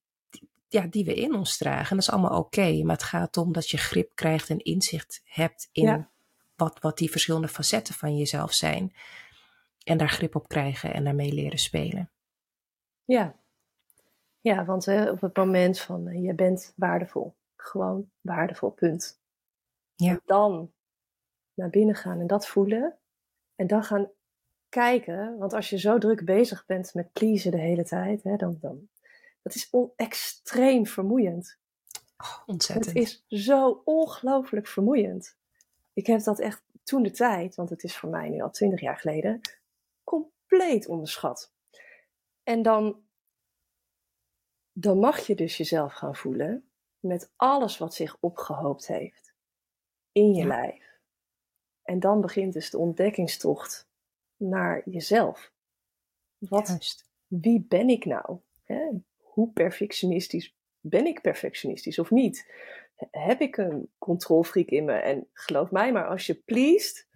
ja, 0.71 0.87
die 0.87 1.05
we 1.05 1.13
in 1.13 1.35
ons 1.35 1.57
dragen. 1.57 1.89
En 1.89 1.95
dat 1.95 2.05
is 2.05 2.11
allemaal 2.11 2.39
oké. 2.39 2.83
maar 2.83 2.95
het 2.95 3.03
gaat 3.03 3.37
om 3.37 3.53
dat 3.53 3.69
je 3.69 3.77
grip 3.77 4.11
krijgt 4.15 4.49
en 4.49 4.59
inzicht 4.59 5.21
hebt 5.23 5.69
in 5.71 6.07
wat, 6.55 6.79
wat 6.79 6.97
die 6.97 7.11
verschillende 7.11 7.47
facetten 7.47 7.93
van 7.93 8.17
jezelf 8.17 8.53
zijn. 8.53 8.93
En 9.83 9.97
daar 9.97 10.09
grip 10.09 10.35
op 10.35 10.47
krijgen 10.47 10.93
en 10.93 11.03
daarmee 11.03 11.33
leren 11.33 11.59
spelen. 11.59 12.09
Ja, 13.03 13.35
ja 14.41 14.65
want 14.65 14.87
op 14.87 15.21
het 15.21 15.37
moment 15.37 15.79
van 15.79 16.07
uh, 16.07 16.23
je 16.23 16.33
bent 16.33 16.73
waardevol. 16.75 17.35
Gewoon 17.55 18.09
waardevol, 18.21 18.69
punt. 18.69 19.19
Ja. 19.95 20.09
En 20.09 20.21
dan 20.25 20.71
naar 21.53 21.69
binnen 21.69 21.95
gaan 21.95 22.19
en 22.19 22.27
dat 22.27 22.47
voelen. 22.47 22.97
En 23.55 23.67
dan 23.67 23.83
gaan 23.83 24.09
kijken. 24.69 25.37
Want 25.37 25.53
als 25.53 25.69
je 25.69 25.79
zo 25.79 25.97
druk 25.97 26.25
bezig 26.25 26.65
bent 26.65 26.93
met 26.93 27.11
pleasen 27.11 27.51
de 27.51 27.59
hele 27.59 27.83
tijd, 27.83 28.23
hè, 28.23 28.35
dan, 28.35 28.57
dan 28.61 28.89
dat 29.41 29.55
is 29.55 29.69
extreem 29.95 30.85
vermoeiend. 30.85 31.59
Oh, 32.17 32.41
ontzettend. 32.45 32.85
Het 32.85 32.95
is 32.95 33.25
zo 33.27 33.81
ongelooflijk 33.85 34.67
vermoeiend. 34.67 35.37
Ik 35.93 36.07
heb 36.07 36.23
dat 36.23 36.39
echt 36.39 36.63
toen 36.83 37.03
de 37.03 37.11
tijd, 37.11 37.55
want 37.55 37.69
het 37.69 37.83
is 37.83 37.97
voor 37.97 38.09
mij 38.09 38.29
nu 38.29 38.41
al 38.41 38.51
twintig 38.51 38.81
jaar 38.81 38.97
geleden, 38.97 39.41
compleet 40.03 40.87
onderschat. 40.87 41.53
En 42.43 42.61
dan, 42.61 43.03
dan 44.71 44.99
mag 44.99 45.27
je 45.27 45.35
dus 45.35 45.57
jezelf 45.57 45.93
gaan 45.93 46.15
voelen 46.15 46.71
met 46.99 47.31
alles 47.35 47.77
wat 47.77 47.93
zich 47.93 48.17
opgehoopt 48.19 48.87
heeft 48.87 49.33
in 50.11 50.33
je 50.33 50.45
lijf. 50.45 50.99
En 51.81 51.99
dan 51.99 52.21
begint 52.21 52.53
dus 52.53 52.69
de 52.69 52.77
ontdekkingstocht 52.77 53.89
naar 54.35 54.89
jezelf. 54.89 55.53
Wat, 56.37 57.05
wie 57.27 57.65
ben 57.67 57.89
ik 57.89 58.05
nou? 58.05 58.39
Hè? 58.63 58.89
Hoe 59.33 59.51
perfectionistisch 59.51 60.55
ben 60.79 61.05
ik 61.05 61.21
perfectionistisch 61.21 61.99
of 61.99 62.09
niet? 62.09 62.51
Heb 63.11 63.41
ik 63.41 63.57
een 63.57 63.89
controlfreak 63.97 64.67
in 64.67 64.85
me? 64.85 64.93
En 64.93 65.27
geloof 65.33 65.71
mij 65.71 65.91
maar, 65.91 66.07
als 66.07 66.25
je 66.25 66.35
pleased, 66.35 67.07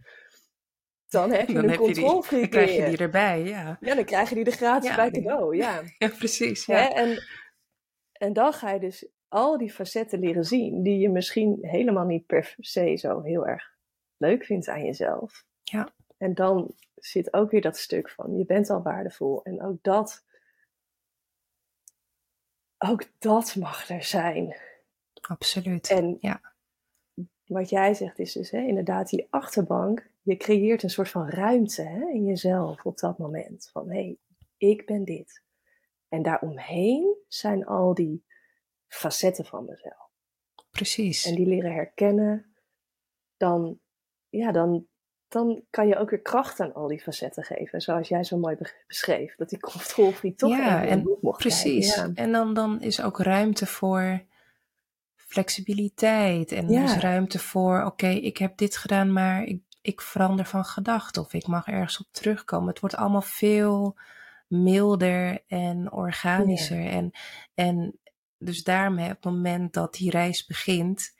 dan 1.07 1.31
heb 1.31 1.47
je 1.47 1.55
een 1.55 1.75
controlfreak 1.75 2.41
Dan 2.51 2.63
krijg 2.63 2.75
je 2.75 2.85
die 2.85 2.97
erbij, 2.97 3.43
ja. 3.43 3.77
Ja, 3.79 3.95
dan 3.95 4.05
krijg 4.05 4.29
je 4.29 4.35
die 4.35 4.45
er 4.45 4.51
gratis 4.51 4.95
bij 4.95 5.11
cadeau, 5.11 5.55
ja. 5.55 5.81
Ja, 5.97 6.07
precies. 6.07 6.65
Ja. 6.65 6.93
En, 6.93 7.23
en 8.11 8.33
dan 8.33 8.53
ga 8.53 8.71
je 8.71 8.79
dus 8.79 9.09
al 9.27 9.57
die 9.57 9.71
facetten 9.71 10.19
leren 10.19 10.43
zien, 10.43 10.83
die 10.83 10.99
je 10.99 11.09
misschien 11.09 11.57
helemaal 11.61 12.05
niet 12.05 12.25
per 12.25 12.55
se 12.57 12.97
zo 12.97 13.21
heel 13.21 13.47
erg 13.47 13.73
leuk 14.17 14.45
vindt 14.45 14.67
aan 14.67 14.85
jezelf. 14.85 15.45
Ja. 15.63 15.93
En 16.17 16.33
dan 16.33 16.73
zit 16.95 17.33
ook 17.33 17.51
weer 17.51 17.61
dat 17.61 17.77
stuk 17.77 18.09
van, 18.09 18.37
je 18.37 18.45
bent 18.45 18.69
al 18.69 18.81
waardevol. 18.81 19.43
En 19.43 19.63
ook 19.63 19.77
dat 19.83 20.24
ook 22.77 23.03
dat 23.19 23.55
mag 23.55 23.89
er 23.89 24.03
zijn. 24.03 24.55
Absoluut. 25.21 25.89
En 25.89 26.17
ja. 26.19 26.41
wat 27.45 27.69
jij 27.69 27.93
zegt 27.93 28.19
is 28.19 28.33
dus 28.33 28.51
hè, 28.51 28.59
inderdaad 28.59 29.09
die 29.09 29.27
achterbank. 29.29 30.09
Je 30.21 30.37
creëert 30.37 30.83
een 30.83 30.89
soort 30.89 31.09
van 31.09 31.29
ruimte 31.29 31.81
hè, 31.81 32.09
in 32.09 32.25
jezelf 32.25 32.85
op 32.85 32.97
dat 32.97 33.17
moment. 33.17 33.69
Van 33.71 33.89
hé, 33.89 33.95
hey, 33.95 34.17
ik 34.57 34.85
ben 34.85 35.03
dit. 35.03 35.43
En 36.09 36.21
daaromheen 36.21 37.15
zijn 37.27 37.65
al 37.65 37.93
die 37.93 38.25
facetten 38.87 39.45
van 39.45 39.65
mezelf. 39.65 40.09
Precies. 40.69 41.25
En 41.25 41.35
die 41.35 41.45
leren 41.45 41.73
herkennen. 41.73 42.55
Dan, 43.37 43.79
ja, 44.29 44.51
dan, 44.51 44.87
dan 45.35 45.61
kan 45.69 45.87
je 45.87 45.97
ook 45.97 46.09
weer 46.09 46.21
kracht 46.21 46.59
aan 46.59 46.73
al 46.73 46.87
die 46.87 47.01
facetten 47.01 47.43
geven. 47.43 47.81
Zoals 47.81 48.07
jij 48.07 48.23
zo 48.23 48.37
mooi 48.37 48.57
beschreef. 48.87 49.35
Dat 49.35 49.49
die 49.49 49.59
controlfreak 49.59 50.37
toch 50.37 50.49
ja, 50.49 50.85
en 50.85 51.17
mocht 51.21 51.39
Precies. 51.39 51.95
Ja. 51.95 52.11
En 52.13 52.31
dan, 52.31 52.53
dan 52.53 52.81
is 52.81 53.01
ook 53.01 53.19
ruimte 53.19 53.65
voor 53.65 54.23
flexibiliteit. 55.15 56.51
En 56.51 56.69
ja. 56.69 56.83
is 56.83 56.95
ruimte 56.95 57.39
voor, 57.39 57.83
oké, 57.83 58.07
ik 58.07 58.37
heb 58.37 58.57
dit 58.57 58.77
gedaan, 58.77 59.13
maar 59.13 59.43
ik, 59.43 59.61
ik 59.81 60.01
verander 60.01 60.45
van 60.45 60.65
gedachten. 60.65 61.21
Of 61.21 61.33
ik 61.33 61.47
mag 61.47 61.67
ergens 61.67 61.99
op 61.99 62.07
terugkomen. 62.11 62.69
Het 62.69 62.79
wordt 62.79 62.95
allemaal 62.95 63.21
veel 63.21 63.97
milder 64.47 65.43
en 65.47 65.91
organischer. 65.91 66.85
En, 66.85 67.11
en 67.53 67.99
dus 68.37 68.63
daarmee 68.63 69.05
op 69.09 69.23
het 69.23 69.33
moment 69.33 69.73
dat 69.73 69.93
die 69.93 70.09
reis 70.09 70.45
begint 70.45 71.13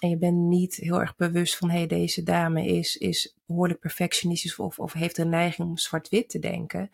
en 0.00 0.08
je 0.08 0.18
bent 0.18 0.36
niet 0.36 0.74
heel 0.74 1.00
erg 1.00 1.16
bewust 1.16 1.56
van, 1.56 1.70
hé, 1.70 1.76
hey, 1.76 1.86
deze 1.86 2.22
dame 2.22 2.66
is, 2.66 2.96
is 2.96 3.35
behoorlijk 3.46 3.80
perfectionistisch 3.80 4.56
of, 4.56 4.78
of 4.78 4.92
heeft 4.92 5.18
een 5.18 5.28
neiging 5.28 5.68
om 5.68 5.76
zwart-wit 5.76 6.28
te 6.28 6.38
denken, 6.38 6.90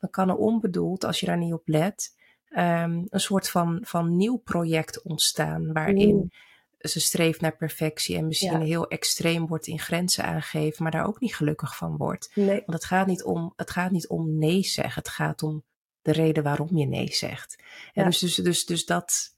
dan 0.00 0.10
kan 0.10 0.28
er 0.28 0.36
onbedoeld, 0.36 1.04
als 1.04 1.20
je 1.20 1.26
daar 1.26 1.38
niet 1.38 1.52
op 1.52 1.68
let, 1.68 2.16
um, 2.50 3.06
een 3.08 3.20
soort 3.20 3.50
van, 3.50 3.78
van 3.82 4.16
nieuw 4.16 4.36
project 4.36 5.02
ontstaan 5.02 5.72
waarin 5.72 6.16
mm. 6.16 6.30
ze 6.78 7.00
streeft 7.00 7.40
naar 7.40 7.56
perfectie 7.56 8.16
en 8.16 8.26
misschien 8.26 8.60
heel 8.60 8.88
extreem 8.88 9.46
wordt 9.46 9.66
in 9.66 9.78
grenzen 9.78 10.24
aangeven, 10.24 10.82
maar 10.82 10.92
daar 10.92 11.06
ook 11.06 11.20
niet 11.20 11.36
gelukkig 11.36 11.76
van 11.76 11.96
wordt. 11.96 12.30
Nee. 12.34 12.46
Want 12.46 12.72
het 12.72 12.84
gaat, 12.84 13.06
niet 13.06 13.24
om, 13.24 13.52
het 13.56 13.70
gaat 13.70 13.90
niet 13.90 14.08
om 14.08 14.38
nee 14.38 14.62
zeggen, 14.62 15.02
het 15.02 15.12
gaat 15.12 15.42
om 15.42 15.64
de 16.02 16.12
reden 16.12 16.42
waarom 16.42 16.76
je 16.76 16.86
nee 16.86 17.12
zegt. 17.12 17.62
En 17.92 18.04
dus, 18.04 18.18
dus, 18.18 18.34
dus, 18.34 18.64
dus 18.64 18.84
dat, 18.84 19.34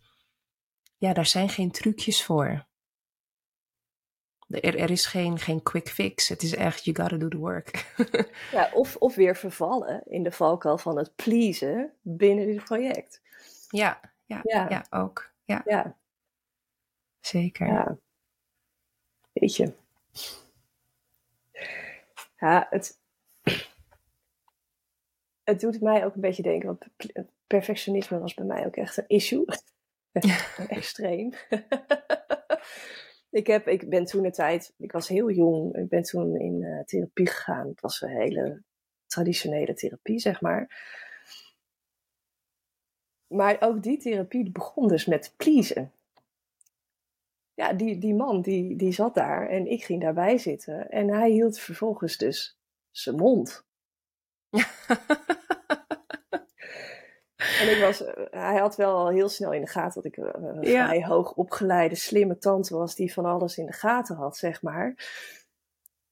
ja, 0.97 1.13
daar 1.13 1.27
zijn 1.27 1.49
geen 1.49 1.71
trucjes 1.71 2.25
voor. 2.25 2.67
Er, 4.61 4.79
er 4.79 4.91
is 4.91 5.07
geen, 5.07 5.39
geen 5.39 5.63
quick 5.63 5.89
fix. 5.89 6.29
Het 6.29 6.43
is 6.43 6.55
echt, 6.55 6.85
you 6.85 6.97
gotta 6.97 7.17
do 7.17 7.29
the 7.29 7.37
work. 7.37 7.95
ja, 8.53 8.71
of, 8.75 8.97
of 8.97 9.15
weer 9.15 9.37
vervallen 9.37 10.03
in 10.05 10.23
de 10.23 10.33
valkuil 10.33 10.79
van 10.79 10.97
het 10.97 11.15
pleasen 11.15 11.93
binnen 12.01 12.47
dit 12.47 12.65
project. 12.65 13.21
Ja, 13.69 14.01
ja, 14.27 14.41
ja. 14.43 14.67
ja 14.69 14.87
ook. 14.91 15.31
Ja. 15.45 15.63
ja. 15.65 15.97
Zeker. 17.21 17.67
Ja. 17.67 17.97
Weet 19.33 19.57
je. 19.57 19.73
Ja, 22.39 22.67
het, 22.71 22.99
het 25.45 25.61
doet 25.61 25.81
mij 25.81 26.05
ook 26.05 26.15
een 26.15 26.21
beetje 26.21 26.43
denken, 26.43 26.67
want 26.67 26.87
perfectionisme 27.47 28.19
was 28.19 28.35
bij 28.35 28.45
mij 28.45 28.67
ook 28.67 28.77
echt 28.77 28.97
een 28.97 29.09
issue. 29.09 29.45
Extreem. 30.69 31.33
Ik, 33.33 33.47
heb, 33.47 33.69
ik 33.69 33.89
ben 33.89 34.05
toen 34.05 34.25
een 34.25 34.33
tijd, 34.33 34.75
ik 34.77 34.93
was 34.93 35.09
heel 35.09 35.31
jong, 35.31 35.77
ik 35.77 35.89
ben 35.89 36.03
toen 36.03 36.37
in 36.37 36.61
uh, 36.63 36.81
therapie 36.85 37.27
gegaan. 37.27 37.69
Het 37.69 37.81
was 37.81 38.01
een 38.01 38.09
hele 38.09 38.63
traditionele 39.07 39.75
therapie, 39.75 40.19
zeg 40.19 40.41
maar. 40.41 40.91
Maar 43.27 43.57
ook 43.61 43.83
die 43.83 43.99
therapie 43.99 44.51
begon 44.51 44.89
dus 44.89 45.07
met 45.07 45.35
pleasen. 45.37 45.93
Ja, 47.55 47.73
die, 47.73 47.99
die 47.99 48.15
man 48.15 48.43
die, 48.43 48.77
die 48.77 48.93
zat 48.93 49.15
daar 49.15 49.49
en 49.49 49.67
ik 49.67 49.85
ging 49.85 50.01
daarbij 50.01 50.39
zitten. 50.39 50.91
En 50.91 51.09
hij 51.09 51.31
hield 51.31 51.59
vervolgens 51.59 52.17
dus 52.17 52.59
zijn 52.91 53.17
mond. 53.17 53.65
En 57.61 57.71
ik 57.71 57.79
was, 57.81 58.05
eh, 58.05 58.25
hij 58.31 58.59
had 58.61 58.77
wel 58.77 58.95
al 58.97 59.09
heel 59.09 59.29
snel 59.29 59.53
in 59.53 59.61
de 59.61 59.67
gaten 59.67 60.03
dat 60.03 60.13
ik 60.13 60.17
eh, 60.17 60.29
een 60.43 60.63
Ja. 60.63 60.87
vrij 60.87 61.05
hoog 61.05 61.33
opgeleide, 61.33 61.95
slimme 61.95 62.39
tante 62.39 62.77
was 62.77 62.95
die 62.95 63.13
van 63.13 63.25
alles 63.25 63.59
in 63.59 63.67
de 63.67 63.73
gaten 63.73 64.17
had, 64.17 64.37
zeg 64.37 64.63
maar. 64.63 64.95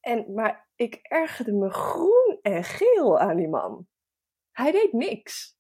En, 0.01 0.33
maar 0.35 0.69
ik 0.75 0.99
ergerde 1.03 1.53
me 1.53 1.71
groen 1.71 2.39
en 2.43 2.65
geel 2.65 3.19
aan 3.19 3.37
die 3.37 3.49
man. 3.49 3.87
Hij 4.53 4.73
deed 4.73 4.93
niks. 4.93 5.59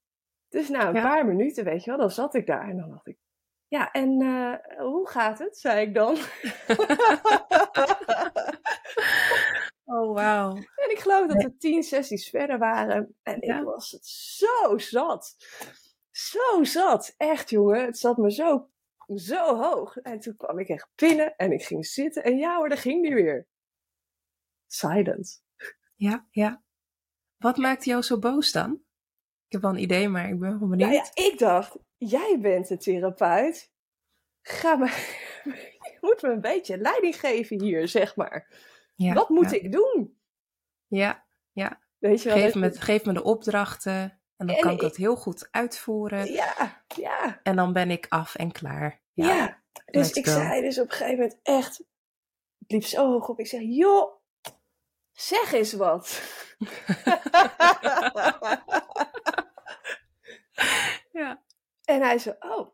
Dus 0.49 0.69
na 0.69 0.89
een 0.89 0.95
Ja. 0.95 1.03
paar 1.03 1.27
minuten, 1.27 1.65
weet 1.65 1.85
je 1.85 1.91
wel, 1.91 1.99
dan 2.01 2.11
zat 2.11 2.35
ik 2.35 2.47
daar 2.47 2.69
en 2.69 2.77
dan 2.77 2.91
dacht 2.91 3.07
ik, 3.07 3.19
ja, 3.69 3.91
en 3.91 4.21
eh, 4.23 4.79
hoe 4.79 5.09
gaat 5.09 5.39
het? 5.39 5.59
zei 5.59 5.87
ik 5.87 5.95
dan. 5.95 6.17
Oh, 9.85 10.15
wauw. 10.15 10.57
En 10.91 10.97
ik 10.97 11.03
geloof 11.03 11.27
dat 11.27 11.43
we 11.43 11.57
tien 11.57 11.83
sessies 11.83 12.29
verder 12.29 12.59
waren. 12.59 13.17
En 13.23 13.43
ik 13.43 13.63
was 13.63 13.91
het 13.91 14.07
zo 14.07 14.79
zat. 14.79 15.37
Zo 16.11 16.65
zat. 16.65 17.15
Echt, 17.17 17.51
jongen. 17.51 17.85
Het 17.85 17.99
zat 17.99 18.17
me 18.17 18.33
zo, 18.33 18.71
zo 19.15 19.57
hoog. 19.57 19.97
En 19.97 20.21
toen 20.21 20.37
kwam 20.37 20.59
ik 20.59 20.69
echt 20.69 20.89
binnen 20.95 21.37
en 21.37 21.53
ik 21.53 21.63
ging 21.63 21.87
zitten. 21.87 22.25
En 22.25 22.37
ja 22.37 22.57
hoor, 22.57 22.69
daar 22.69 22.79
ging 22.79 23.03
die 23.03 23.15
weer. 23.15 23.47
Silent. 24.67 25.45
Ja, 25.95 26.27
ja. 26.31 26.63
Wat 27.37 27.57
maakte 27.57 27.89
jou 27.89 28.03
zo 28.03 28.19
boos 28.19 28.53
dan? 28.53 28.73
Ik 29.47 29.53
heb 29.53 29.63
wel 29.63 29.71
een 29.71 29.83
idee, 29.83 30.09
maar 30.09 30.29
ik 30.29 30.39
ben 30.39 30.59
benieuwd. 30.59 30.79
Nou 30.79 30.93
ja, 30.93 31.11
ik 31.15 31.39
dacht, 31.39 31.77
jij 31.97 32.39
bent 32.41 32.69
de 32.69 32.77
therapeut. 32.77 33.73
Ga 34.43 34.77
me, 34.77 34.87
je 35.91 35.99
moet 36.01 36.23
me 36.23 36.29
een 36.29 36.41
beetje 36.41 36.79
leiding 36.79 37.21
geven 37.21 37.63
hier, 37.63 37.89
zeg 37.89 38.17
maar. 38.17 38.49
Ja, 38.95 39.15
Wat 39.15 39.29
moet 39.29 39.51
ja. 39.51 39.57
ik 39.57 39.73
doen? 39.73 40.20
Ja, 40.91 41.25
Weet 42.01 42.23
je 42.23 42.29
wel? 42.29 42.39
geef 42.39 42.55
me, 42.55 42.73
geef 42.73 43.05
me 43.05 43.13
de 43.13 43.23
opdrachten 43.23 44.21
en 44.37 44.47
dan 44.47 44.57
En 44.57 44.63
kan 44.63 44.73
ik 44.73 44.81
dat 44.81 44.97
heel 44.97 45.17
goed 45.17 45.49
uitvoeren. 45.51 46.33
Ja, 46.33 46.83
ja. 46.97 47.41
En 47.43 47.57
dan 47.57 47.73
ben 47.73 47.91
ik 47.91 48.07
af 48.09 48.35
en 48.35 48.53
klaar. 48.53 49.03
Ja, 49.13 49.63
dus 49.85 50.13
ik 50.13 50.27
go. 50.27 50.33
zei 50.33 50.61
dus 50.61 50.79
op 50.79 50.85
een 50.85 50.97
gegeven 50.97 51.19
moment 51.19 51.39
echt, 51.43 51.77
het 52.59 52.71
liep 52.71 52.85
zo 52.85 53.07
hoog 53.07 53.29
op, 53.29 53.39
ik 53.39 53.47
zeg, 53.47 53.61
joh, 53.65 54.13
zeg 55.13 55.53
eens 55.53 55.73
wat. 55.73 56.21
Ja. 61.13 61.43
en 61.85 62.03
hij 62.03 62.19
zei, 62.19 62.37
oh, 62.39 62.69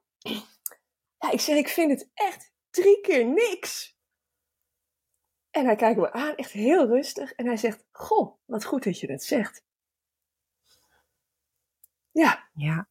ja, 1.18 1.30
ik 1.30 1.40
zeg, 1.40 1.56
ik 1.56 1.68
vind 1.68 1.90
het 1.90 2.10
echt 2.14 2.52
drie 2.70 3.00
keer 3.00 3.26
niks. 3.26 3.95
En 5.56 5.64
hij 5.64 5.76
kijkt 5.76 6.00
me 6.00 6.12
aan, 6.12 6.34
echt 6.34 6.50
heel 6.52 6.86
rustig, 6.86 7.32
en 7.32 7.46
hij 7.46 7.56
zegt, 7.56 7.84
goh, 7.92 8.36
wat 8.44 8.64
goed 8.64 8.84
dat 8.84 9.00
je 9.00 9.06
dat 9.06 9.22
zegt. 9.22 9.64
Ja, 12.10 12.48
Ja, 12.54 12.88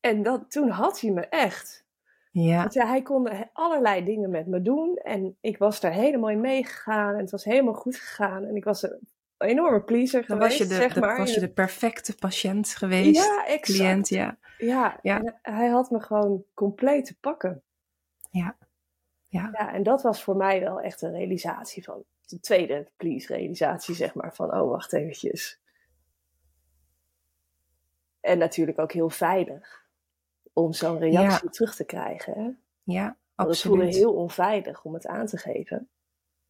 en 0.00 0.22
dat, 0.22 0.50
toen 0.50 0.68
had 0.68 1.00
hij 1.00 1.10
me 1.10 1.26
echt. 1.26 1.86
ja, 2.30 2.58
Want 2.60 2.72
ja, 2.74 2.86
hij 2.86 3.02
kon 3.02 3.50
allerlei 3.52 4.04
dingen 4.04 4.30
met 4.30 4.46
me 4.46 4.62
doen. 4.62 4.96
En 4.96 5.36
ik 5.40 5.58
was 5.58 5.80
daar 5.80 5.92
helemaal 5.92 6.30
in 6.30 6.40
meegegaan. 6.40 7.14
En 7.14 7.20
het 7.20 7.30
was 7.30 7.44
helemaal 7.44 7.74
goed 7.74 7.96
gegaan. 7.96 8.44
En 8.44 8.56
ik 8.56 8.64
was 8.64 8.82
een 8.82 9.08
enorme 9.38 9.82
pleaser 9.82 10.26
dan 10.26 10.36
geweest, 10.36 10.58
was 10.58 10.68
je 10.68 10.74
de, 10.74 10.80
zeg 10.80 10.92
de- 10.94 11.00
maar. 11.00 11.16
was 11.18 11.34
je 11.34 11.40
de 11.40 11.52
perfecte 11.52 12.14
patiënt 12.16 12.68
geweest. 12.68 13.24
ja, 13.24 13.46
exact. 13.46 13.60
cliënt, 13.78 14.08
ja. 14.08 14.38
Ja, 14.58 14.98
Ja. 15.02 15.38
hij 15.42 15.68
had 15.68 15.90
me 15.90 16.00
gewoon 16.00 16.44
compleet 16.54 17.04
te 17.04 17.18
pakken. 17.20 17.62
Ja. 18.30 18.56
Ja. 19.28 19.48
Ja, 19.52 19.72
en 19.72 19.82
dat 19.82 20.02
was 20.02 20.22
voor 20.22 20.36
mij 20.36 20.60
wel 20.60 20.80
echt 20.80 21.02
een 21.02 21.12
realisatie 21.12 21.84
van... 21.84 22.04
De 22.26 22.40
tweede 22.40 22.90
please-realisatie, 22.96 23.94
zeg 23.94 24.14
maar. 24.14 24.34
Van, 24.34 24.54
oh, 24.54 24.70
wacht 24.70 24.92
eventjes. 24.92 25.60
En 28.20 28.38
natuurlijk 28.38 28.78
ook 28.78 28.92
heel 28.92 29.10
veilig. 29.10 29.86
Om 30.52 30.72
zo'n 30.72 30.98
reactie 30.98 31.50
terug 31.50 31.74
te 31.74 31.84
krijgen, 31.84 32.32
hè. 32.32 32.50
Ja, 32.82 33.16
Want 33.34 33.48
het 33.48 33.60
voelde 33.60 33.82
absoluut. 33.82 34.04
heel 34.04 34.14
onveilig 34.14 34.84
om 34.84 34.94
het 34.94 35.06
aan 35.06 35.26
te 35.26 35.36
geven. 35.36 35.88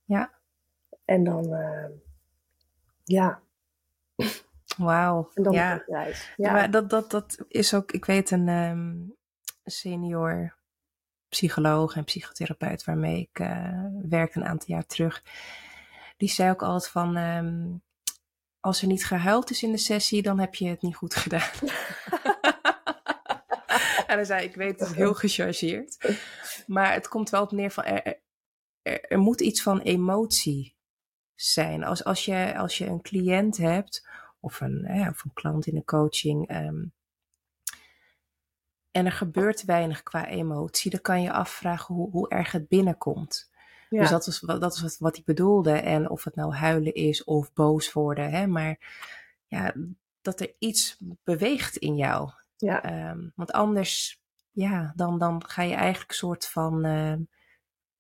Ja. 0.05 0.33
En 1.05 1.25
dan, 1.25 1.55
eh, 1.55 1.91
ja, 3.05 3.43
Wauw. 4.77 5.31
Ja. 5.35 5.85
Ja, 6.37 6.53
Maar 6.53 6.71
dat, 6.71 6.91
dat, 6.91 7.11
dat 7.11 7.45
is 7.49 7.75
ook, 7.75 7.93
ik 7.93 8.05
weet 8.05 8.31
een 8.31 8.49
ehm, 8.49 8.97
senior 9.65 10.57
psycholoog 11.29 11.97
en 11.97 12.05
psychotherapeut 12.05 12.85
waarmee 12.85 13.21
ik 13.21 13.39
eh 13.39 13.85
werkte 14.09 14.39
een 14.39 14.47
aantal 14.47 14.69
jaar 14.69 14.87
terug. 14.87 15.23
Die 16.17 16.29
zei 16.29 16.51
ook 16.51 16.63
altijd 16.63 16.91
van, 16.91 17.17
ehm, 17.17 17.67
als 18.61 18.81
er 18.83 18.87
niet 18.87 19.07
gehuild 19.07 19.51
is 19.51 19.63
in 19.63 19.73
de 19.73 19.79
sessie, 19.79 20.23
dan 20.23 20.39
heb 20.39 20.55
je 20.55 20.69
het 20.69 20.83
niet 20.83 20.97
goed 20.97 21.15
gedaan. 21.15 21.51
en 24.07 24.15
hij 24.17 24.25
zei, 24.25 24.45
ik 24.45 24.55
weet 24.55 24.81
het 24.81 24.89
is 24.89 24.97
heel 24.97 25.15
gechargeerd. 25.15 26.17
Maar 26.67 26.93
het 26.93 27.09
komt 27.09 27.31
wel 27.31 27.43
op 27.43 27.53
neer 27.53 27.71
van, 27.71 27.85
er, 27.85 28.21
er, 28.83 29.19
moet 29.19 29.41
iets 29.41 29.63
van 29.63 29.81
emotie 29.81 30.77
zijn. 31.35 31.85
Als, 31.85 32.05
als, 32.05 32.25
je, 32.25 32.55
als 32.57 32.79
je 32.79 32.87
een 32.87 33.03
cliënt 33.03 33.57
hebt, 33.57 34.09
of 34.41 34.61
een, 34.61 35.09
of 35.11 35.25
een 35.25 35.33
klant 35.35 35.67
in 35.67 35.77
een 35.77 35.85
coaching, 35.85 36.49
ehm, 36.49 36.85
en 38.99 39.07
er 39.07 39.13
gebeurt 39.13 39.65
weinig 39.65 40.03
qua 40.03 40.27
emotie, 40.27 40.91
dan 40.91 41.01
kan 41.01 41.23
je 41.23 41.33
afvragen 41.33 41.95
hoe, 41.95 42.11
hoe 42.11 42.29
erg 42.29 42.53
het 42.53 42.69
binnenkomt. 42.69 43.51
ja, 43.89 44.01
Dus 44.01 44.11
dat 44.11 44.41
wat- 44.41 44.61
dat 44.61 44.73
was 44.73 44.81
wat, 44.81 44.97
wat 44.99 45.17
ik 45.17 45.25
bedoelde. 45.25 45.73
En 45.73 46.11
of 46.11 46.25
het 46.25 46.35
nou 46.35 46.55
huilen 46.55 46.95
is 46.95 47.25
of 47.25 47.53
boos 47.53 47.93
worden. 47.93 48.31
Hè? 48.31 48.47
Maar 48.47 48.79
ja, 49.47 49.75
dat 50.21 50.41
er 50.41 50.55
iets 50.59 50.97
beweegt 51.25 51.77
in 51.77 51.97
jou. 51.97 52.31
ja, 52.57 52.83
Ehm, 52.83 53.29
want 53.35 53.53
anders, 53.53 54.23
ja, 54.51 54.93
dan, 54.97 55.19
dan 55.19 55.45
ga 55.49 55.63
je 55.63 55.75
eigenlijk 55.75 56.13
soort 56.13 56.47
van, 56.47 56.85
ehm, 56.85 57.21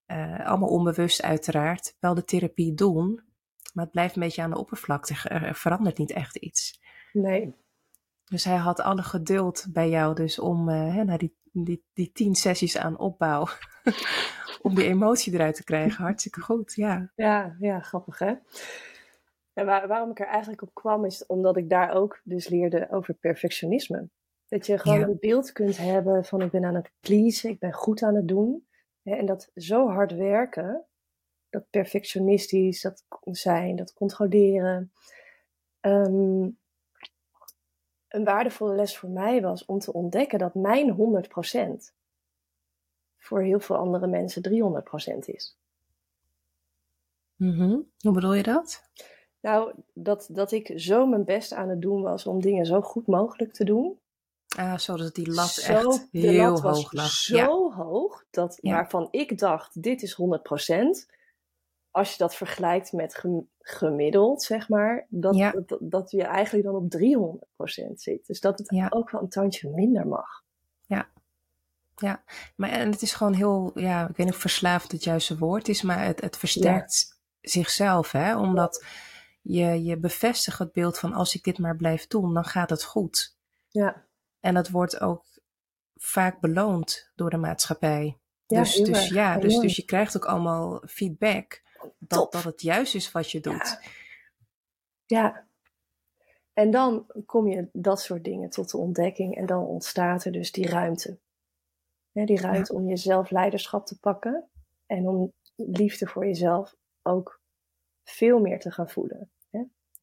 eh, 0.06 0.46
allemaal 0.46 0.68
onbewust 0.68 1.22
uiteraard, 1.22 1.96
wel 2.00 2.14
de 2.14 2.24
therapie 2.24 2.74
doen. 2.74 3.22
Maar 3.72 3.84
het 3.84 3.92
blijft 3.92 4.14
een 4.16 4.22
beetje 4.22 4.42
aan 4.42 4.50
de 4.50 4.58
oppervlakte. 4.58 5.14
Er, 5.28 5.42
er 5.42 5.54
verandert 5.54 5.98
niet 5.98 6.10
echt 6.12 6.36
iets. 6.36 6.80
nee, 7.12 7.54
Dus 8.28 8.44
hij 8.44 8.56
had 8.56 8.80
alle 8.80 9.02
geduld 9.02 9.66
bij 9.72 9.88
jou 9.88 10.14
dus 10.14 10.38
om 10.38 10.68
eh, 10.68 10.94
hè, 10.94 11.04
na 11.04 11.16
die, 11.16 11.36
die, 11.52 11.84
die 11.92 12.10
tien 12.12 12.34
sessies 12.34 12.78
aan 12.78 12.98
opbouw, 12.98 13.46
om 14.62 14.74
die 14.74 14.84
emotie 14.84 15.32
eruit 15.34 15.54
te 15.54 15.64
krijgen. 15.64 16.02
Hartstikke 16.04 16.40
goed, 16.40 16.74
ja. 16.74 17.12
ja, 17.14 17.56
ja, 17.60 17.80
grappig 17.80 18.18
hè. 18.18 18.34
En 19.52 19.66
waar- 19.66 19.88
waarom 19.88 20.10
ik 20.10 20.20
er 20.20 20.26
eigenlijk 20.26 20.62
op 20.62 20.74
kwam 20.74 21.04
is 21.04 21.26
omdat 21.26 21.56
ik 21.56 21.68
daar 21.70 21.90
ook 21.94 22.20
dus 22.24 22.48
leerde 22.48 22.90
over 22.90 23.14
perfectionisme. 23.14 24.08
Dat 24.48 24.66
je 24.66 24.78
gewoon 24.78 24.98
Ja. 25.00 25.06
een 25.06 25.16
beeld 25.20 25.52
kunt 25.52 25.76
hebben 25.76 26.24
van 26.24 26.42
ik 26.42 26.50
ben 26.50 26.64
aan 26.64 26.74
het 26.74 26.90
pleasen, 27.00 27.50
ik 27.50 27.58
ben 27.58 27.72
goed 27.72 28.02
aan 28.02 28.14
het 28.14 28.28
doen. 28.28 28.66
Hè, 29.02 29.14
En 29.14 29.26
dat 29.26 29.50
zo 29.54 29.88
hard 29.88 30.12
werken, 30.14 30.84
dat 31.50 31.70
perfectionistisch, 31.70 32.80
dat 32.80 33.04
zijn, 33.22 33.76
dat 33.76 33.92
controleren. 33.94 34.92
Ehm, 35.80 36.48
een 38.08 38.24
waardevolle 38.24 38.74
les 38.74 38.98
voor 38.98 39.08
mij 39.10 39.40
was 39.42 39.64
om 39.64 39.78
te 39.78 39.92
ontdekken 39.92 40.38
dat 40.38 40.54
mijn 40.54 40.96
100% 41.90 41.92
voor 43.18 43.42
heel 43.42 43.60
veel 43.60 43.76
andere 43.76 44.06
mensen 44.06 44.42
300% 44.42 45.18
is. 45.24 45.58
Mhm. 47.36 47.78
Hoe 47.98 48.12
bedoel 48.12 48.34
je 48.34 48.42
dat? 48.42 48.82
Nou, 49.40 49.72
dat, 49.92 50.28
dat 50.32 50.52
ik 50.52 50.72
zo 50.76 51.06
mijn 51.06 51.24
best 51.24 51.52
aan 51.52 51.68
het 51.68 51.80
doen 51.80 52.02
was 52.02 52.26
om 52.26 52.40
dingen 52.40 52.66
zo 52.66 52.80
goed 52.80 53.06
mogelijk 53.06 53.52
te 53.52 53.64
doen. 53.64 53.98
Ah, 54.56 54.78
zo 54.78 54.96
dat 54.96 55.14
die 55.14 55.30
lat 55.32 55.48
Zo- 55.48 55.72
echt 55.72 56.08
de 56.12 56.18
heel 56.18 56.50
lat 56.50 56.60
was 56.60 56.76
hoog 56.76 56.92
lag. 56.92 57.10
Zo 57.10 57.36
Ja, 57.36 57.46
hoog, 57.74 58.24
dat, 58.30 58.58
Ja. 58.60 58.72
waarvan 58.72 59.08
ik 59.10 59.38
dacht, 59.38 59.82
dit 59.82 60.02
is 60.02 60.12
100%. 60.12 61.08
Als 61.98 62.10
je 62.12 62.18
dat 62.18 62.34
vergelijkt 62.34 62.92
met 62.92 63.14
gem- 63.14 63.48
gemiddeld, 63.60 64.42
zeg 64.42 64.68
maar, 64.68 65.06
dat, 65.08 65.36
Ja. 65.36 65.50
dat, 65.66 65.78
dat 65.80 66.10
je 66.10 66.22
eigenlijk 66.22 66.64
dan 66.66 66.74
op 66.74 66.90
300% 66.90 68.00
zit. 68.00 68.26
Dus 68.26 68.40
dat 68.40 68.58
het 68.58 68.70
Ja. 68.70 68.86
ook 68.90 69.10
wel 69.10 69.22
een 69.22 69.28
tandje 69.28 69.70
minder 69.70 70.06
mag. 70.06 70.46
maar 72.56 72.70
en 72.70 72.90
het 72.90 73.02
is 73.02 73.12
gewoon 73.14 73.32
heel, 73.32 73.70
ja, 73.74 74.00
ik 74.08 74.16
weet 74.16 74.26
niet 74.26 74.34
of 74.34 74.40
verslaafd 74.40 74.92
het 74.92 75.04
juiste 75.04 75.38
woord 75.38 75.68
is, 75.68 75.82
maar 75.82 76.04
het, 76.04 76.20
het 76.20 76.36
versterkt 76.36 77.20
zichzelf, 77.40 78.12
hè? 78.12 78.36
Omdat 78.36 78.84
je, 79.42 79.84
je 79.84 79.96
bevestigt 79.98 80.58
het 80.58 80.72
beeld 80.72 80.98
van 80.98 81.12
als 81.12 81.34
ik 81.34 81.44
dit 81.44 81.58
maar 81.58 81.76
blijf 81.76 82.06
doen, 82.06 82.34
dan 82.34 82.44
gaat 82.44 82.70
het 82.70 82.84
goed. 82.84 83.36
Ja, 83.68 84.04
En 84.40 84.54
dat 84.54 84.68
wordt 84.68 85.00
ook 85.00 85.24
vaak 85.96 86.40
beloond 86.40 87.10
door 87.14 87.30
de 87.30 87.36
maatschappij. 87.36 88.18
Ja, 88.46 88.60
dus, 88.60 88.74
dus 88.76 89.08
ja, 89.08 89.34
dus, 89.34 89.44
Enorm. 89.50 89.62
dus 89.66 89.76
je 89.76 89.84
krijgt 89.84 90.16
ook 90.16 90.24
allemaal 90.26 90.82
feedback 90.86 91.62
dat, 91.98 92.32
dat 92.32 92.44
het 92.44 92.62
juist 92.62 92.94
is 92.94 93.12
wat 93.12 93.30
je 93.30 93.40
doet. 93.40 93.78
Ja. 95.06 95.20
ja. 95.20 95.46
En 96.52 96.70
dan 96.70 97.06
kom 97.26 97.48
je 97.48 97.68
dat 97.72 98.00
soort 98.00 98.24
dingen 98.24 98.50
tot 98.50 98.70
de 98.70 98.76
ontdekking 98.76 99.36
en 99.36 99.46
dan 99.46 99.64
ontstaat 99.64 100.24
er 100.24 100.32
dus 100.32 100.52
die 100.52 100.68
ruimte. 100.68 101.18
Die 102.12 102.40
ruimte 102.40 102.74
om 102.74 102.88
jezelf 102.88 103.30
leiderschap 103.30 103.86
te 103.86 103.98
pakken 103.98 104.48
en 104.86 105.08
om 105.08 105.32
liefde 105.56 106.06
voor 106.06 106.26
jezelf 106.26 106.74
ook 107.02 107.40
veel 108.04 108.38
meer 108.38 108.60
te 108.60 108.70
gaan 108.70 108.90
voelen. 108.90 109.30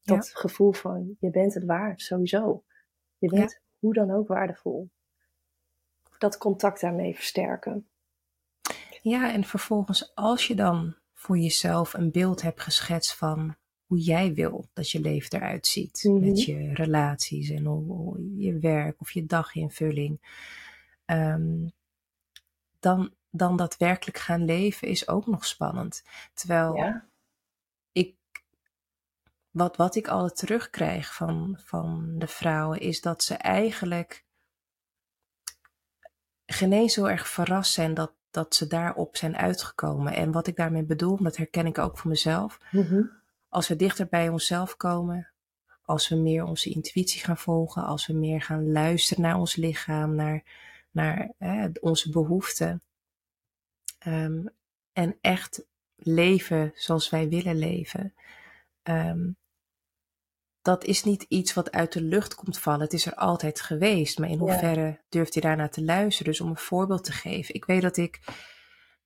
Dat 0.06 0.30
gevoel 0.34 0.72
van 0.72 1.16
je 1.20 1.30
bent 1.30 1.54
het 1.54 1.64
waard, 1.64 2.02
sowieso. 2.02 2.64
Je 3.18 3.28
bent 3.28 3.60
hoe 3.78 3.92
dan 3.92 4.10
ook 4.10 4.28
waardevol. 4.28 4.90
Dat 6.18 6.38
contact 6.38 6.80
daarmee 6.80 7.14
versterken. 7.14 7.88
Ja, 9.02 9.32
en 9.32 9.44
vervolgens 9.44 10.14
als 10.14 10.46
je 10.46 10.54
dan 10.54 10.96
voor 11.26 11.38
jezelf 11.38 11.94
een 11.94 12.10
beeld 12.10 12.42
hebt 12.42 12.60
geschetst 12.60 13.14
van 13.14 13.56
hoe 13.86 13.98
jij 13.98 14.34
wil 14.34 14.68
dat 14.72 14.90
je 14.90 15.00
leven 15.00 15.38
eruit 15.38 15.66
ziet. 15.66 16.04
Mhm. 16.04 16.24
Met 16.24 16.42
je 16.42 16.74
relaties 16.74 17.50
en 17.50 17.64
hoe, 17.64 17.84
hoe 17.84 18.36
je 18.36 18.58
werk 18.58 19.00
of 19.00 19.10
je 19.10 19.26
daginvulling. 19.26 20.20
Ehm, 21.04 21.68
dan, 22.80 23.14
dan 23.30 23.56
daadwerkelijk 23.56 24.18
gaan 24.18 24.44
leven 24.44 24.88
is 24.88 25.08
ook 25.08 25.26
nog 25.26 25.46
spannend. 25.46 26.02
Terwijl 26.34 26.76
Ja, 26.76 27.08
ik, 27.92 28.14
wat, 29.50 29.76
wat 29.76 29.94
ik 29.94 30.08
altijd 30.08 30.36
terugkrijg 30.36 31.14
van, 31.14 31.58
van 31.64 32.18
de 32.18 32.26
vrouwen 32.26 32.80
is 32.80 33.00
dat 33.00 33.22
ze 33.22 33.34
eigenlijk 33.34 34.24
geen 36.46 36.72
eens 36.72 36.94
zo 36.94 37.04
erg 37.04 37.28
verrast 37.28 37.72
zijn 37.72 37.94
dat, 37.94 38.12
dat 38.36 38.54
ze 38.54 38.66
daarop 38.66 39.16
zijn 39.16 39.36
uitgekomen. 39.36 40.14
En 40.14 40.32
wat 40.32 40.46
ik 40.46 40.56
daarmee 40.56 40.82
bedoel, 40.82 41.16
dat 41.22 41.36
herken 41.36 41.66
ik 41.66 41.78
ook 41.78 41.98
voor 41.98 42.10
mezelf. 42.10 42.60
Mhm. 42.70 43.02
Als 43.48 43.68
we 43.68 43.76
dichter 43.76 44.06
bij 44.06 44.28
onszelf 44.28 44.76
komen, 44.76 45.30
als 45.82 46.08
we 46.08 46.16
meer 46.16 46.44
onze 46.44 46.70
intuïtie 46.70 47.20
gaan 47.20 47.36
volgen, 47.38 47.84
als 47.84 48.06
we 48.06 48.12
meer 48.12 48.42
gaan 48.42 48.72
luisteren 48.72 49.22
naar 49.22 49.36
ons 49.36 49.56
lichaam, 49.56 50.14
naar, 50.14 50.42
naar 50.90 51.30
onze 51.80 52.10
behoeften. 52.10 52.82
ehm, 53.98 54.46
en 54.92 55.16
echt 55.20 55.66
leven 55.96 56.72
zoals 56.74 57.10
wij 57.10 57.28
willen 57.28 57.58
leven. 57.58 58.14
ehm, 58.82 59.30
dat 60.66 60.84
is 60.84 61.04
niet 61.04 61.22
iets 61.28 61.54
wat 61.54 61.72
uit 61.72 61.92
de 61.92 62.02
lucht 62.02 62.34
komt 62.34 62.58
vallen. 62.58 62.80
Het 62.80 62.92
is 62.92 63.06
er 63.06 63.14
altijd 63.14 63.60
geweest. 63.60 64.18
Maar 64.18 64.28
in 64.28 64.34
Ja. 64.34 64.40
hoeverre 64.40 65.00
durft 65.08 65.34
je 65.34 65.40
daarnaar 65.40 65.70
te 65.70 65.84
luisteren? 65.84 66.32
Dus 66.32 66.40
om 66.40 66.48
een 66.48 66.56
voorbeeld 66.56 67.04
te 67.04 67.12
geven. 67.12 67.54
Ik 67.54 67.64
weet 67.64 67.82
dat 67.82 67.96
ik 67.96 68.20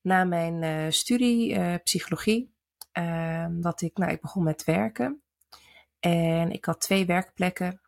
na 0.01 0.25
mijn 0.25 0.63
eh, 0.63 0.91
studie 0.91 1.55
eh, 1.55 1.75
psychologie, 1.85 2.55
ehm, 2.93 3.61
dat 3.61 3.81
ik, 3.81 3.97
nou, 3.97 4.13
ik 4.13 4.21
begon 4.21 4.43
met 4.43 4.65
werken. 4.65 5.23
En 6.01 6.51
ik 6.51 6.65
had 6.65 6.81
twee 6.81 7.07
werkplekken. 7.07 7.81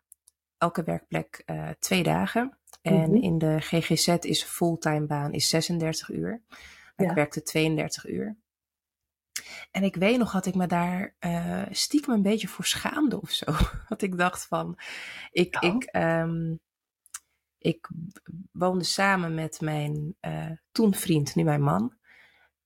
Elke 0.57 0.83
werkplek 0.83 1.41
eh, 1.45 1.69
twee 1.79 2.03
dagen. 2.03 2.57
En 2.81 2.93
Mhm. 3.09 3.15
in 3.15 3.37
de 3.37 3.57
GGZ 3.59 4.07
is 4.07 4.41
een 4.41 4.47
fulltime 4.47 5.05
baan 5.05 5.31
is 5.33 5.49
36 5.49 6.09
uur. 6.09 6.41
Ja. 6.95 7.09
ik 7.09 7.15
werkte 7.15 7.41
32 7.43 8.07
uur. 8.09 8.37
En 9.71 9.83
ik 9.83 9.95
weet 9.95 10.17
nog 10.17 10.31
dat 10.31 10.45
ik 10.45 10.55
me 10.55 10.67
daar 10.67 11.15
eh, 11.19 11.61
stiekem 11.71 12.13
een 12.13 12.21
beetje 12.21 12.47
voor 12.47 12.65
schaamde 12.65 13.21
of 13.21 13.31
zo. 13.31 13.45
Dat 13.89 14.01
ik 14.01 14.17
dacht 14.17 14.45
van, 14.45 14.79
ik, 15.31 15.57
Oh. 15.63 15.75
ik, 15.75 15.83
ehm, 15.83 16.55
ik 17.57 17.89
woonde 18.51 18.83
samen 18.83 19.33
met 19.33 19.61
mijn 19.61 20.15
eh, 20.19 20.51
toen 20.71 20.93
vriend, 20.93 21.35
nu 21.35 21.43
mijn 21.43 21.61
man. 21.61 21.93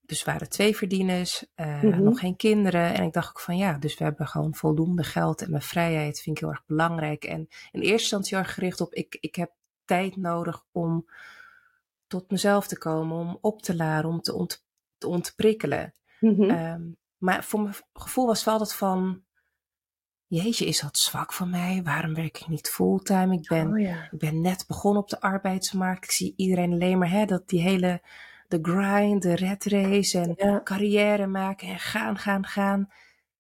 Dus 0.02 0.24
we 0.24 0.32
waren 0.32 0.50
twee 0.50 0.76
verdieners, 0.76 1.46
eh, 1.56 1.82
Mhm. 1.82 2.04
nog 2.04 2.20
geen 2.20 2.36
kinderen. 2.36 2.94
En 2.94 3.04
ik 3.04 3.14
dacht 3.14 3.30
ook 3.30 3.40
van 3.40 3.58
ja, 3.58 3.78
dus 3.78 3.98
we 3.98 4.04
hebben 4.04 4.28
gewoon 4.28 4.56
voldoende 4.56 5.04
geld 5.04 5.42
en 5.42 5.50
mijn 5.50 5.62
vrijheid 5.62 6.20
vind 6.22 6.36
ik 6.38 6.42
heel 6.44 6.52
erg 6.52 6.66
belangrijk. 6.66 7.24
En 7.24 7.40
in 7.72 7.82
eerste 7.82 7.92
instantie 7.92 8.36
heel 8.36 8.46
erg 8.46 8.54
gericht 8.54 8.82
op, 8.82 8.94
ik, 8.94 9.18
ik 9.20 9.36
heb 9.36 9.52
tijd 9.86 10.16
nodig 10.16 10.64
om 10.72 11.10
tot 12.08 12.32
mezelf 12.32 12.68
te 12.68 12.78
komen, 12.78 13.18
om 13.18 13.38
op 13.42 13.62
te 13.62 13.76
laden, 13.76 14.10
om 14.10 14.22
te, 14.22 14.34
ont, 14.34 14.66
te 14.98 15.08
ontprikkelen. 15.08 15.94
Mhm. 16.20 16.50
Ehm, 16.50 16.82
maar 17.18 17.44
voor 17.44 17.62
mijn 17.62 17.76
gevoel 17.94 18.26
was 18.26 18.36
het 18.36 18.46
wel 18.46 18.54
altijd 18.54 18.74
van, 18.74 19.24
jeetje, 20.28 20.66
is 20.66 20.80
dat 20.80 20.98
zwak 20.98 21.34
van 21.34 21.50
mij? 21.50 21.82
Waarom 21.84 22.14
werk 22.14 22.40
ik 22.40 22.48
niet 22.48 22.70
fulltime? 22.70 23.34
Ik 23.34 23.48
ben, 23.48 23.72
oh 23.72 23.80
ja. 23.80 24.08
ik 24.12 24.20
ben 24.20 24.42
net 24.42 24.66
begonnen 24.68 25.02
op 25.02 25.10
de 25.10 25.22
arbeidsmarkt. 25.22 26.04
Ik 26.04 26.12
zie 26.12 26.34
iedereen 26.36 26.72
alleen 26.72 26.98
maar, 26.98 27.10
hè, 27.10 27.26
dat 27.26 27.50
die 27.50 27.62
hele, 27.62 28.02
de 28.48 28.60
grind, 28.62 29.22
de 29.22 29.36
red 29.36 29.66
race 29.66 30.20
en 30.20 30.34
Ja. 30.38 30.62
carrière 30.64 31.28
maken 31.28 31.68
en 31.68 31.80
gaan, 31.80 32.18
gaan, 32.18 32.46
gaan. 32.46 32.90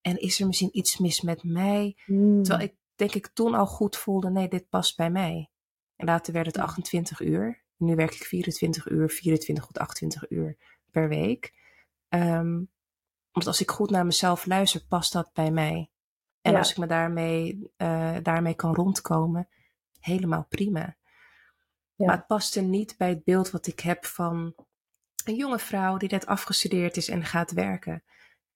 En 0.02 0.20
is 0.20 0.40
er 0.40 0.48
misschien 0.48 0.78
iets 0.78 0.98
mis 0.98 1.22
met 1.22 1.44
mij? 1.44 1.98
Mm. 2.06 2.44
Terwijl 2.44 2.68
ik 2.68 2.76
denk 2.96 3.14
ik 3.14 3.28
toen 3.28 3.54
al 3.54 3.66
goed 3.66 3.98
voelde, 3.98 4.30
nee, 4.30 4.48
dit 4.48 4.70
past 4.70 4.98
bij 4.98 5.10
mij. 5.10 5.50
En 5.96 6.06
later 6.06 6.34
werd 6.34 6.46
het 6.46 6.58
28 6.58 7.22
uur. 7.22 7.64
Nu 7.78 7.96
werk 7.96 8.14
ik 8.14 8.24
24 8.24 8.90
uur, 8.90 9.10
24 9.10 9.66
tot 9.66 9.78
28 9.78 10.30
uur 10.30 10.58
per 10.92 11.10
week. 11.10 11.54
Ehm, 12.10 12.64
omdat 13.32 13.48
als 13.48 13.62
ik 13.62 13.72
goed 13.72 13.90
naar 13.90 14.06
mezelf 14.06 14.46
luister, 14.46 14.86
past 14.88 15.14
dat 15.14 15.30
bij 15.34 15.52
mij. 15.52 15.92
En 16.42 16.52
Ja. 16.52 16.58
als 16.58 16.72
ik 16.72 16.78
me 16.78 16.86
daarmee, 16.86 17.72
eh, 17.78 18.18
daarmee 18.24 18.54
kan 18.56 18.76
rondkomen, 18.76 19.48
helemaal 20.00 20.46
prima. 20.50 20.96
Ja. 21.96 22.06
Maar 22.06 22.16
het 22.16 22.28
paste 22.28 22.62
niet 22.62 22.98
bij 22.98 23.10
het 23.10 23.24
beeld 23.24 23.52
wat 23.52 23.68
ik 23.68 23.80
heb 23.80 24.06
van 24.06 24.56
een 25.26 25.36
jonge 25.36 25.60
vrouw 25.60 25.98
die 25.98 26.12
net 26.12 26.26
afgestudeerd 26.26 26.98
is 26.98 27.10
en 27.10 27.24
gaat 27.24 27.52
werken. 27.52 28.04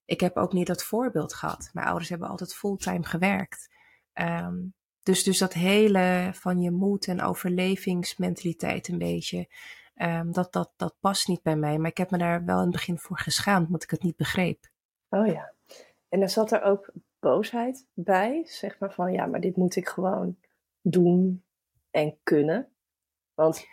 Ik 0.05 0.19
heb 0.19 0.37
ook 0.37 0.53
niet 0.53 0.67
dat 0.67 0.83
voorbeeld 0.83 1.33
gehad. 1.33 1.69
Mijn 1.73 1.87
ouders 1.87 2.09
hebben 2.09 2.27
altijd 2.27 2.55
fulltime 2.55 3.03
gewerkt. 3.05 3.69
Ehm, 4.13 4.57
dus, 5.03 5.23
dus 5.23 5.37
dat 5.37 5.53
hele 5.53 6.31
van 6.33 6.61
je 6.61 6.71
moed 6.71 7.07
en 7.07 7.21
overlevingsmentaliteit 7.21 8.87
een 8.87 8.97
beetje, 8.97 9.47
ehm, 9.93 10.31
dat, 10.31 10.53
dat, 10.53 10.71
dat 10.75 10.95
past 10.99 11.27
niet 11.27 11.41
bij 11.41 11.55
mij. 11.55 11.77
Maar 11.77 11.89
ik 11.89 11.97
heb 11.97 12.11
me 12.11 12.17
daar 12.17 12.45
wel 12.45 12.57
in 12.57 12.61
het 12.63 12.71
begin 12.71 12.97
voor 12.97 13.19
geschaamd, 13.19 13.65
omdat 13.65 13.83
ik 13.83 13.89
het 13.89 14.03
niet 14.03 14.15
begreep. 14.15 14.69
Oh 15.09 15.27
ja. 15.27 15.53
En 16.09 16.19
dan 16.19 16.29
zat 16.29 16.51
er 16.51 16.61
ook 16.61 16.91
boosheid 17.19 17.87
bij, 17.93 18.41
zeg 18.45 18.79
maar 18.79 18.93
van 18.93 19.11
ja, 19.11 19.25
maar 19.25 19.39
dit 19.39 19.55
moet 19.55 19.75
ik 19.75 19.87
gewoon 19.87 20.37
doen 20.81 21.43
en 21.91 22.17
kunnen. 22.23 22.71
Want 23.33 23.65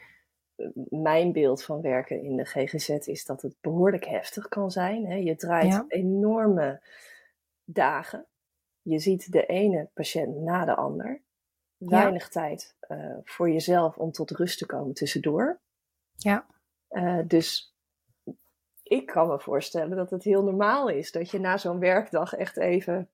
eh, 0.57 0.69
mijn 0.89 1.33
beeld 1.33 1.65
van 1.65 1.81
werken 1.81 2.23
in 2.23 2.37
de 2.37 2.45
GGZ 2.45 2.89
is 2.89 3.25
dat 3.25 3.43
het 3.43 3.57
behoorlijk 3.61 4.05
heftig 4.07 4.49
kan 4.49 4.71
zijn. 4.71 5.07
Hè? 5.07 5.15
Je 5.15 5.37
draait 5.37 5.73
Ja. 5.73 5.85
enorme 5.89 6.83
dagen. 7.65 8.27
Je 8.83 8.99
ziet 8.99 9.33
de 9.33 9.47
ene 9.47 9.91
patiënt 9.95 10.37
na 10.37 10.65
de 10.65 10.75
ander. 10.75 11.23
Weinig 11.77 12.29
tijd 12.29 12.77
eh, 12.81 13.17
voor 13.25 13.51
jezelf 13.51 13.97
om 13.97 14.13
tot 14.13 14.31
rust 14.31 14.59
te 14.59 14.67
komen 14.67 14.95
tussendoor. 14.95 15.61
Ja. 16.19 16.47
Eh, 16.89 17.19
dus 17.27 17.75
ik 18.83 19.07
kan 19.07 19.29
me 19.29 19.41
voorstellen 19.41 19.97
dat 19.97 20.11
het 20.11 20.25
heel 20.25 20.43
normaal 20.43 20.89
is 20.89 21.13
dat 21.13 21.31
je 21.31 21.39
na 21.39 21.57
zo'n 21.59 21.79
werkdag 21.79 22.33
echt 22.33 22.57
even. 22.57 23.11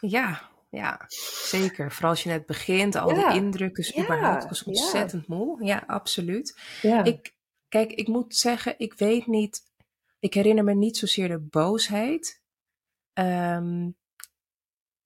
Ja, 0.00 0.50
ja, 0.70 1.04
zeker. 1.44 1.92
Vooral 1.92 2.10
als 2.10 2.22
je 2.22 2.28
net 2.28 2.46
begint, 2.46 2.94
al 2.96 3.14
Ja, 3.14 3.30
die 3.30 3.40
indrukken, 3.40 3.82
dus 3.82 3.94
ja, 3.94 4.02
überhaupt, 4.02 4.42
ik 4.42 4.48
was 4.48 4.60
ja. 4.60 4.66
ontzettend 4.66 5.26
moe. 5.26 5.64
Ja, 5.64 5.82
absoluut. 5.86 6.60
Ja, 6.82 7.04
Ik, 7.04 7.34
kijk, 7.68 7.92
ik 7.92 8.08
moet 8.08 8.36
zeggen, 8.36 8.74
ik 8.78 8.94
weet 8.94 9.26
niet, 9.26 9.62
ik 10.18 10.34
herinner 10.34 10.64
me 10.64 10.74
niet 10.74 10.96
zozeer 10.96 11.28
de 11.28 11.38
boosheid. 11.38 12.42
Ehm 13.12 13.88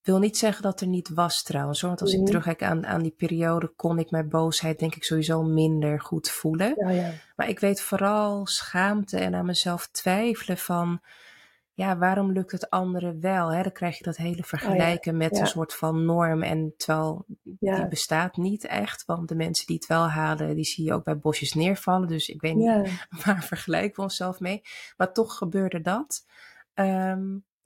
wil 0.02 0.18
niet 0.18 0.38
zeggen 0.38 0.62
dat 0.62 0.80
er 0.80 0.86
niet 0.86 1.08
was 1.08 1.42
trouwens, 1.42 1.80
hoor. 1.80 1.88
want 1.88 2.00
als 2.02 2.12
Mhm. 2.12 2.20
ik 2.20 2.26
terugkijk 2.26 2.62
aan, 2.62 2.86
aan 2.86 3.02
die 3.02 3.14
periode, 3.16 3.72
kon 3.76 3.98
ik 3.98 4.10
mijn 4.10 4.28
boosheid 4.28 4.78
denk 4.78 4.94
ik 4.94 5.04
sowieso 5.04 5.42
minder 5.42 6.00
goed 6.00 6.30
voelen. 6.30 6.74
ja, 6.76 6.90
ja. 6.90 7.10
Maar 7.36 7.48
ik 7.48 7.58
weet 7.60 7.80
vooral 7.80 8.46
schaamte 8.46 9.18
en 9.18 9.34
aan 9.34 9.46
mezelf 9.46 9.88
twijfelen 9.88 10.58
van, 10.58 11.00
ja, 11.74 11.96
waarom 11.98 12.32
lukt 12.32 12.52
het 12.52 12.70
anderen 12.70 13.20
wel? 13.20 13.52
Hè? 13.52 13.62
Dan 13.62 13.72
krijg 13.72 13.98
je 13.98 14.04
dat 14.04 14.16
hele 14.16 14.42
vergelijken 14.42 15.16
met 15.16 15.30
Oh 15.30 15.36
ja. 15.36 15.42
een 15.42 15.48
soort 15.50 15.74
van 15.74 16.04
norm. 16.04 16.42
En 16.42 16.74
terwijl 16.76 17.24
die 17.42 17.88
bestaat 17.88 18.36
niet 18.36 18.64
echt, 18.66 19.04
want 19.04 19.28
de 19.28 19.34
mensen 19.34 19.66
die 19.66 19.76
het 19.76 19.86
wel 19.86 20.08
halen, 20.08 20.54
die 20.54 20.64
zie 20.64 20.84
je 20.84 20.92
ook 20.92 21.04
bij 21.04 21.18
bosjes 21.18 21.52
neervallen. 21.52 22.08
Dus 22.08 22.28
ik 22.28 22.40
weet 22.40 22.54
niet 22.54 22.90
waar 23.24 23.42
vergelijken 23.44 23.96
we 23.96 24.02
onszelf 24.02 24.40
mee? 24.40 24.62
Maar 24.96 25.12
toch 25.12 25.36
gebeurde 25.36 25.80
dat. 25.80 26.26
Ehm, 26.74 27.24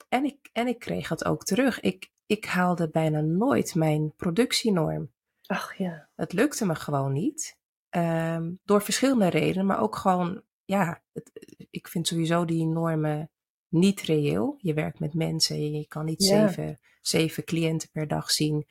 en, 0.09 0.25
ik, 0.25 0.49
en 0.53 0.67
ik 0.67 0.79
kreeg 0.79 1.09
het 1.09 1.25
ook 1.25 1.43
terug. 1.43 1.79
Ik, 1.79 2.11
ik 2.27 2.45
haalde 2.45 2.89
bijna 2.89 3.19
nooit 3.21 3.75
mijn 3.75 4.13
productienorm. 4.15 5.11
Ach 5.45 5.77
ja. 5.77 6.09
Het 6.15 6.33
lukte 6.33 6.65
me 6.65 6.75
gewoon 6.75 7.13
niet. 7.13 7.57
Ehm, 7.89 8.51
door 8.63 8.81
verschillende 8.81 9.27
redenen, 9.27 9.65
maar 9.65 9.81
ook 9.81 9.95
gewoon, 9.95 10.41
ja, 10.65 11.01
het, 11.13 11.31
ik 11.69 11.87
vind 11.87 12.07
sowieso 12.07 12.45
die 12.45 12.65
normen 12.65 13.29
niet 13.67 14.01
reëel. 14.01 14.55
Je 14.57 14.73
werkt 14.73 14.99
met 14.99 15.13
mensen, 15.13 15.71
je 15.71 15.87
kan 15.87 16.05
niet 16.05 16.23
Ja. 16.23 16.47
zeven, 16.47 16.79
zeven 17.01 17.43
cliënten 17.43 17.89
per 17.91 18.07
dag 18.07 18.31
zien. 18.31 18.67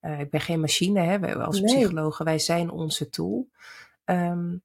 Eh, 0.00 0.20
ik 0.20 0.30
ben 0.30 0.40
geen 0.40 0.60
machine, 0.60 1.00
hè. 1.00 1.34
Als 1.36 1.60
Nee. 1.60 1.74
psychologen, 1.74 2.24
wij 2.24 2.38
zijn 2.38 2.70
onze 2.70 3.08
tool. 3.08 3.48
Ehm, 4.04 4.56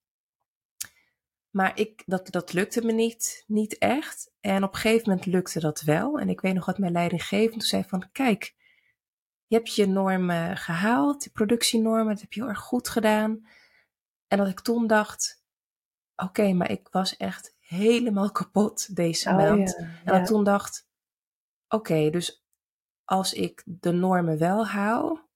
maar 1.55 1.79
ik, 1.79 2.03
dat, 2.05 2.31
dat 2.31 2.53
lukte 2.53 2.81
me 2.81 2.91
niet, 2.91 3.43
niet 3.47 3.77
echt. 3.77 4.31
En 4.39 4.63
op 4.63 4.73
een 4.73 4.79
gegeven 4.79 5.09
moment 5.09 5.25
lukte 5.25 5.59
dat 5.59 5.81
wel. 5.81 6.19
En 6.19 6.29
ik 6.29 6.41
weet 6.41 6.53
nog 6.53 6.65
wat 6.65 6.77
mijn 6.77 6.91
leidinggevende 6.91 7.65
zei 7.65 7.83
van, 7.83 8.11
kijk, 8.11 8.55
je 9.47 9.55
hebt 9.55 9.75
je 9.75 9.87
normen 9.87 10.57
gehaald, 10.57 11.21
die 11.21 11.31
productienormen, 11.31 12.13
dat 12.13 12.21
heb 12.21 12.33
je 12.33 12.39
heel 12.39 12.49
erg 12.49 12.59
goed 12.59 12.89
gedaan. 12.89 13.47
En 14.27 14.37
dat 14.37 14.47
ik 14.47 14.59
toen 14.59 14.87
dacht, 14.87 15.43
oké, 16.15 16.53
maar 16.53 16.71
ik 16.71 16.87
was 16.91 17.17
echt 17.17 17.55
helemaal 17.59 18.31
kapot 18.41 18.95
deze 18.95 19.29
Oh 19.29 19.35
maand. 19.35 19.69
ja. 19.69 19.77
En 19.77 20.01
ja. 20.05 20.11
dat 20.11 20.19
ik 20.19 20.25
toen 20.25 20.43
dacht, 20.43 20.87
oké, 21.67 22.09
dus 22.09 22.45
als 23.03 23.33
ik 23.33 23.63
de 23.65 23.91
normen 23.91 24.37
wel 24.37 24.67
haal, 24.67 25.29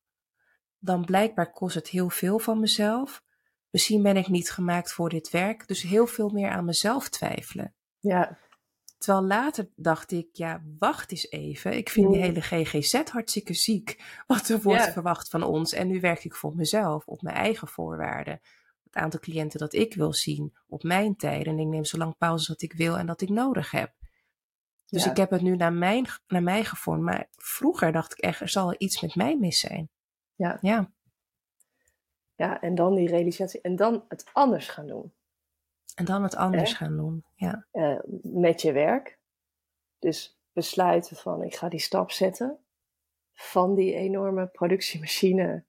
dan 0.79 1.05
blijkbaar 1.05 1.51
kost 1.51 1.75
het 1.75 1.87
heel 1.87 2.09
veel 2.09 2.39
van 2.39 2.59
mezelf. 2.59 3.23
Misschien 3.71 4.03
ben 4.03 4.17
ik 4.17 4.27
niet 4.27 4.51
gemaakt 4.51 4.93
voor 4.93 5.09
dit 5.09 5.29
werk, 5.29 5.67
dus 5.67 5.81
heel 5.81 6.07
veel 6.07 6.29
meer 6.29 6.49
aan 6.49 6.65
mezelf 6.65 7.09
twijfelen. 7.09 7.73
Ja. 7.99 8.37
Terwijl 8.97 9.25
later 9.25 9.69
dacht 9.75 10.11
ik, 10.11 10.27
ja, 10.31 10.63
wacht 10.77 11.11
eens 11.11 11.31
even. 11.31 11.77
Ik 11.77 11.89
vind 11.89 12.11
die 12.11 12.21
hele 12.21 12.41
GGZ 12.41 12.93
hartstikke 12.93 13.53
ziek. 13.53 14.03
Wat 14.27 14.49
er 14.49 14.61
wordt 14.61 14.91
verwacht 14.91 15.29
van 15.29 15.43
ons. 15.43 15.73
En 15.73 15.87
nu 15.87 15.99
werk 15.99 16.23
ik 16.23 16.35
voor 16.35 16.55
mezelf, 16.55 17.05
op 17.05 17.21
mijn 17.21 17.35
eigen 17.35 17.67
voorwaarden. 17.67 18.39
Het 18.83 18.95
aantal 18.95 19.19
cliënten 19.19 19.59
dat 19.59 19.73
ik 19.73 19.93
wil 19.93 20.13
zien, 20.13 20.57
op 20.67 20.83
mijn 20.83 21.15
tijden. 21.15 21.53
En 21.53 21.59
ik 21.59 21.67
neem 21.67 21.85
zo 21.85 21.97
lang 21.97 22.17
pauzes 22.17 22.47
wat 22.47 22.61
ik 22.61 22.73
wil 22.73 22.97
en 22.97 23.05
dat 23.05 23.21
ik 23.21 23.29
nodig 23.29 23.71
heb. 23.71 23.93
Dus 24.85 25.05
ik 25.05 25.17
heb 25.17 25.29
het 25.29 25.41
nu 25.41 25.55
naar, 25.55 25.73
mijn, 25.73 26.07
naar 26.27 26.43
mij 26.43 26.63
gevormd. 26.63 27.03
Maar 27.03 27.27
vroeger 27.31 27.91
dacht 27.91 28.11
ik 28.11 28.17
echt, 28.17 28.39
er 28.39 28.49
zal 28.49 28.75
iets 28.77 29.01
met 29.01 29.15
mij 29.15 29.37
mis 29.37 29.59
zijn. 29.59 29.89
Ja. 30.35 30.57
Ja. 30.61 30.91
Ja, 32.39 32.61
en 32.61 32.75
dan 32.75 32.95
die 32.95 33.07
realisatie. 33.07 33.61
En 33.61 33.75
dan 33.75 34.05
het 34.07 34.29
anders 34.33 34.67
gaan 34.67 34.87
doen. 34.87 35.13
En 35.95 36.05
dan 36.05 36.23
het 36.23 36.35
anders 36.35 36.73
gaan 36.73 36.97
doen, 36.97 37.25
ja. 37.35 37.67
Uh, 37.71 37.99
met 38.21 38.61
je 38.61 38.71
werk. 38.71 39.19
Dus 39.97 40.39
besluiten 40.53 41.17
van, 41.17 41.43
ik 41.43 41.55
ga 41.55 41.69
die 41.69 41.79
stap 41.79 42.11
zetten. 42.11 42.59
Van 43.33 43.75
die 43.75 43.93
enorme 43.93 44.47
productiemachine 44.47 45.63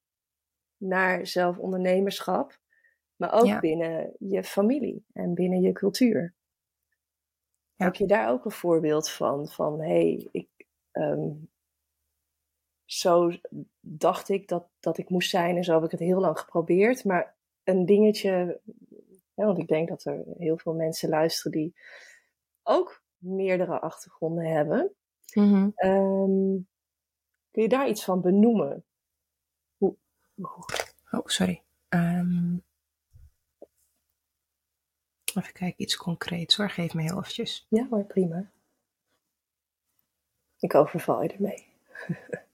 naar 0.77 1.27
zelfondernemerschap. 1.27 2.61
Maar 3.17 3.33
ook 3.33 3.61
binnen 3.61 4.15
je 4.19 4.45
familie 4.45 5.05
en 5.13 5.35
binnen 5.35 5.61
je 5.61 5.73
cultuur. 5.73 6.35
Heb 7.77 7.95
je 7.95 8.07
daar 8.07 8.31
ook 8.31 8.45
een 8.45 8.51
voorbeeld 8.51 9.11
van? 9.11 9.49
Van 9.49 9.81
hé, 9.81 9.87
hey, 9.87 10.29
ik, 10.31 10.49
ehm, 10.91 11.31
zo 12.93 13.33
dacht 13.81 14.29
ik 14.29 14.49
dat, 14.49 14.67
dat 14.81 14.99
ik 14.99 15.09
moest 15.09 15.31
zijn 15.31 15.57
en 15.57 15.65
zo 15.65 15.75
heb 15.75 15.85
ik 15.85 15.91
het 15.91 16.01
heel 16.01 16.21
lang 16.21 16.39
geprobeerd. 16.39 17.05
Maar 17.05 17.35
een 17.65 17.87
dingetje, 17.87 18.61
ja, 19.35 19.45
want 19.45 19.59
ik 19.59 19.69
denk 19.69 19.89
dat 19.89 20.05
er 20.05 20.25
heel 20.39 20.59
veel 20.59 20.75
mensen 20.75 21.09
luisteren 21.09 21.53
die 21.53 21.75
ook 22.63 23.03
meerdere 23.17 23.81
achtergronden 23.81 24.45
hebben. 24.45 24.95
Mm 25.35 25.75
kun 27.51 27.63
je 27.63 27.69
daar 27.69 27.89
iets 27.89 28.05
van 28.05 28.21
benoemen? 28.21 28.85
Hoe, 29.77 29.97
Oh, 31.11 31.27
sorry. 31.27 31.63
Um, 31.89 32.65
Even 35.35 35.53
kijken, 35.53 35.83
iets 35.83 35.97
concreets 35.97 36.57
hoor. 36.57 36.71
Geef 36.71 36.95
me 36.95 37.03
heel 37.03 37.19
eventjes. 37.19 37.67
Ja 37.69 37.87
maar 37.91 38.05
prima. 38.05 38.51
Ik 40.59 40.75
overval 40.75 41.23
je 41.23 41.29
ermee. 41.29 41.67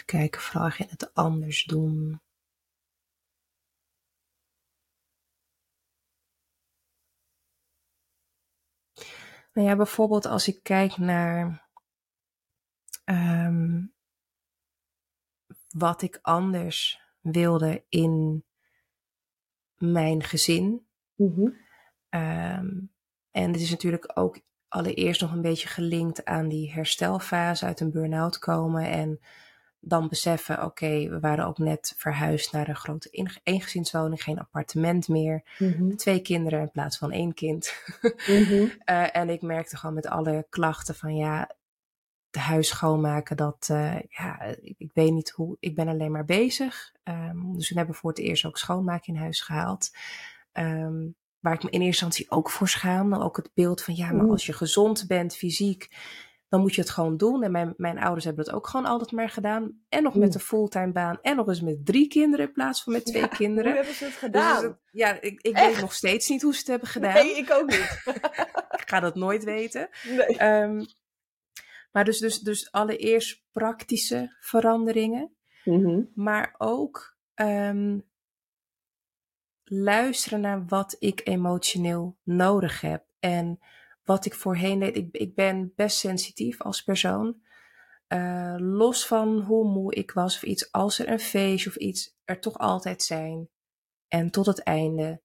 Even 0.00 0.18
kijken, 0.18 0.40
vraag 0.40 0.78
je 0.78 0.86
het 0.88 1.14
anders 1.14 1.64
doen? 1.64 2.20
Nou 9.52 9.68
ja, 9.68 9.76
bijvoorbeeld 9.76 10.26
als 10.26 10.48
ik 10.48 10.62
kijk 10.62 10.96
naar 10.96 11.68
um, 13.04 13.94
wat 15.68 16.02
ik 16.02 16.18
anders 16.22 17.00
wilde 17.20 17.84
in 17.88 18.44
mijn 19.76 20.22
gezin. 20.22 20.86
Mm 21.14 21.68
en 23.30 23.52
het 23.52 23.60
is 23.60 23.70
natuurlijk 23.70 24.18
ook 24.18 24.40
allereerst 24.68 25.20
nog 25.20 25.32
een 25.32 25.42
beetje 25.42 25.68
gelinkt 25.68 26.24
aan 26.24 26.48
die 26.48 26.72
herstelfase 26.72 27.66
uit 27.66 27.80
een 27.80 27.90
burn-out 27.90 28.38
komen. 28.38 28.90
En 28.90 29.20
dan 29.80 30.08
beseffen, 30.08 30.64
oké, 30.64 31.08
we 31.08 31.20
waren 31.20 31.46
ook 31.46 31.58
net 31.58 31.94
verhuisd 31.96 32.52
naar 32.52 32.68
een 32.68 32.76
grote 32.76 33.28
eengezinswoning, 33.42 34.22
geen 34.22 34.38
appartement 34.38 35.08
meer. 35.08 35.42
Mhm. 35.58 35.96
Twee 35.96 36.20
kinderen 36.20 36.60
in 36.60 36.70
plaats 36.70 36.98
van 36.98 37.12
één 37.12 37.34
kind. 37.34 37.72
Mhm. 38.26 38.66
Eh, 38.84 39.16
en 39.16 39.28
ik 39.28 39.42
merkte 39.42 39.76
gewoon 39.76 39.94
met 39.94 40.06
alle 40.06 40.46
klachten 40.48 40.94
van 40.94 41.16
ja, 41.16 41.50
de 42.30 42.38
huis 42.38 42.68
schoonmaken, 42.68 43.36
dat, 43.36 43.68
uh, 43.70 44.00
ja, 44.08 44.42
ik, 44.42 44.74
ik, 44.78 44.90
weet 44.94 45.12
niet 45.12 45.30
hoe, 45.30 45.56
ik 45.60 45.74
ben 45.74 45.88
alleen 45.88 46.10
maar 46.10 46.24
bezig. 46.24 46.92
Um, 47.04 47.56
dus 47.56 47.68
we 47.68 47.76
hebben 47.76 47.94
voor 47.94 48.10
het 48.10 48.18
eerst 48.18 48.44
ook 48.44 48.58
schoonmaken 48.58 49.14
in 49.14 49.20
huis 49.20 49.40
gehaald. 49.40 49.90
Um, 50.52 51.14
waar 51.40 51.54
ik 51.54 51.62
me 51.62 51.70
in 51.70 51.80
eerste 51.80 52.04
instantie 52.04 52.30
ook 52.30 52.50
voor 52.50 52.68
schaamde. 52.68 53.20
Ook 53.20 53.36
het 53.36 53.50
beeld 53.54 53.82
van, 53.82 53.94
ja, 53.94 54.12
maar 54.12 54.28
als 54.28 54.46
je 54.46 54.52
gezond 54.52 55.06
bent, 55.06 55.36
fysiek, 55.36 55.88
dan 56.50 56.60
moet 56.60 56.74
je 56.74 56.80
het 56.80 56.90
gewoon 56.90 57.16
doen. 57.16 57.42
En 57.42 57.50
mijn, 57.50 57.74
mijn 57.76 57.98
ouders 57.98 58.24
hebben 58.24 58.44
dat 58.44 58.54
ook 58.54 58.66
gewoon 58.66 58.86
altijd 58.86 59.12
maar 59.12 59.28
gedaan. 59.28 59.80
En 59.88 60.02
nog 60.02 60.14
met 60.14 60.34
een 60.34 60.40
fulltime 60.40 60.92
baan. 60.92 61.18
En 61.22 61.36
nog 61.36 61.48
eens 61.48 61.60
met 61.60 61.86
drie 61.86 62.08
kinderen 62.08 62.46
in 62.46 62.52
plaats 62.52 62.82
van 62.82 62.92
met 62.92 63.04
twee 63.04 63.28
kinderen. 63.28 63.64
Hoe 63.64 63.74
hebben 63.74 63.94
ze 63.94 64.04
het 64.04 64.12
dus 64.12 64.22
gedaan? 64.22 64.78
ja, 64.90 65.20
ik, 65.20 65.40
ik 65.40 65.56
weet 65.56 65.80
nog 65.80 65.92
steeds 65.92 66.28
niet 66.28 66.42
hoe 66.42 66.52
ze 66.52 66.58
het 66.58 66.68
hebben 66.68 66.88
gedaan. 66.88 67.14
Nee, 67.14 67.36
ik 67.36 67.50
ook 67.50 67.66
niet. 67.70 68.02
ik 68.80 68.84
ga 68.86 69.00
dat 69.00 69.14
nooit 69.14 69.44
weten. 69.44 69.88
Nee. 70.04 70.62
Um, 70.62 70.86
maar 71.92 72.04
dus, 72.04 72.18
dus, 72.18 72.38
dus 72.38 72.72
allereerst 72.72 73.42
praktische 73.52 74.36
veranderingen, 74.40 75.36
mm-hmm. 75.64 76.10
maar 76.14 76.54
ook 76.58 77.16
um, 77.34 78.08
luisteren 79.64 80.40
naar 80.40 80.66
wat 80.66 80.96
ik 80.98 81.20
emotioneel 81.24 82.16
nodig 82.22 82.80
heb. 82.80 83.04
En 83.18 83.60
wat 84.04 84.24
ik 84.24 84.34
voorheen 84.34 84.78
deed. 84.78 84.96
Ik, 84.96 85.08
ik 85.10 85.34
ben 85.34 85.72
best 85.76 85.98
sensitief 85.98 86.60
als 86.60 86.82
persoon. 86.82 87.36
Uh, 88.08 88.54
los 88.58 89.06
van 89.06 89.40
hoe 89.40 89.72
moe 89.72 89.94
ik 89.94 90.10
was 90.10 90.36
of 90.36 90.42
iets, 90.42 90.72
als 90.72 90.98
er 90.98 91.08
een 91.08 91.20
feestje 91.20 91.70
of 91.70 91.76
iets 91.76 92.16
er 92.24 92.40
toch 92.40 92.58
altijd 92.58 93.02
zijn. 93.02 93.48
En 94.08 94.30
tot 94.30 94.46
het 94.46 94.62
einde. 94.62 95.20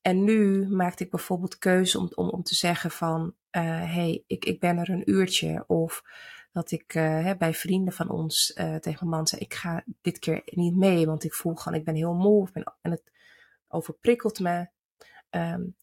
En 0.00 0.24
nu 0.24 0.68
maakte 0.68 1.04
ik 1.04 1.10
bijvoorbeeld 1.10 1.58
keuze 1.58 1.98
om, 1.98 2.10
om, 2.14 2.28
om 2.28 2.42
te 2.42 2.54
zeggen 2.54 2.90
van, 2.90 3.34
uh, 3.50 3.62
hey, 3.92 4.24
ik, 4.26 4.44
ik 4.44 4.60
ben 4.60 4.78
er 4.78 4.90
een 4.90 5.10
uurtje. 5.10 5.64
Of 5.66 6.02
dat 6.52 6.70
ik 6.70 6.94
uh, 6.94 7.30
bij 7.38 7.54
vrienden 7.54 7.92
van 7.92 8.10
ons 8.10 8.52
tegen 8.54 8.96
mijn 8.98 9.08
man 9.08 9.26
zei, 9.26 9.40
ik 9.40 9.54
ga 9.54 9.84
dit 10.00 10.18
keer 10.18 10.42
niet 10.44 10.76
mee, 10.76 11.06
want 11.06 11.24
ik 11.24 11.34
voel 11.34 11.54
gewoon, 11.54 11.78
ik 11.78 11.84
ben 11.84 11.94
heel 11.94 12.14
moe 12.14 12.48
en 12.52 12.90
het 12.90 13.12
overprikkelt 13.68 14.40
me. 14.40 14.68
Um, 15.30 15.76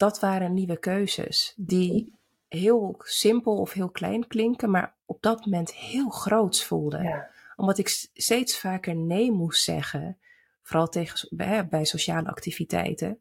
dat 0.00 0.20
waren 0.20 0.54
nieuwe 0.54 0.78
keuzes 0.78 1.52
die 1.56 2.18
heel 2.48 2.94
simpel 2.98 3.56
of 3.56 3.72
heel 3.72 3.90
klein 3.90 4.26
klinken, 4.26 4.70
maar 4.70 4.96
op 5.04 5.22
dat 5.22 5.44
moment 5.44 5.74
heel 5.74 6.08
groots 6.08 6.64
voelden. 6.64 7.02
Ja. 7.02 7.30
Omdat 7.56 7.78
ik 7.78 7.88
steeds 8.14 8.58
vaker 8.58 8.96
nee 8.96 9.32
moest 9.32 9.62
zeggen, 9.62 10.18
vooral 10.62 10.88
tegen, 10.88 11.36
bij, 11.36 11.68
bij 11.68 11.84
sociale 11.84 12.28
activiteiten, 12.28 13.20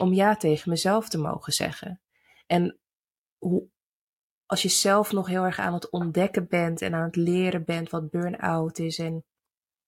om 0.00 0.12
ja 0.12 0.36
tegen 0.36 0.70
mezelf 0.70 1.08
te 1.08 1.18
mogen 1.18 1.52
zeggen. 1.52 2.00
En 2.46 2.78
hoe, 3.38 3.68
als 4.46 4.62
je 4.62 4.68
zelf 4.68 5.12
nog 5.12 5.26
heel 5.26 5.44
erg 5.44 5.58
aan 5.58 5.74
het 5.74 5.90
ontdekken 5.90 6.48
bent 6.48 6.82
en 6.82 6.94
aan 6.94 7.04
het 7.04 7.16
leren 7.16 7.64
bent 7.64 7.90
wat 7.90 8.10
burn-out 8.10 8.78
is 8.78 8.98
en 8.98 9.24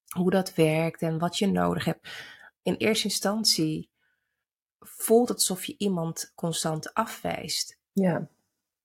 hoe 0.07 0.31
dat 0.31 0.53
werkt 0.53 1.01
en 1.01 1.19
wat 1.19 1.37
je 1.37 1.47
nodig 1.47 1.85
hebt. 1.85 2.09
In 2.61 2.75
eerste 2.75 3.07
instantie 3.07 3.89
voelt 4.79 5.29
het 5.29 5.37
alsof 5.37 5.65
je 5.65 5.75
iemand 5.77 6.31
constant 6.35 6.93
afwijst. 6.93 7.77
Ja. 7.93 8.27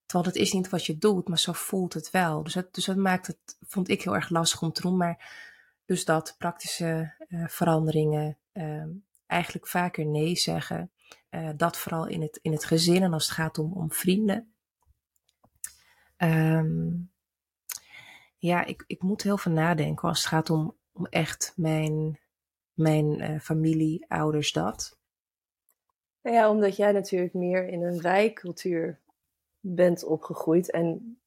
Terwijl 0.06 0.32
het 0.32 0.42
is 0.42 0.52
niet 0.52 0.68
wat 0.68 0.86
je 0.86 0.98
doet, 0.98 1.28
maar 1.28 1.38
zo 1.38 1.52
voelt 1.52 1.94
het 1.94 2.10
wel. 2.10 2.42
Dus 2.42 2.52
dat, 2.52 2.74
dus 2.74 2.84
dat 2.84 2.96
maakt 2.96 3.26
het, 3.26 3.56
vond 3.60 3.88
ik 3.88 4.02
heel 4.02 4.14
erg 4.14 4.28
lastig 4.28 4.62
om 4.62 4.72
te 4.72 4.80
doen. 4.80 4.96
Maar 4.96 5.50
dus 5.84 6.04
dat, 6.04 6.34
praktische 6.38 7.14
uh, 7.28 7.48
veranderingen, 7.48 8.38
uh, 8.52 8.84
eigenlijk 9.26 9.66
vaker 9.66 10.06
nee 10.06 10.36
zeggen. 10.36 10.90
Uh, 11.30 11.50
dat 11.56 11.76
vooral 11.76 12.06
in 12.06 12.22
het, 12.22 12.38
in 12.42 12.52
het 12.52 12.64
gezin 12.64 13.02
en 13.02 13.12
als 13.12 13.24
het 13.24 13.34
gaat 13.34 13.58
om, 13.58 13.72
om 13.72 13.92
vrienden. 13.92 14.54
Um, 16.16 17.10
ja, 18.36 18.64
ik, 18.64 18.84
ik 18.86 19.02
moet 19.02 19.22
heel 19.22 19.38
veel 19.38 19.52
nadenken 19.52 20.08
als 20.08 20.18
het 20.18 20.28
gaat 20.28 20.50
om, 20.50 20.76
om 20.92 21.06
echt 21.06 21.52
mijn, 21.56 22.20
mijn 22.72 23.30
uh, 23.30 23.40
familie, 23.40 24.04
ouders, 24.08 24.52
dat. 24.52 24.98
Nou 26.22 26.36
ja, 26.36 26.50
omdat 26.50 26.76
jij 26.76 26.92
natuurlijk 26.92 27.34
meer 27.34 27.68
in 27.68 27.82
een 27.82 28.00
wijkcultuur 28.00 29.00
bent 29.60 30.04
opgegroeid. 30.04 30.70
En 30.70 31.20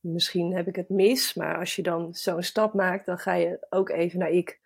misschien 0.00 0.54
heb 0.54 0.66
ik 0.66 0.76
het 0.76 0.88
mis, 0.88 1.34
maar 1.34 1.58
als 1.58 1.76
je 1.76 1.82
dan 1.82 2.14
zo'n 2.14 2.42
stap 2.42 2.74
maakt, 2.74 3.06
dan 3.06 3.18
ga 3.18 3.34
je 3.34 3.66
ook 3.70 3.88
even 3.88 4.18
naar 4.18 4.30
ik. 4.30 4.60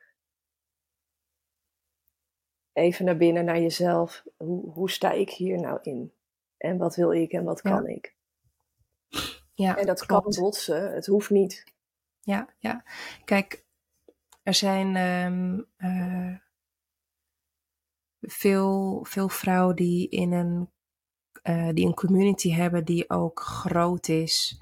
Even 2.73 3.05
naar 3.05 3.17
binnen, 3.17 3.45
naar 3.45 3.61
jezelf. 3.61 4.25
Hoe, 4.37 4.71
hoe 4.71 4.91
sta 4.91 5.13
ik 5.13 5.31
hier 5.31 5.61
nou 5.61 5.79
in? 5.83 6.13
En 6.57 6.79
wat 6.79 6.97
wil 6.97 7.13
ik 7.13 7.33
en 7.33 7.45
wat 7.45 7.61
kan 7.61 7.83
ja. 7.83 7.89
ik? 7.89 8.15
Ja, 9.55 9.77
en 9.77 9.87
dat 9.87 10.07
klopt. 10.07 10.35
kan 10.35 10.45
botsen, 10.45 10.93
het 10.93 11.07
hoeft 11.07 11.31
niet. 11.31 11.65
Ja, 12.21 12.49
ja. 12.59 12.85
Kijk, 13.25 13.65
er 14.43 14.55
zijn 14.55 14.97
um, 14.97 15.67
uh, 15.79 16.37
veel, 18.21 19.05
veel 19.09 19.29
vrouwen 19.29 19.77
die 19.77 20.09
in 20.09 20.33
een 20.33 20.71
uh, 21.43 21.69
die 21.73 21.87
een 21.87 21.95
community 21.95 22.51
hebben 22.53 22.85
die 22.85 23.11
ook 23.11 23.41
groot 23.41 24.09
is. 24.09 24.61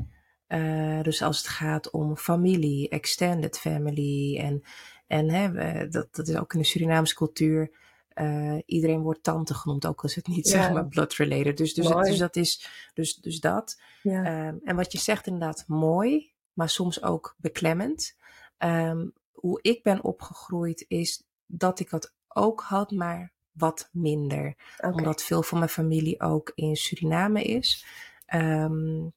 Uh, 0.48 1.02
dus 1.02 1.22
als 1.22 1.38
het 1.38 1.48
gaat 1.48 1.90
om 1.90 2.16
familie, 2.16 2.88
extended 2.88 3.58
family. 3.58 4.38
En, 4.38 4.62
en 5.06 5.30
hè, 5.30 5.88
dat, 5.88 6.14
dat 6.14 6.28
is 6.28 6.36
ook 6.36 6.52
in 6.52 6.58
de 6.58 6.66
Surinaamse 6.66 7.14
cultuur. 7.14 7.70
Uh, 8.14 8.58
iedereen 8.66 9.00
wordt 9.00 9.22
tante 9.22 9.54
genoemd, 9.54 9.86
ook 9.86 10.02
als 10.02 10.14
het 10.14 10.26
niet 10.26 10.48
ja. 10.48 10.62
zeg 10.62 10.72
maar 10.72 10.88
blood 10.88 11.14
related. 11.14 11.56
Dus, 11.56 11.74
dus, 11.74 11.86
dus 11.88 12.18
dat 12.18 12.36
is 12.36 12.68
dus, 12.94 13.14
dus 13.14 13.40
dat. 13.40 13.80
Ja. 14.02 14.48
Um, 14.48 14.60
en 14.64 14.76
wat 14.76 14.92
je 14.92 14.98
zegt 14.98 15.26
inderdaad 15.26 15.64
mooi, 15.66 16.32
maar 16.52 16.68
soms 16.68 17.02
ook 17.02 17.34
beklemmend. 17.38 18.16
Um, 18.58 19.12
hoe 19.32 19.58
ik 19.62 19.82
ben 19.82 20.04
opgegroeid 20.04 20.84
is 20.88 21.24
dat 21.46 21.80
ik 21.80 21.90
dat 21.90 22.14
ook 22.28 22.60
had, 22.60 22.90
maar 22.90 23.32
wat 23.58 23.88
minder. 23.92 24.56
Okay. 24.76 24.90
Omdat 24.90 25.22
veel 25.22 25.42
van 25.42 25.58
mijn 25.58 25.70
familie 25.70 26.20
ook 26.20 26.52
in 26.54 26.76
Suriname 26.76 27.42
is. 27.42 27.86
Um, 28.34 29.12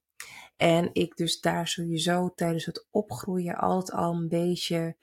en 0.58 0.90
ik 0.94 1.16
dus 1.16 1.40
daar 1.40 1.68
sowieso 1.68 2.32
tijdens 2.36 2.66
het 2.66 2.88
opgroeien 2.92 3.56
altijd 3.56 3.98
al 3.98 4.14
een 4.14 4.28
beetje 4.28 4.96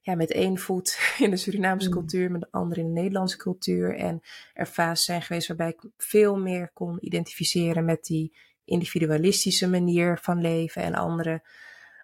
ja, 0.00 0.14
met 0.14 0.32
één 0.32 0.58
voet 0.58 0.98
in 1.18 1.30
de 1.30 1.36
Surinaamse 1.36 1.88
Mm. 1.88 1.94
cultuur, 1.94 2.30
met 2.30 2.40
de 2.40 2.48
andere 2.50 2.80
in 2.80 2.86
de 2.86 3.00
Nederlandse 3.00 3.36
cultuur. 3.36 3.96
En 3.96 4.20
er 4.54 4.66
fases 4.66 5.04
zijn 5.04 5.22
geweest 5.22 5.48
waarbij 5.48 5.68
ik 5.68 5.90
veel 5.96 6.36
meer 6.36 6.70
kon 6.74 6.98
identificeren 7.00 7.84
met 7.84 8.04
die 8.04 8.36
individualistische 8.64 9.68
manier 9.68 10.18
van 10.22 10.40
leven 10.40 10.82
en 10.82 10.94
andere 10.94 11.42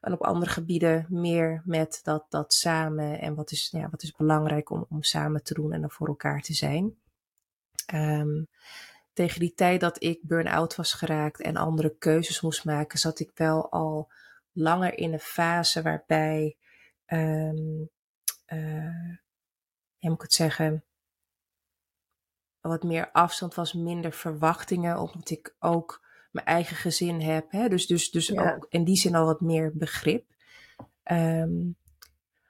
en 0.00 0.12
op 0.12 0.22
andere 0.22 0.50
gebieden 0.50 1.06
meer 1.08 1.62
met 1.64 2.00
dat, 2.02 2.26
dat 2.28 2.54
samen 2.54 3.20
en 3.20 3.34
wat 3.34 3.50
is, 3.50 3.68
ja, 3.70 3.88
wat 3.90 4.02
is 4.02 4.12
belangrijk 4.12 4.70
om, 4.70 4.86
om 4.88 5.02
samen 5.02 5.42
te 5.42 5.54
doen 5.54 5.72
en 5.72 5.82
er 5.82 5.90
voor 5.90 6.08
elkaar 6.08 6.40
te 6.40 6.54
zijn. 6.54 6.98
Um, 7.94 8.48
tegen 9.12 9.40
die 9.40 9.54
tijd 9.54 9.80
dat 9.80 10.02
ik 10.02 10.20
burn-out 10.22 10.76
was 10.76 10.92
geraakt 10.92 11.40
en 11.40 11.56
andere 11.56 11.96
keuzes 11.98 12.40
moest 12.40 12.64
maken, 12.64 12.98
zat 12.98 13.20
ik 13.20 13.30
wel 13.34 13.70
al 13.70 14.10
langer 14.52 14.98
in 14.98 15.12
een 15.12 15.20
fase 15.20 15.82
waarbij, 15.82 16.56
um, 17.06 17.90
ik 19.98 20.20
het 20.22 20.32
zeggen, 20.32 20.84
wat 22.60 22.82
meer 22.82 23.10
afstand 23.10 23.54
was, 23.54 23.72
minder 23.72 24.12
verwachtingen, 24.12 24.98
omdat 24.98 25.30
ik 25.30 25.54
ook 25.58 26.06
mijn 26.44 26.56
eigen 26.56 26.76
gezin 26.76 27.20
heb. 27.20 27.50
Hè? 27.50 27.68
Dus, 27.68 27.86
dus, 27.86 28.10
dus 28.10 28.26
Ja. 28.26 28.54
ook 28.54 28.66
in 28.68 28.84
die 28.84 28.96
zin 28.96 29.14
al 29.14 29.24
wat 29.24 29.40
meer 29.40 29.72
begrip. 29.74 30.24
Um, 31.12 31.76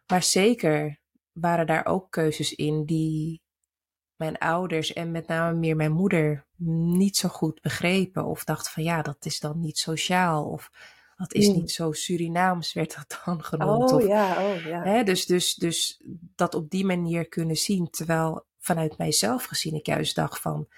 maar 0.06 0.22
zeker 0.22 0.98
waren 1.32 1.66
daar 1.66 1.86
ook 1.86 2.10
keuzes 2.10 2.54
in 2.54 2.84
die 2.84 3.42
mijn 4.16 4.38
ouders 4.38 4.92
en 4.92 5.10
met 5.10 5.26
name 5.26 5.58
meer 5.58 5.76
mijn 5.76 5.92
moeder 5.92 6.46
niet 6.96 7.16
zo 7.16 7.28
goed 7.28 7.60
begrepen. 7.60 8.24
Of 8.24 8.44
dachten 8.44 8.72
van 8.72 8.82
ja, 8.82 9.02
dat 9.02 9.24
is 9.24 9.40
dan 9.40 9.60
niet 9.60 9.78
sociaal. 9.78 10.44
Of 10.44 10.70
dat 11.16 11.34
is 11.34 11.48
Mm. 11.48 11.54
niet 11.54 11.70
zo 11.70 11.92
Surinaams, 11.92 12.72
werd 12.72 12.94
dat 12.96 13.20
dan 13.24 13.44
genoemd. 13.44 13.90
Oh 13.92 13.96
of, 13.96 14.06
ja, 14.06 14.44
oh 14.46 14.62
ja. 14.64 14.82
Hè, 14.82 15.02
dus, 15.02 15.26
dus, 15.26 15.54
dus 15.54 16.02
dat 16.34 16.54
op 16.54 16.70
die 16.70 16.84
manier 16.84 17.28
kunnen 17.28 17.56
zien. 17.56 17.90
Terwijl 17.90 18.46
vanuit 18.58 18.98
mijzelf 18.98 19.44
gezien 19.44 19.74
ik 19.74 19.86
juist 19.86 20.14
dacht 20.14 20.40
van, 20.40 20.68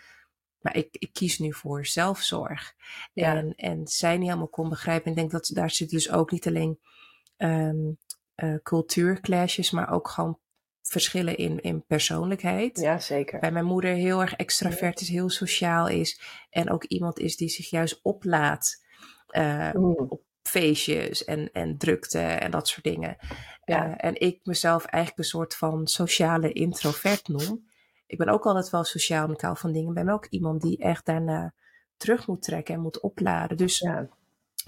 maar 0.60 0.76
ik, 0.76 0.88
ik 0.90 1.12
kies 1.12 1.38
nu 1.38 1.52
voor 1.52 1.86
zelfzorg. 1.86 2.74
Ja. 3.12 3.36
En, 3.36 3.54
en 3.54 3.86
zij 3.86 4.16
niet 4.16 4.26
helemaal 4.26 4.48
kon 4.48 4.68
begrijpen. 4.68 5.10
Ik 5.10 5.16
denk 5.16 5.30
dat 5.30 5.50
daar 5.54 5.70
zit 5.70 5.90
dus 5.90 6.10
ook 6.10 6.30
niet 6.30 6.46
alleen 6.46 6.78
um, 7.36 7.98
uh, 8.36 8.54
cultuurclashes, 8.62 9.70
maar 9.70 9.90
ook 9.90 10.08
gewoon 10.08 10.38
verschillen 10.82 11.36
in, 11.36 11.60
in 11.60 11.84
persoonlijkheid. 11.86 12.80
Ja, 12.80 12.98
zeker. 12.98 13.40
Bij 13.40 13.52
mijn 13.52 13.64
moeder 13.64 13.94
heel 13.94 14.20
erg 14.20 14.34
extravert 14.34 15.00
is, 15.00 15.08
heel 15.08 15.30
sociaal 15.30 15.88
is. 15.88 16.20
En 16.50 16.70
ook 16.70 16.84
iemand 16.84 17.18
is 17.18 17.36
die 17.36 17.48
zich 17.48 17.70
juist 17.70 18.00
oplaat 18.02 18.84
uh, 19.30 19.72
Mm. 19.72 19.94
op 20.08 20.22
feestjes 20.42 21.24
en, 21.24 21.52
en 21.52 21.78
drukte 21.78 22.18
en 22.18 22.50
dat 22.50 22.68
soort 22.68 22.84
dingen. 22.84 23.16
Ja. 23.64 23.88
Uh, 23.88 23.94
en 23.96 24.20
ik 24.20 24.40
mezelf 24.42 24.84
eigenlijk 24.84 25.24
een 25.24 25.30
soort 25.30 25.54
van 25.56 25.86
sociale 25.86 26.52
introvert 26.52 27.28
noem. 27.28 27.69
Ik 28.10 28.18
ben 28.18 28.28
ook 28.28 28.46
altijd 28.46 28.70
wel 28.70 28.84
sociaal 28.84 29.26
en 29.26 29.32
ik 29.32 29.40
hou 29.40 29.56
van 29.56 29.72
dingen. 29.72 29.88
Ik 29.88 29.94
ben 30.04 30.08
ook 30.08 30.26
iemand 30.26 30.62
die 30.62 30.78
echt 30.78 31.06
daarna 31.06 31.52
terug 31.96 32.26
moet 32.26 32.42
trekken 32.42 32.74
en 32.74 32.80
moet 32.80 33.00
opladen. 33.00 33.56
Dus, 33.56 33.78
Ja. 33.78 34.08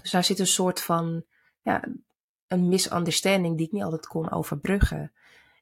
dus 0.03 0.11
daar 0.11 0.25
zit 0.25 0.39
een 0.39 0.47
soort 0.47 0.81
van 0.83 1.25
ja, 1.63 1.85
een 2.47 2.69
misunderstanding 2.69 3.57
die 3.57 3.67
ik 3.67 3.73
niet 3.73 3.83
altijd 3.83 4.07
kon 4.07 4.31
overbruggen. 4.31 5.13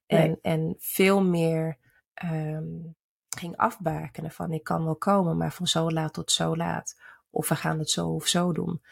En, 0.07 0.29
Nee. 0.29 0.39
en 0.43 0.75
veel 0.79 1.25
meer 1.25 1.77
um, 2.25 2.95
ging 3.29 3.57
afbakenen 3.57 4.31
van 4.31 4.53
ik 4.53 4.65
kan 4.65 4.85
wel 4.85 4.97
komen, 4.97 5.37
maar 5.37 5.53
van 5.53 5.67
zo 5.67 5.91
laat 5.91 6.13
tot 6.13 6.33
zo 6.33 6.57
laat. 6.57 6.99
Of 7.31 7.49
we 7.49 7.57
gaan 7.57 7.79
het 7.79 7.91
zo 7.91 8.09
of 8.09 8.27
zo 8.27 8.53
doen. 8.53 8.83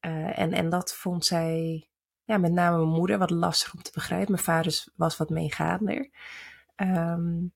Uh, 0.00 0.38
en, 0.38 0.52
en 0.52 0.68
dat 0.68 0.94
vond 0.94 1.24
zij, 1.24 1.86
ja, 2.24 2.38
met 2.38 2.52
name 2.52 2.76
mijn 2.76 2.88
moeder, 2.88 3.18
wat 3.18 3.30
lastig 3.30 3.74
om 3.74 3.82
te 3.82 3.90
begrijpen. 3.94 4.32
Mijn 4.32 4.44
vader 4.44 4.84
was 4.96 5.16
wat 5.16 5.30
meegaander. 5.30 6.10
Um, 6.76 7.52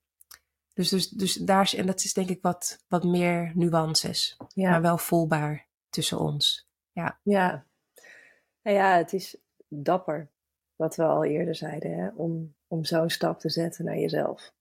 dus, 0.72 0.88
dus, 0.88 1.08
dus 1.08 1.34
daar 1.34 1.62
is, 1.62 1.74
en 1.74 1.86
dat 1.86 2.04
is 2.04 2.12
denk 2.12 2.28
ik 2.28 2.42
wat, 2.42 2.84
wat 2.88 3.04
meer 3.04 3.52
nuances, 3.54 4.36
Ja. 4.54 4.70
maar 4.70 4.82
wel 4.82 4.98
voelbaar 4.98 5.66
tussen 5.90 6.18
ons. 6.18 6.68
Ja, 6.92 7.20
Ja. 7.22 7.66
Nou 8.62 8.76
ja, 8.76 8.96
het 8.96 9.12
is 9.12 9.36
dapper, 9.68 10.30
wat 10.76 10.96
we 10.96 11.04
al 11.04 11.24
eerder 11.24 11.54
zeiden, 11.54 11.98
hè? 11.98 12.08
om, 12.14 12.54
om 12.66 12.84
zo'n 12.84 13.10
stap 13.10 13.40
te 13.40 13.50
zetten 13.50 13.84
naar 13.84 13.98
jezelf. 13.98 14.52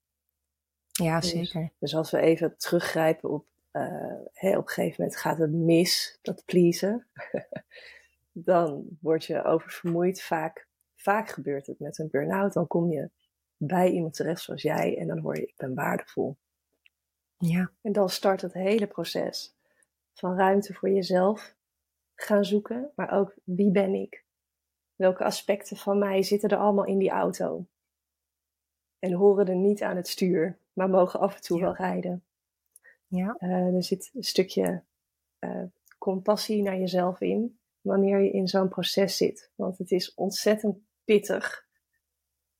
ja 0.92 1.20
Dus- 1.20 1.30
zeker. 1.30 1.72
Dus 1.78 1.94
als 1.94 2.10
we 2.10 2.18
even 2.20 2.56
teruggrijpen 2.56 3.30
op, 3.30 3.46
uh, 3.72 3.82
hè, 4.32 4.56
op 4.56 4.62
een 4.66 4.72
gegeven 4.72 4.94
moment 4.98 5.20
gaat 5.20 5.38
het 5.38 5.52
mis, 5.52 6.18
dat 6.22 6.44
pleasen, 6.44 7.06
dan 8.32 8.84
word 9.00 9.24
je 9.24 9.44
oververmoeid. 9.44 10.22
Vaak, 10.22 10.68
vaak 10.96 11.28
gebeurt 11.28 11.66
het 11.66 11.78
met 11.78 11.98
een 11.98 12.08
burn-out. 12.10 12.52
Dan 12.52 12.66
kom 12.66 12.90
je 12.90 13.10
bij 13.66 13.90
iemand 13.90 14.14
terecht 14.14 14.40
zoals 14.42 14.62
jij 14.62 14.98
en 14.98 15.06
dan 15.06 15.18
hoor 15.18 15.36
je, 15.36 15.42
ik 15.46 15.54
ben 15.56 15.74
waardevol. 15.74 16.36
Ja, 17.36 17.70
En 17.82 17.92
dan 17.92 18.08
start 18.08 18.40
het 18.40 18.52
hele 18.52 18.86
proces 18.86 19.54
van 20.12 20.36
ruimte 20.36 20.74
voor 20.74 20.90
jezelf 20.90 21.54
gaan 22.14 22.44
zoeken, 22.44 22.90
maar 22.94 23.12
ook 23.12 23.34
wie 23.44 23.70
ben 23.70 23.94
ik? 23.94 24.24
Welke 24.94 25.24
aspecten 25.24 25.76
van 25.76 25.98
mij 25.98 26.22
zitten 26.22 26.48
er 26.48 26.56
allemaal 26.58 26.84
in 26.84 26.98
die 26.98 27.10
auto? 27.10 27.66
En 28.98 29.12
horen 29.12 29.46
er 29.46 29.56
niet 29.56 29.82
aan 29.82 29.96
het 29.96 30.08
stuur, 30.08 30.58
maar 30.72 30.88
mogen 30.90 31.20
af 31.20 31.34
en 31.34 31.40
toe 31.42 31.58
Ja. 31.58 31.64
wel 31.64 31.74
rijden. 31.74 32.24
ja, 33.06 33.36
Uh, 33.38 33.74
er 33.74 33.82
zit 33.82 34.10
een 34.14 34.22
stukje 34.22 34.82
uh, 35.40 35.62
compassie 35.98 36.62
naar 36.62 36.78
jezelf 36.78 37.20
in 37.20 37.58
wanneer 37.80 38.20
je 38.20 38.30
in 38.30 38.48
zo'n 38.48 38.68
proces 38.68 39.16
zit. 39.16 39.50
Want 39.54 39.78
het 39.78 39.90
is 39.90 40.14
ontzettend 40.14 40.78
pittig. 41.04 41.66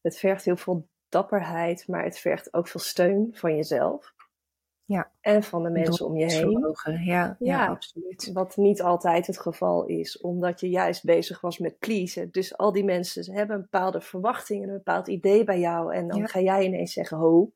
Het 0.01 0.19
vergt 0.19 0.45
heel 0.45 0.57
veel 0.57 0.89
dapperheid, 1.13 1.85
maar 1.89 2.05
het 2.05 2.19
vergt 2.19 2.55
ook 2.55 2.69
veel 2.69 2.81
steun 2.81 3.29
van 3.33 3.57
jezelf. 3.57 4.15
Ja. 4.85 5.11
En 5.21 5.43
van 5.43 5.63
de 5.63 5.71
mensen 5.71 6.07
om 6.07 6.17
je 6.17 6.25
heen. 6.33 6.75
Ja, 6.85 6.97
ja, 7.05 7.37
Ja. 7.39 7.67
absoluut. 7.67 8.31
Wat 8.33 8.57
niet 8.57 8.83
altijd 8.83 9.27
het 9.27 9.39
geval 9.41 9.87
is, 9.87 10.21
omdat 10.21 10.61
je 10.61 10.69
juist 10.69 11.05
bezig 11.05 11.41
was 11.41 11.59
met 11.59 11.79
pleasen. 11.79 12.31
Dus 12.31 12.57
al 12.57 12.73
die 12.73 12.85
mensen 12.85 13.33
hebben 13.35 13.57
een 13.57 13.63
bepaalde 13.63 14.01
verwachting 14.01 14.63
en 14.63 14.69
een 14.69 14.75
bepaald 14.77 15.09
idee 15.09 15.45
bij 15.45 15.59
jou. 15.61 15.95
En 15.95 16.09
dan 16.09 16.19
Ja. 16.19 16.27
ga 16.27 16.41
jij 16.41 16.65
ineens 16.65 16.93
zeggen, 16.93 17.17
ho. 17.17 17.53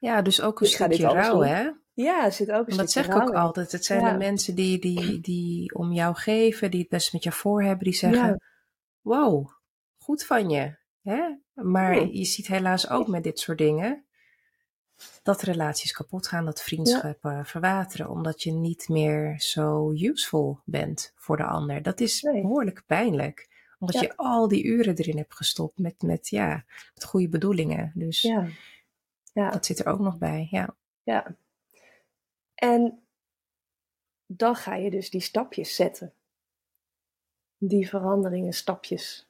Ja, 0.00 0.22
dus 0.22 0.40
ook 0.42 0.60
een 0.60 0.66
dit 0.66 0.74
stukje 0.74 1.06
rouw, 1.06 1.40
hè? 1.40 1.70
Ja, 1.92 2.24
er 2.24 2.32
zit 2.32 2.50
ook 2.50 2.58
een 2.58 2.64
Want 2.66 2.78
dat 2.78 2.90
zeg 2.90 3.06
ik 3.06 3.14
ook 3.14 3.28
in. 3.28 3.34
altijd. 3.36 3.72
Het 3.72 3.84
zijn 3.84 4.00
Ja. 4.00 4.12
de 4.12 4.18
mensen 4.18 4.54
die, 4.54 4.78
die, 4.78 5.20
die 5.20 5.74
om 5.74 5.92
jou 5.92 6.14
geven, 6.14 6.70
die 6.70 6.80
het 6.80 6.88
best 6.88 7.12
met 7.12 7.22
jou 7.22 7.34
voor 7.36 7.62
hebben, 7.62 7.84
die 7.84 7.94
zeggen: 7.94 8.26
Ja. 8.28 8.38
Wow, 9.00 9.48
goed 9.98 10.24
van 10.24 10.50
je. 10.50 10.80
Hè? 11.02 11.34
Maar 11.54 11.94
Ja. 11.94 12.08
je 12.12 12.24
ziet 12.24 12.46
helaas 12.46 12.88
ook 12.90 13.08
met 13.08 13.22
dit 13.22 13.38
soort 13.38 13.58
dingen 13.58 14.04
dat 15.22 15.42
relaties 15.42 15.92
kapot 15.92 16.26
gaan, 16.28 16.44
dat 16.44 16.62
vriendschappen 16.62 17.46
verwateren, 17.46 18.08
omdat 18.10 18.42
je 18.42 18.52
niet 18.52 18.88
meer 18.88 19.40
zo 19.40 19.92
useful 19.92 20.60
bent 20.64 21.12
voor 21.16 21.36
de 21.36 21.44
ander. 21.44 21.82
Dat 21.82 22.00
is 22.00 22.22
Nee. 22.22 22.40
behoorlijk 22.42 22.82
pijnlijk. 22.86 23.50
Omdat 23.78 23.94
Ja. 24.00 24.06
je 24.08 24.16
al 24.16 24.48
die 24.48 24.64
uren 24.64 24.96
erin 24.96 25.16
hebt 25.16 25.34
gestopt 25.36 25.78
met, 25.78 26.02
met, 26.02 26.28
ja, 26.28 26.64
met 26.94 27.04
goede 27.04 27.28
bedoelingen. 27.28 27.92
Dus 27.94 28.20
Ja. 28.20 28.46
Ja. 29.32 29.50
dat 29.50 29.66
zit 29.66 29.78
er 29.78 29.86
ook 29.86 30.00
nog 30.00 30.18
bij. 30.18 30.48
Ja. 30.50 30.76
Ja. 31.02 31.36
En 32.54 33.02
dan 34.26 34.56
ga 34.56 34.74
je 34.74 34.90
dus 34.90 35.10
die 35.10 35.20
stapjes 35.20 35.74
zetten. 35.74 36.12
Die 37.58 37.88
veranderingen, 37.88 38.52
stapjes. 38.52 39.26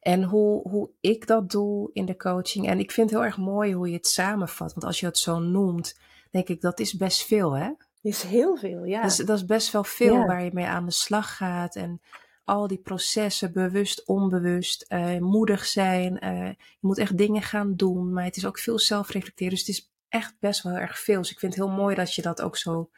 En 0.00 0.22
hoe, 0.22 0.68
hoe 0.68 0.90
ik 1.00 1.26
dat 1.26 1.50
doe 1.50 1.90
in 1.92 2.04
de 2.06 2.16
coaching. 2.16 2.66
En 2.68 2.78
ik 2.78 2.90
vind 2.92 3.10
het 3.10 3.18
heel 3.18 3.28
erg 3.28 3.38
mooi 3.38 3.74
hoe 3.74 3.88
je 3.88 3.96
het 3.96 4.06
samenvat. 4.06 4.72
Want 4.72 4.84
als 4.84 5.00
je 5.00 5.06
het 5.06 5.18
zo 5.18 5.38
noemt, 5.38 5.98
denk 6.30 6.48
ik 6.48 6.60
dat 6.60 6.80
is 6.80 6.96
best 6.96 7.22
veel, 7.26 7.56
hè? 7.56 7.70
Is 8.02 8.22
heel 8.22 8.56
veel, 8.56 8.84
ja. 8.84 9.02
Dat, 9.02 9.10
is, 9.10 9.16
dat 9.16 9.36
is 9.36 9.44
best 9.44 9.72
wel 9.72 9.84
veel 9.84 10.14
Ja. 10.14 10.26
waar 10.26 10.44
je 10.44 10.50
mee 10.52 10.66
aan 10.66 10.84
de 10.84 10.92
slag 10.92 11.36
gaat. 11.36 11.76
En 11.76 12.00
al 12.44 12.66
die 12.66 12.78
processen, 12.78 13.52
bewust, 13.52 14.06
onbewust, 14.06 14.82
eh, 14.82 15.18
moedig 15.18 15.64
zijn. 15.66 16.18
eh, 16.18 16.46
je 16.48 16.76
moet 16.80 16.98
echt 16.98 17.16
dingen 17.16 17.42
gaan 17.42 17.74
doen. 17.76 18.12
Maar 18.12 18.24
het 18.24 18.36
is 18.36 18.46
ook 18.46 18.58
veel 18.58 18.78
zelfreflecteren. 18.78 19.50
Dus 19.52 19.60
het 19.60 19.68
is 19.68 19.92
echt 20.08 20.36
best 20.40 20.62
wel 20.62 20.74
erg 20.74 20.98
veel. 20.98 21.20
Dus 21.20 21.30
ik 21.30 21.38
vind 21.38 21.54
het 21.54 21.64
heel 21.64 21.74
mooi 21.74 21.94
dat 21.94 22.14
je 22.14 22.22
dat 22.22 22.42
ook 22.42 22.56
zo 22.56 22.90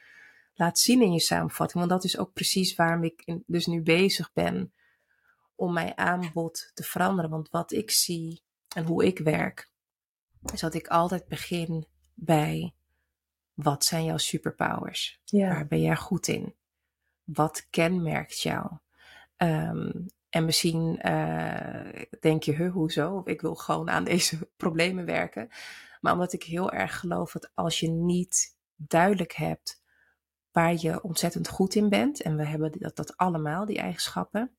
laat 0.55 0.79
zien 0.79 1.03
in 1.03 1.12
je 1.12 1.21
samenvatting. 1.21 1.79
Want 1.79 1.91
dat 1.91 2.05
is 2.05 2.19
ook 2.19 2.33
precies 2.33 2.75
waarom 2.75 3.05
ik 3.05 3.23
in, 3.25 3.43
dus 3.47 3.67
nu 3.67 3.83
bezig 3.83 4.33
ben 4.33 4.73
om 5.55 5.73
mijn 5.73 5.99
aanbod 5.99 6.71
te 6.75 6.83
veranderen. 6.83 7.31
Want 7.31 7.51
wat 7.51 7.73
ik 7.73 7.91
zie 7.91 8.43
en 8.75 8.85
hoe 8.85 9.05
ik 9.05 9.19
werk, 9.19 9.71
is 10.53 10.61
dat 10.61 10.75
ik 10.75 10.87
altijd 10.87 11.29
begin 11.29 11.87
bij 12.15 12.75
wat 13.55 13.85
zijn 13.85 14.05
jouw 14.05 14.17
superpowers? 14.17 15.21
Ja. 15.25 15.49
Waar 15.49 15.67
ben 15.67 15.81
jij 15.81 15.97
goed 15.97 16.29
in? 16.29 16.55
Wat 17.25 17.67
kenmerkt 17.71 18.41
jou? 18.41 18.71
Ehm, 19.37 19.91
en 20.29 20.45
misschien 20.45 20.99
uh, 21.03 22.03
denk 22.21 22.43
je, 22.43 22.53
huh, 22.53 22.73
hoezo? 22.73 23.17
Of 23.17 23.27
ik 23.27 23.41
wil 23.41 23.55
gewoon 23.55 23.91
aan 23.91 24.05
deze 24.05 24.49
problemen 24.57 25.05
werken. 25.05 25.49
Maar 26.01 26.13
omdat 26.13 26.33
ik 26.33 26.43
heel 26.43 26.73
erg 26.73 26.99
geloof 26.99 27.33
dat 27.33 27.51
als 27.55 27.81
je 27.81 27.89
niet 27.89 28.57
duidelijk 28.77 29.33
hebt 29.33 29.83
waar 30.53 30.75
je 30.75 31.03
ontzettend 31.03 31.49
goed 31.49 31.75
in 31.75 31.89
bent, 31.89 32.23
en 32.23 32.37
we 32.37 32.47
hebben 32.47 32.73
dat, 32.79 32.97
dat 32.97 33.17
allemaal, 33.17 33.65
die 33.65 33.79
eigenschappen, 33.79 34.57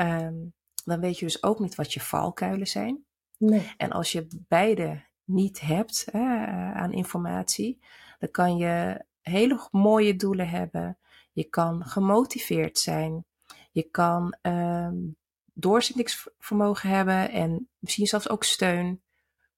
um, 0.00 0.52
dan 0.84 1.00
weet 1.00 1.18
je 1.18 1.24
dus 1.24 1.42
ook 1.42 1.58
niet 1.58 1.74
wat 1.74 1.92
je 1.92 2.00
valkuilen 2.00 2.66
zijn. 2.66 3.04
Nee. 3.38 3.72
En 3.76 3.90
als 3.90 4.12
je 4.12 4.26
beide 4.48 5.06
niet 5.24 5.60
hebt 5.60 6.06
uh, 6.12 6.76
aan 6.76 6.92
informatie, 6.92 7.78
dan 8.18 8.30
kan 8.30 8.56
je 8.56 9.04
hele 9.20 9.68
mooie 9.70 10.16
doelen 10.16 10.48
hebben. 10.48 10.98
Je 11.32 11.44
kan 11.44 11.84
gemotiveerd 11.84 12.78
zijn. 12.78 13.24
Je 13.70 13.82
kan 13.82 14.36
um, 14.42 15.16
doorzettingsvermogen 15.52 16.88
hebben 16.88 17.30
en 17.30 17.68
misschien 17.78 18.06
zelfs 18.06 18.28
ook 18.28 18.44
steun 18.44 19.02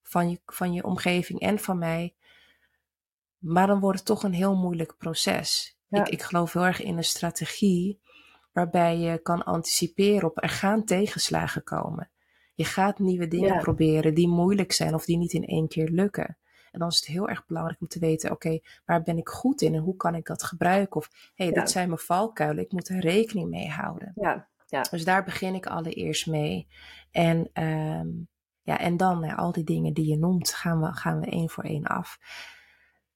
van 0.03 0.31
je, 0.31 0.41
van 0.47 0.73
je 0.73 0.85
omgeving 0.85 1.41
en 1.41 1.59
van 1.59 1.79
mij. 1.79 2.15
Maar 3.39 3.67
dan 3.67 3.81
wordt 3.81 3.99
het 3.99 4.07
toch 4.07 4.23
een 4.23 4.33
heel 4.33 4.57
moeilijk 4.57 4.97
proces. 4.99 5.79
Ja. 5.89 6.01
Ik, 6.01 6.09
ik 6.09 6.23
geloof 6.23 6.53
heel 6.53 6.67
erg 6.67 6.83
in 6.83 6.97
een 6.97 7.05
strategie 7.05 8.01
waarbij 8.53 8.99
je 8.99 9.19
kan 9.19 9.45
anticiperen 9.45 10.29
op 10.29 10.43
er 10.43 10.49
gaan 10.49 10.85
tegenslagen 10.85 11.63
komen. 11.63 12.11
Je 12.55 12.65
gaat 12.65 12.99
nieuwe 12.99 13.29
dingen 13.29 13.55
ja. 13.55 13.61
proberen 13.61 14.15
die 14.15 14.29
moeilijk 14.29 14.73
zijn 14.73 14.95
of 14.95 15.05
die 15.05 15.17
niet 15.17 15.33
in 15.33 15.45
één 15.45 15.69
keer 15.69 15.89
lukken. 15.89 16.39
En 16.71 16.79
dan 16.79 16.89
is 16.89 16.97
het 16.97 17.07
heel 17.07 17.29
erg 17.29 17.47
belangrijk 17.47 17.81
om 17.81 17.89
te 17.89 17.99
weten, 17.99 18.31
oké, 18.31 18.47
okay, 18.47 18.63
waar 18.85 19.03
ben 19.03 19.19
ik 19.19 19.29
goed 19.29 19.63
in 19.63 19.75
en 19.75 19.81
hoe 19.81 19.97
kan 19.97 20.15
ik 20.15 20.27
dat 20.27 20.43
gebruiken? 20.43 20.97
Of, 20.97 21.09
hé, 21.13 21.45
hey, 21.45 21.47
ja. 21.47 21.61
dit 21.61 21.71
zijn 21.71 21.89
mijn 21.89 22.01
valkuilen, 22.01 22.65
ik 22.65 22.73
moet 22.73 22.89
er 22.89 23.01
rekening 23.01 23.51
mee 23.51 23.69
houden. 23.69 24.13
Ja, 24.15 24.49
ja. 24.67 24.83
Dus 24.91 25.05
daar 25.05 25.25
begin 25.25 25.55
ik 25.55 25.67
allereerst 25.67 26.27
mee. 26.27 26.67
En, 27.11 27.63
um, 27.63 28.29
ja, 28.63 28.79
en 28.79 28.97
dan, 28.97 29.21
ja, 29.21 29.35
al 29.35 29.53
die 29.53 29.65
dingen 29.65 29.95
die 29.95 30.07
je 30.07 30.17
noemt, 30.17 30.55
gaan 30.55 30.81
we, 30.81 30.93
gaan 30.93 31.21
we 31.21 31.27
één 31.27 31.51
voor 31.51 31.65
één 31.65 31.85
af. 31.85 32.19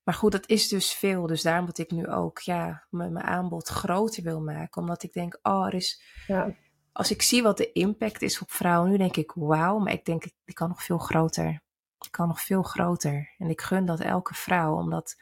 Maar 0.05 0.15
goed, 0.15 0.33
dat 0.33 0.49
is 0.49 0.69
dus 0.69 0.93
veel. 0.93 1.27
Dus 1.27 1.43
daarom 1.43 1.67
dat 1.67 1.79
ik 1.79 1.91
nu 1.91 2.09
ook 2.09 2.39
ja, 2.39 2.87
mijn 2.91 3.23
aanbod 3.23 3.69
groter 3.69 4.23
wil 4.23 4.41
maken. 4.41 4.83
Omdat 4.83 5.03
ik 5.03 5.13
denk, 5.13 5.39
oh, 5.43 5.67
er 5.67 5.75
is... 5.75 6.03
Ja. 6.27 6.57
Als 6.93 7.11
ik 7.11 7.23
zie 7.23 7.43
wat 7.43 7.57
de 7.57 7.73
impact 7.73 8.23
is 8.23 8.41
op 8.41 8.51
vrouwen, 8.51 8.91
nu 8.91 8.97
denk 8.97 9.17
ik, 9.17 9.33
wauw. 9.35 9.79
Maar 9.79 9.93
ik 9.93 10.05
denk, 10.05 10.23
die 10.45 10.55
kan 10.55 10.69
nog 10.69 10.83
veel 10.83 10.99
groter. 10.99 11.63
Die 11.99 12.11
kan 12.11 12.29
nog 12.29 12.41
veel 12.41 12.63
groter. 12.63 13.35
En 13.39 13.49
ik 13.49 13.61
gun 13.61 13.87
dat 13.87 14.01
elke 14.01 14.35
vrouw. 14.35 14.77
Omdat, 14.77 15.17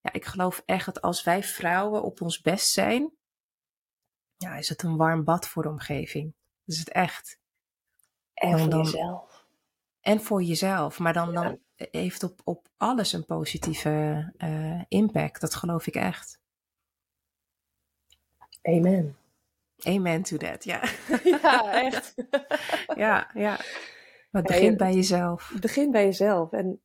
ja, 0.00 0.12
ik 0.12 0.24
geloof 0.24 0.62
echt 0.66 0.84
dat 0.84 1.00
als 1.00 1.22
wij 1.24 1.42
vrouwen 1.42 2.02
op 2.02 2.20
ons 2.20 2.40
best 2.40 2.68
zijn... 2.68 3.12
Ja, 4.36 4.56
is 4.56 4.68
het 4.68 4.82
een 4.82 4.96
warm 4.96 5.24
bad 5.24 5.48
voor 5.48 5.62
de 5.62 5.68
omgeving. 5.68 6.34
Dat 6.64 6.74
is 6.74 6.78
het 6.78 6.92
echt. 6.92 7.40
En 8.34 8.58
voor 8.58 8.68
dan, 8.68 8.82
jezelf. 8.82 9.46
En 10.00 10.20
voor 10.20 10.42
jezelf. 10.42 10.98
Maar 10.98 11.12
dan, 11.12 11.32
ja. 11.32 11.42
dan 11.42 11.60
heeft 11.90 12.22
op, 12.22 12.40
op 12.44 12.68
alles 12.76 13.12
een 13.12 13.26
positieve 13.26 14.32
uh, 14.38 14.82
impact. 14.88 15.40
Dat 15.40 15.54
geloof 15.54 15.86
ik 15.86 15.94
echt. 15.94 16.40
Amen. 18.62 19.16
Amen 19.78 20.22
to 20.22 20.36
that, 20.36 20.64
ja. 20.64 20.82
Ja, 21.42 21.82
echt. 21.82 22.14
ja, 23.04 23.30
ja. 23.34 23.56
Maar 24.30 24.42
het 24.42 24.46
begint 24.46 24.76
bij 24.76 24.94
jezelf. 24.94 25.48
Het 25.48 25.60
begint 25.60 25.90
bij 25.90 26.04
jezelf. 26.04 26.52
En 26.52 26.80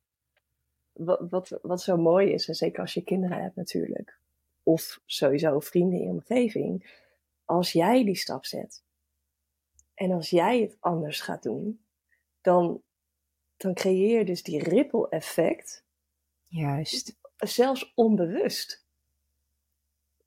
wat, 0.92 1.30
wat, 1.30 1.58
wat 1.62 1.82
zo 1.82 1.96
mooi 1.96 2.32
is, 2.32 2.48
en 2.48 2.54
zeker 2.54 2.80
als 2.80 2.94
je 2.94 3.02
kinderen 3.02 3.42
hebt 3.42 3.56
natuurlijk, 3.56 4.18
of 4.62 5.00
sowieso 5.04 5.60
vrienden 5.60 5.98
in 5.98 6.04
je 6.04 6.10
omgeving, 6.10 7.00
als 7.44 7.72
jij 7.72 8.04
die 8.04 8.16
stap 8.16 8.44
zet 8.44 8.82
en 9.94 10.12
als 10.12 10.30
jij 10.30 10.60
het 10.60 10.76
anders 10.80 11.20
gaat 11.20 11.42
doen, 11.42 11.80
dan 12.40 12.82
dan 13.56 13.74
creëer 13.74 14.18
je 14.18 14.24
dus 14.24 14.42
die 14.42 14.62
ripple 14.62 15.08
effect. 15.08 15.84
Juist. 16.44 17.16
Zelfs 17.36 17.92
onbewust. 17.94 18.84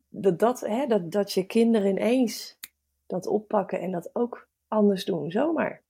Dat, 0.09 0.39
dat, 0.39 0.59
hè, 0.59 0.87
dat, 0.87 1.11
dat 1.11 1.33
je 1.33 1.45
kinderen 1.45 1.89
ineens 1.89 2.57
dat 3.05 3.27
oppakken 3.27 3.79
en 3.79 3.91
dat 3.91 4.09
ook 4.13 4.47
anders 4.67 5.05
doen, 5.05 5.31
zomaar. 5.31 5.81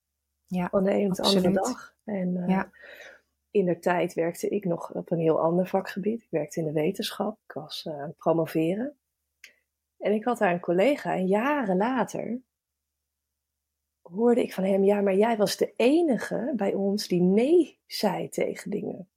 Ja, 0.46 0.68
Van 0.68 0.84
de 0.84 0.92
een 0.92 1.10
op 1.10 1.14
de 1.14 1.22
andere 1.22 1.50
dag. 1.50 1.94
En 2.04 2.36
uh, 2.36 2.48
ja. 2.48 2.70
in 3.50 3.64
de 3.64 3.78
tijd 3.78 4.14
werkte 4.14 4.48
ik 4.48 4.64
nog 4.64 4.94
op 4.94 5.10
een 5.10 5.18
heel 5.18 5.40
ander 5.40 5.66
vakgebied. 5.66 6.22
Ik 6.22 6.30
werkte 6.30 6.60
in 6.60 6.66
de 6.66 6.72
wetenschap. 6.72 7.38
Ik 7.46 7.52
was 7.52 7.84
uh, 7.88 8.00
aan 8.00 8.08
het 8.08 8.16
promoveren. 8.16 8.96
En 9.98 10.12
ik 10.12 10.24
had 10.24 10.38
daar 10.38 10.52
een 10.52 10.60
collega 10.60 11.14
en 11.14 11.26
jaren 11.26 11.76
later 11.76 12.40
hoorde 14.10 14.42
ik 14.42 14.52
van 14.54 14.64
hem, 14.64 14.84
ja, 14.84 15.00
maar 15.00 15.16
jij 15.16 15.36
was 15.36 15.56
de 15.56 15.72
enige 15.76 16.52
bij 16.56 16.74
ons 16.74 17.08
die 17.08 17.20
nee 17.22 17.78
zei 17.86 18.28
tegen 18.28 18.70
dingen. 18.70 19.08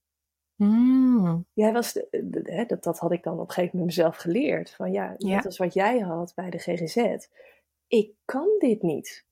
Mm. 0.55 1.45
Jij 1.53 1.71
was, 1.71 1.93
de, 1.93 2.07
de, 2.11 2.41
de, 2.41 2.63
dat, 2.67 2.83
dat 2.83 2.99
had 2.99 3.11
ik 3.11 3.23
dan 3.23 3.33
op 3.39 3.47
een 3.47 3.53
gegeven 3.53 3.77
moment 3.77 3.95
mezelf 3.95 4.15
geleerd. 4.15 4.69
Van 4.71 4.91
ja, 4.91 5.15
Ja. 5.17 5.35
net 5.35 5.45
als 5.45 5.57
wat 5.57 5.73
jij 5.73 5.99
had 5.99 6.31
bij 6.35 6.49
de 6.49 6.57
GGZ. 6.57 7.27
Ik 7.87 8.11
kan 8.25 8.47
dit 8.59 8.81
niet. 8.81 9.25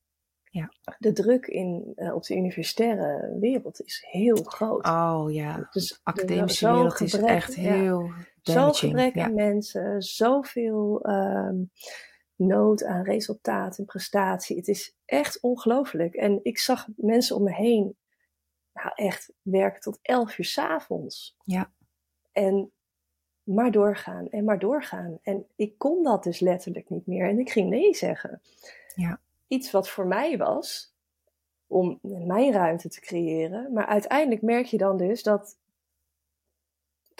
Ja. 0.43 0.71
De 0.99 1.11
druk 1.13 1.47
in, 1.47 1.91
eh, 1.95 2.15
op 2.15 2.23
de 2.23 2.35
universitaire 2.35 3.37
wereld 3.39 3.81
is 3.81 4.05
heel 4.09 4.35
groot. 4.35 4.85
Oh 4.87 5.25
ja, 5.29 5.67
Dus 5.71 5.87
de 5.89 5.97
academische 6.03 6.67
wereld 6.71 7.01
is 7.01 7.13
echt 7.13 7.55
ja. 7.55 7.61
heel 7.73 8.11
Zo 8.41 8.53
damaging. 8.53 8.91
gebrek 8.91 9.15
ja. 9.15 9.23
aan 9.23 9.33
mensen, 9.33 10.01
zoveel 10.01 11.01
ehm, 11.01 11.55
nood 12.41 12.83
aan 12.83 13.03
resultaat 13.03 13.77
en 13.77 13.85
prestatie. 13.85 14.57
Het 14.57 14.67
is 14.67 14.95
echt 15.05 15.41
ongelooflijk. 15.41 16.13
En 16.15 16.39
ik 16.43 16.59
zag 16.59 16.87
mensen 16.95 17.35
om 17.35 17.43
me 17.43 17.53
heen, 17.53 17.97
nou 18.73 18.91
echt, 18.95 19.33
werken 19.41 19.81
tot 19.81 19.99
elf 20.01 20.37
uur 20.37 20.45
's 20.45 20.57
avonds. 20.57 21.35
Ja. 21.43 21.71
En 22.31 22.71
maar 23.43 23.71
doorgaan 23.71 24.29
en 24.29 24.43
maar 24.43 24.59
doorgaan. 24.59 25.19
En 25.21 25.47
ik 25.55 25.77
kon 25.77 26.03
dat 26.03 26.23
dus 26.23 26.39
letterlijk 26.39 26.89
niet 26.89 27.07
meer. 27.07 27.29
En 27.29 27.39
ik 27.39 27.49
ging 27.49 27.69
nee 27.69 27.95
zeggen. 27.95 28.41
Ja. 28.95 29.19
Iets 29.47 29.71
wat 29.71 29.89
voor 29.89 30.07
mij 30.07 30.37
was, 30.37 30.95
om 31.67 31.99
mijn 32.01 32.51
ruimte 32.51 32.89
te 32.89 32.99
creëren. 33.01 33.73
Maar 33.73 33.85
uiteindelijk 33.85 34.41
merk 34.41 34.65
je 34.65 34.77
dan 34.77 34.97
dus 34.97 35.23
dat, 35.23 35.57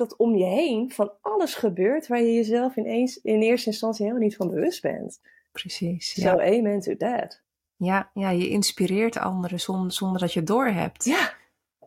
dat 0.07 0.15
om 0.17 0.35
je 0.35 0.45
heen 0.45 0.91
van 0.91 1.11
alles 1.21 1.53
gebeurt 1.55 2.07
waar 2.07 2.21
je 2.21 2.33
jezelf 2.33 2.75
ineens 2.75 3.17
in 3.21 3.41
eerste 3.41 3.69
instantie 3.69 4.05
helemaal 4.05 4.25
niet 4.27 4.35
van 4.35 4.49
bewust 4.49 4.81
bent. 4.81 5.19
Precies. 5.51 6.13
So 6.13 6.21
Ja. 6.21 6.57
amen 6.57 6.79
to 6.79 6.95
that. 6.95 7.41
Ja, 7.75 8.11
ja, 8.13 8.29
je 8.29 8.49
inspireert 8.49 9.17
anderen 9.17 9.59
zonder, 9.59 9.91
zonder 9.91 10.21
dat 10.21 10.33
je 10.33 10.39
het 10.39 10.47
doorhebt. 10.47 11.05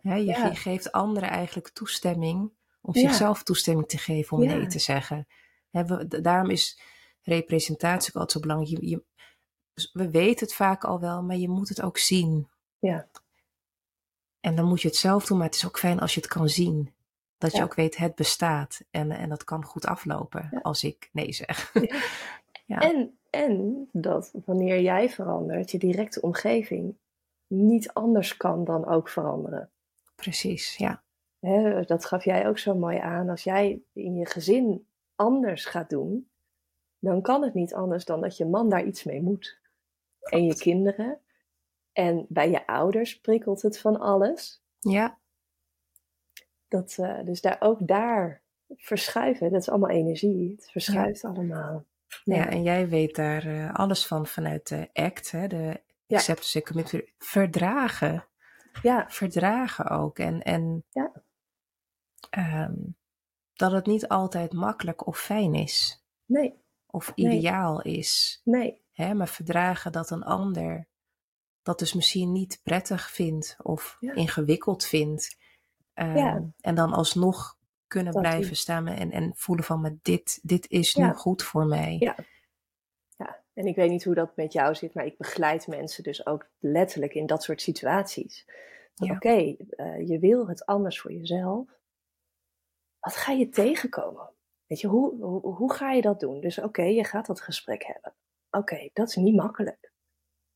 Ja, 0.03 0.15
je 0.15 0.25
Ja. 0.25 0.49
ge- 0.49 0.55
geeft 0.55 0.93
anderen 0.93 1.29
eigenlijk 1.29 1.69
toestemming 1.69 2.51
om 2.81 2.95
zichzelf 2.95 3.43
toestemming 3.43 3.89
te 3.89 3.99
geven 3.99 4.37
om 4.37 4.45
nee 4.47 4.67
te 4.67 4.79
zeggen. 4.79 5.27
We- 5.71 6.21
daarom 6.23 6.51
is 6.51 6.81
representatie 7.23 8.09
ook 8.09 8.21
altijd 8.21 8.31
zo 8.31 8.41
belangrijk. 8.41 8.81
Je, 8.81 8.89
je- 8.89 9.05
we 9.93 10.11
weten 10.11 10.47
het 10.47 10.55
vaak 10.55 10.85
al 10.85 11.01
wel, 11.01 11.23
maar 11.23 11.37
je 11.37 11.49
moet 11.49 11.69
het 11.69 11.83
ook 11.83 11.99
zien. 11.99 12.49
Ja. 12.79 13.09
En 14.41 14.57
dan 14.57 14.65
moet 14.65 14.83
je 14.83 14.89
het 14.89 14.97
zelf 14.97 15.27
doen, 15.27 15.37
maar 15.39 15.47
het 15.47 15.55
is 15.57 15.67
ook 15.67 15.79
fijn 15.79 16.01
als 16.01 16.15
je 16.15 16.21
het 16.21 16.31
kan 16.31 16.49
zien. 16.49 16.95
Dat 17.39 17.53
je 17.53 17.62
ook 17.62 17.74
weet, 17.74 17.97
het 17.97 18.14
bestaat. 18.14 18.80
En, 18.91 19.11
en 19.11 19.28
dat 19.28 19.45
kan 19.45 19.64
goed 19.64 19.87
aflopen 19.87 20.49
Ja. 20.51 20.59
als 20.59 20.85
ik 20.85 21.11
nee 21.12 21.32
zeg. 21.32 21.72
Ja. 22.66 22.78
En, 22.78 23.18
en 23.30 23.89
dat 23.93 24.32
wanneer 24.45 24.80
jij 24.80 25.11
verandert, 25.11 25.70
je 25.70 25.78
directe 25.78 26.20
omgeving 26.20 26.97
niet 27.47 27.93
anders 27.93 28.37
kan 28.37 28.64
dan 28.64 28.87
ook 28.87 29.09
veranderen. 29.09 29.70
Precies, 30.14 30.76
ja. 30.76 31.03
Dat 31.87 32.05
gaf 32.05 32.24
jij 32.24 32.49
ook 32.49 32.59
zo 32.59 32.74
mooi 32.74 32.99
aan. 32.99 33.28
Als 33.28 33.45
jij 33.45 33.82
in 33.93 34.14
je 34.14 34.26
gezin 34.26 34.87
anders 35.14 35.64
gaat 35.64 35.91
doen, 35.91 36.30
dan 36.99 37.22
kan 37.22 37.43
het 37.43 37.55
niet 37.55 37.74
anders 37.74 38.05
dan 38.05 38.20
dat 38.20 38.37
je 38.37 38.47
man 38.47 38.68
daar 38.68 38.85
iets 38.85 39.05
mee 39.05 39.22
moet. 39.22 39.61
En 40.20 40.45
je 40.45 40.57
kinderen. 40.57 41.20
En 41.93 42.26
bij 42.28 42.51
je 42.51 42.66
ouders 42.66 43.20
prikkelt 43.20 43.62
het 43.62 43.78
van 43.78 44.01
alles. 44.01 44.62
Ja, 44.80 45.18
Dat, 46.75 46.95
dus 47.27 47.41
daar, 47.41 47.57
ook 47.61 47.79
daar 47.87 48.43
verschuiven, 48.77 49.51
dat 49.51 49.61
is 49.61 49.68
allemaal 49.70 49.91
energie. 49.91 50.51
Het 50.57 50.70
verschuift 50.70 51.25
allemaal. 51.25 51.85
ja. 52.25 52.49
en 52.51 52.62
jij 52.62 52.89
weet 52.89 53.14
daar 53.16 53.47
eh, 53.47 53.75
alles 53.75 54.07
van 54.07 54.27
vanuit 54.27 54.68
de 54.68 54.89
ACT, 54.93 55.31
hè, 55.31 55.47
de 55.47 55.83
Ja. 56.07 56.16
Acceptance 56.16 56.59
and 56.59 56.66
Commitment. 56.66 57.05
Verdragen. 57.18 58.25
ja, 58.83 59.05
Verdragen 59.09 59.89
ook. 59.91 60.18
En, 60.18 60.43
en 60.43 60.85
Ja. 60.91 61.12
ehm, 62.31 62.75
dat 63.53 63.72
het 63.72 63.87
niet 63.87 64.09
altijd 64.09 64.53
makkelijk 64.53 65.07
of 65.07 65.18
fijn 65.20 65.55
is. 65.55 66.05
Nee. 66.27 66.55
Of 66.87 67.12
ideaal 67.14 67.83
is. 67.83 68.41
Nee. 68.45 68.83
Hè, 68.93 69.14
maar 69.14 69.29
verdragen 69.29 69.93
dat 69.93 70.11
een 70.11 70.25
ander 70.25 70.87
dat 71.62 71.79
dus 71.79 71.93
misschien 71.93 72.33
niet 72.33 72.61
prettig 72.62 73.11
vindt 73.11 73.57
of 73.62 73.97
ingewikkeld 74.01 74.85
vindt. 74.85 75.37
Ehm, 75.95 76.42
en 76.61 76.74
dan 76.74 76.92
alsnog 76.92 77.57
kunnen 77.86 78.12
blijven 78.12 78.57
staan 78.57 78.86
en, 78.86 79.11
en 79.11 79.32
voelen 79.36 79.64
van, 79.64 79.80
maar 79.80 79.97
dit, 80.03 80.38
dit 80.42 80.70
is 80.70 80.95
nu 80.95 81.12
goed 81.12 81.42
voor 81.42 81.66
mij. 81.66 81.97
Ja. 81.99 82.16
ja, 83.16 83.42
en 83.53 83.66
ik 83.66 83.76
weet 83.76 83.90
niet 83.90 84.05
hoe 84.05 84.14
dat 84.14 84.36
met 84.36 84.53
jou 84.53 84.74
zit, 84.74 84.95
maar 84.95 85.07
ik 85.07 85.16
begeleid 85.16 85.66
mensen 85.66 86.03
dus 86.03 86.26
ook 86.26 86.49
letterlijk 86.59 87.14
in 87.14 87.26
dat 87.26 87.42
soort 87.42 87.62
situaties. 87.62 88.47
Oké, 88.97 89.57
eh, 89.68 90.09
je 90.09 90.18
wil 90.18 90.49
het 90.49 90.66
anders 90.66 91.01
voor 91.01 91.12
jezelf. 91.12 91.68
Wat 93.01 93.16
ga 93.16 93.32
je 93.32 93.49
tegenkomen? 93.49 94.30
Weet 94.66 94.80
je, 94.80 94.86
hoe, 94.86 95.24
hoe, 95.24 95.55
hoe 95.55 95.72
ga 95.72 95.92
je 95.92 96.03
dat 96.03 96.20
doen? 96.20 96.40
Dus 96.40 96.59
oké, 96.59 96.82
je 96.82 97.05
gaat 97.05 97.26
dat 97.26 97.40
gesprek 97.40 97.84
hebben. 97.84 98.14
Oké, 98.51 98.90
dat 98.92 99.09
is 99.09 99.16
niet 99.16 99.34
makkelijk. 99.34 99.92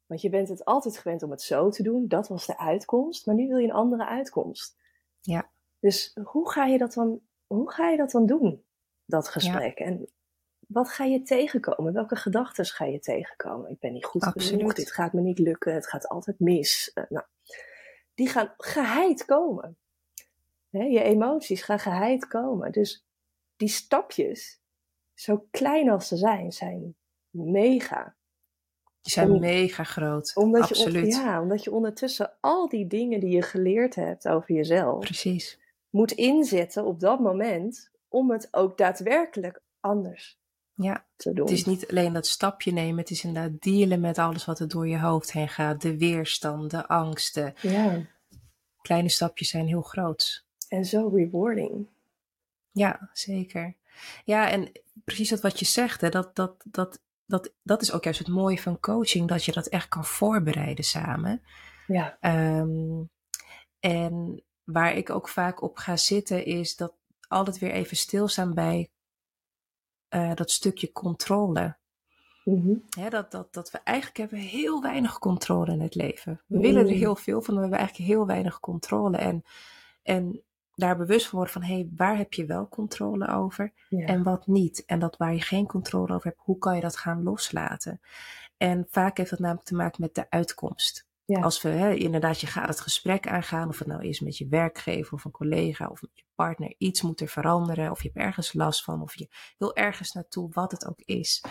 Want 0.07 0.21
je 0.21 0.29
bent 0.29 0.49
het 0.49 0.65
altijd 0.65 0.99
gewend 0.99 1.23
om 1.23 1.31
het 1.31 1.43
zo 1.43 1.71
te 1.71 1.83
doen. 1.83 2.09
Dat 2.09 2.29
was 2.29 2.47
de 2.47 2.59
uitkomst. 2.59 3.27
Maar 3.27 3.35
nu 3.35 3.49
wil 3.49 3.57
je 3.57 3.67
een 3.67 3.73
andere 3.73 4.07
uitkomst. 4.07 4.78
Ja. 5.29 5.51
Dus 5.81 6.17
hoe 6.25 6.51
ga 6.51 6.65
je 6.65 6.79
dat 6.79 6.93
dan, 6.93 7.21
hoe 7.47 7.71
ga 7.71 7.89
je 7.89 7.97
dat 7.97 8.11
dan 8.11 8.27
doen? 8.27 8.65
Dat 9.05 9.29
gesprek. 9.29 9.79
En 9.79 10.09
wat 10.67 10.89
ga 10.89 11.05
je 11.05 11.23
tegenkomen? 11.23 11.93
Welke 11.93 12.17
gedachten 12.17 12.65
ga 12.65 12.85
je 12.85 12.99
tegenkomen? 12.99 13.71
Ik 13.71 13.79
ben 13.79 13.93
niet 13.93 14.05
goed 14.05 14.23
Absoluut. 14.23 14.49
genoeg. 14.49 14.75
Dit 14.75 14.93
gaat 14.93 15.13
me 15.13 15.21
niet 15.21 15.39
lukken. 15.39 15.75
Het 15.75 15.89
gaat 15.89 16.09
altijd 16.09 16.39
mis. 16.39 16.91
Uh, 16.95 17.05
nou, 17.09 17.27
die 18.15 18.29
gaan 18.29 18.55
geheid 18.57 19.25
komen. 19.25 19.79
je 20.71 21.03
emoties 21.03 21.63
gaan 21.63 21.79
geheid 21.79 22.27
komen. 22.27 22.73
Dus 22.73 23.07
die 23.57 23.69
stapjes, 23.69 24.61
zo 25.15 25.47
klein 25.51 25.91
als 25.91 26.09
ze 26.09 26.17
zijn, 26.17 26.53
zijn 26.53 26.97
mega. 27.31 28.17
Die 29.09 29.17
zijn 29.17 29.41
mega 29.41 29.85
groot. 29.85 30.33
Omdat 30.35 30.63
Absoluut. 30.63 31.15
Je, 31.15 31.21
ja, 31.21 31.41
omdat 31.41 31.65
je 31.65 31.73
ondertussen 31.73 32.33
al 32.41 32.69
die 32.69 32.87
dingen 32.87 33.21
die 33.21 33.31
je 33.31 33.43
geleerd 33.43 33.95
hebt 33.95 34.29
over 34.29 34.55
jezelf. 34.55 34.99
Precies. 34.99 35.59
Moet 35.91 36.13
inzetten 36.13 36.85
op 36.85 37.01
dat 37.01 37.21
moment 37.21 37.91
om 38.09 38.31
het 38.31 38.49
ook 38.51 38.79
daadwerkelijk 38.79 39.63
anders 39.81 40.39
ja. 40.75 41.07
te 41.17 41.33
doen. 41.33 41.45
Het 41.45 41.55
is 41.55 41.65
niet 41.65 41.89
alleen 41.89 42.13
dat 42.13 42.27
stapje 42.27 42.73
nemen, 42.73 42.99
het 42.99 43.11
is 43.11 43.25
inderdaad 43.25 43.63
dealen 43.63 44.01
met 44.01 44.19
alles 44.19 44.45
wat 44.45 44.59
er 44.59 44.69
door 44.69 44.89
je 44.89 44.99
hoofd 44.99 45.33
heen 45.33 45.49
gaat. 45.49 45.83
De 45.83 45.99
weerstand, 45.99 46.71
de 46.71 46.89
angsten. 46.89 47.55
Ja. 47.61 48.07
Kleine 48.83 49.09
stapjes 49.09 49.49
zijn 49.49 49.67
heel 49.67 49.83
groot. 49.83 50.45
En 50.69 50.85
zo 50.85 51.09
rewarding. 51.09 51.87
Ja, 52.71 53.11
zeker. 53.13 53.75
Ja, 54.25 54.51
en 54.51 54.73
precies 55.05 55.29
dat 55.29 55.41
wat 55.41 55.59
je 55.59 55.65
zegt, 55.65 56.01
hè, 56.01 56.09
dat, 56.09 56.37
dat, 56.37 56.65
dat 56.65 57.01
dat, 57.29 57.53
dat 57.63 57.83
is 57.83 57.93
ook 57.93 58.05
juist 58.05 58.19
het 58.19 58.29
mooie 58.29 58.59
van 58.59 58.81
coaching, 58.81 59.29
dat 59.29 59.45
je 59.45 59.53
dat 59.53 59.67
echt 59.67 59.89
kan 59.89 60.05
voorbereiden 60.05 60.85
samen. 60.85 61.43
Ja. 61.87 62.17
Ehm, 62.21 63.03
en 63.81 64.43
waar 64.65 64.97
ik 64.97 65.11
ook 65.11 65.29
vaak 65.29 65.63
op 65.63 65.77
ga 65.77 65.97
zitten, 65.97 66.45
is 66.45 66.77
dat 66.77 66.95
altijd 67.29 67.59
weer 67.59 67.71
even 67.71 67.97
stilstaan 67.97 68.55
bij 68.55 68.91
uh, 70.15 70.35
dat 70.35 70.51
stukje 70.51 70.93
controle. 70.93 71.77
Mm 72.45 72.85
dat, 73.09 73.31
dat, 73.31 73.53
dat 73.53 73.71
we 73.71 73.79
eigenlijk 73.85 74.19
hebben 74.19 74.39
heel 74.39 74.83
weinig 74.83 75.19
controle 75.19 75.73
in 75.73 75.81
het 75.81 75.95
leven. 75.95 76.41
We 76.47 76.59
willen 76.59 76.87
er 76.87 76.95
heel 76.95 77.17
veel 77.17 77.43
van, 77.43 77.55
maar 77.55 77.63
we 77.63 77.69
hebben 77.69 77.79
eigenlijk 77.79 78.11
heel 78.11 78.27
weinig 78.27 78.61
controle. 78.61 79.17
En, 79.17 79.45
en 80.03 80.43
daar 80.79 80.97
bewust 80.97 81.27
van 81.27 81.39
worden 81.39 81.53
van, 81.53 81.63
hé, 81.63 81.75
hey, 81.75 81.91
waar 81.97 82.17
heb 82.17 82.33
je 82.33 82.47
wel 82.47 82.69
controle 82.69 83.29
over 83.29 83.73
en 83.89 84.23
wat 84.23 84.47
niet? 84.47 84.85
En 84.85 84.99
dat 84.99 85.17
waar 85.17 85.35
je 85.35 85.41
geen 85.41 85.67
controle 85.67 86.15
over 86.15 86.27
hebt, 86.27 86.41
hoe 86.43 86.59
kan 86.59 86.75
je 86.75 86.81
dat 86.81 86.97
gaan 86.97 87.23
loslaten? 87.23 88.01
En 88.57 88.87
vaak 88.91 89.17
heeft 89.17 89.31
dat 89.31 89.39
namelijk 89.39 89.67
te 89.67 89.75
maken 89.75 90.03
met 90.03 90.15
de 90.15 90.31
uitkomst. 90.31 91.07
Als 91.27 91.63
we 91.63 91.69
hè, 91.69 91.95
inderdaad, 91.95 92.41
je 92.41 92.47
gaat 92.47 92.69
het 92.69 92.81
gesprek 92.81 93.29
aangaan, 93.29 93.69
of 93.69 93.79
het 93.79 93.89
nou 93.89 94.07
is 94.07 94.21
met 94.21 94.39
je 94.39 94.49
werkgever 94.49 95.13
of 95.13 95.25
een 95.25 95.31
collega 95.31 95.87
of 95.87 96.03
met 96.03 96.11
je 96.15 96.25
partner, 96.35 96.75
iets 96.79 97.03
moet 97.03 97.21
er 97.21 97.29
veranderen, 97.29 97.91
of 97.91 98.03
je 98.03 98.11
hebt 98.13 98.27
ergens 98.27 98.53
last 98.53 98.85
van, 98.85 99.03
of 99.03 99.15
je 99.15 99.29
wil 99.59 99.77
ergens 99.77 100.13
naartoe, 100.13 100.49
wat 100.53 100.71
het 100.71 100.87
ook 100.87 101.01
is. 101.01 101.45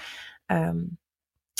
Ehm, 0.45 0.83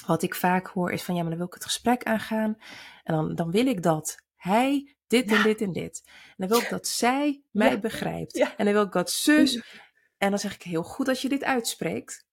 wat 0.06 0.24
ik 0.24 0.36
vaak 0.36 0.68
hoor 0.68 0.92
is 0.92 1.04
van, 1.04 1.16
ja, 1.16 1.22
maar 1.22 1.30
dan 1.30 1.40
wil 1.40 1.48
ik 1.48 1.54
het 1.54 1.64
gesprek 1.64 2.04
aangaan 2.04 2.58
en 3.04 3.16
dan, 3.16 3.36
dan 3.36 3.52
wil 3.52 3.66
ik 3.66 3.84
dat 3.84 4.26
hij 4.48 4.96
dit 5.08 5.32
en 5.32 5.44
dit 5.44 5.62
en 5.62 5.72
dit. 5.72 6.04
En 6.06 6.34
dan 6.38 6.48
wil 6.48 6.60
ik 6.60 6.70
dat 6.70 6.88
zij 6.88 7.44
mij 7.52 7.80
begrijpt. 7.80 8.38
En 8.58 8.66
dan 8.66 8.74
wil 8.74 8.84
ik 8.84 8.92
dat 8.92 9.12
zus. 9.12 9.64
En 10.18 10.30
dan 10.30 10.40
zeg 10.40 10.54
ik 10.54 10.64
heel 10.64 10.84
goed 10.84 11.06
dat 11.06 11.22
je 11.22 11.30
dit 11.30 11.44
uitspreekt. 11.44 12.26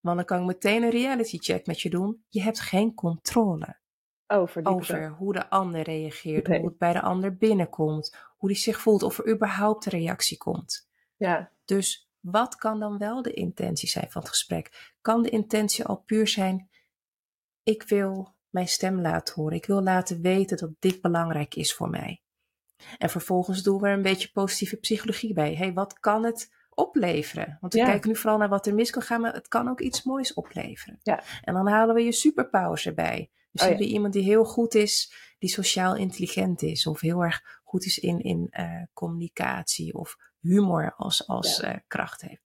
Want 0.00 0.16
dan 0.16 0.26
kan 0.26 0.40
ik 0.40 0.46
meteen 0.46 0.82
een 0.82 0.90
reality 0.90 1.38
check 1.38 1.66
met 1.66 1.80
je 1.80 1.90
doen. 1.90 2.24
Je 2.28 2.42
hebt 2.42 2.60
geen 2.60 2.94
controle 2.94 3.78
over, 4.26 4.66
over 4.66 5.08
hoe 5.08 5.32
de 5.32 5.50
ander 5.50 5.82
reageert, 5.82 6.46
hoe 6.46 6.64
het 6.64 6.78
bij 6.78 6.92
de 6.92 7.00
ander 7.00 7.36
binnenkomt, 7.36 8.16
hoe 8.36 8.48
die 8.48 8.58
zich 8.58 8.80
voelt, 8.80 9.02
of 9.02 9.18
er 9.18 9.28
überhaupt 9.28 9.86
een 9.86 9.98
reactie 9.98 10.36
komt. 10.36 10.88
Ja. 11.16 11.52
Dus 11.64 12.10
wat 12.20 12.56
kan 12.56 12.80
dan 12.80 12.98
wel 12.98 13.22
de 13.22 13.32
intentie 13.32 13.88
zijn 13.88 14.10
van 14.10 14.20
het 14.20 14.30
gesprek? 14.30 14.94
Kan 15.00 15.22
de 15.22 15.30
intentie 15.30 15.84
al 15.84 15.96
puur 15.96 16.28
zijn: 16.28 16.70
ik 17.62 17.82
wil 17.82 18.36
mijn 18.50 18.68
stem 18.68 19.00
laten 19.00 19.34
horen. 19.34 19.56
Ik 19.56 19.66
wil 19.66 19.82
laten 19.82 20.20
weten 20.20 20.56
dat 20.56 20.70
dit 20.78 21.00
belangrijk 21.00 21.54
is 21.54 21.74
voor 21.74 21.90
mij. 21.90 22.22
En 22.98 23.10
vervolgens 23.10 23.62
doen 23.62 23.80
we 23.80 23.86
er 23.86 23.92
een 23.92 24.02
beetje 24.02 24.30
positieve 24.32 24.76
psychologie 24.76 25.32
bij. 25.32 25.54
hey, 25.54 25.72
wat 25.72 25.98
kan 25.98 26.24
het 26.24 26.54
opleveren? 26.70 27.58
Want 27.60 27.72
we 27.72 27.80
kijken 27.80 28.08
nu 28.08 28.16
vooral 28.16 28.38
naar 28.38 28.48
wat 28.48 28.66
er 28.66 28.74
mis 28.74 28.90
kan 28.90 29.02
gaan, 29.02 29.20
maar 29.20 29.34
het 29.34 29.48
kan 29.48 29.68
ook 29.68 29.80
iets 29.80 30.02
moois 30.02 30.34
opleveren. 30.34 30.98
Ja. 31.02 31.22
En 31.42 31.54
dan 31.54 31.68
halen 31.68 31.94
we 31.94 32.02
je 32.02 32.12
superpowers 32.12 32.86
erbij. 32.86 33.30
Dus 33.52 33.66
oh, 33.66 33.80
iemand 33.80 34.12
die 34.12 34.22
heel 34.22 34.44
goed 34.44 34.74
is, 34.74 35.12
die 35.38 35.50
sociaal 35.50 35.96
intelligent 35.96 36.62
is, 36.62 36.86
of 36.86 37.00
heel 37.00 37.24
erg 37.24 37.60
goed 37.64 37.84
is 37.84 37.98
in, 37.98 38.20
in 38.20 38.46
uh, 38.50 38.82
communicatie 38.92 39.94
of 39.94 40.16
humor 40.40 40.94
als, 40.96 41.26
als 41.26 41.60
uh, 41.60 41.74
kracht 41.86 42.20
heeft. 42.20 42.42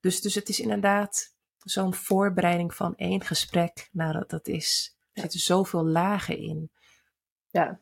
Dus, 0.00 0.20
dus 0.20 0.34
het 0.34 0.48
is 0.48 0.60
inderdaad 0.60 1.34
zo'n 1.58 1.94
voorbereiding 1.94 2.74
van 2.74 2.96
één 2.96 3.24
gesprek. 3.24 3.88
Nou, 3.92 4.12
dat, 4.12 4.30
dat 4.30 4.48
is 4.48 4.96
er 5.12 5.20
zitten 5.20 5.40
zoveel 5.40 5.84
lagen 5.84 6.38
in. 6.38 6.70
Ja. 7.50 7.80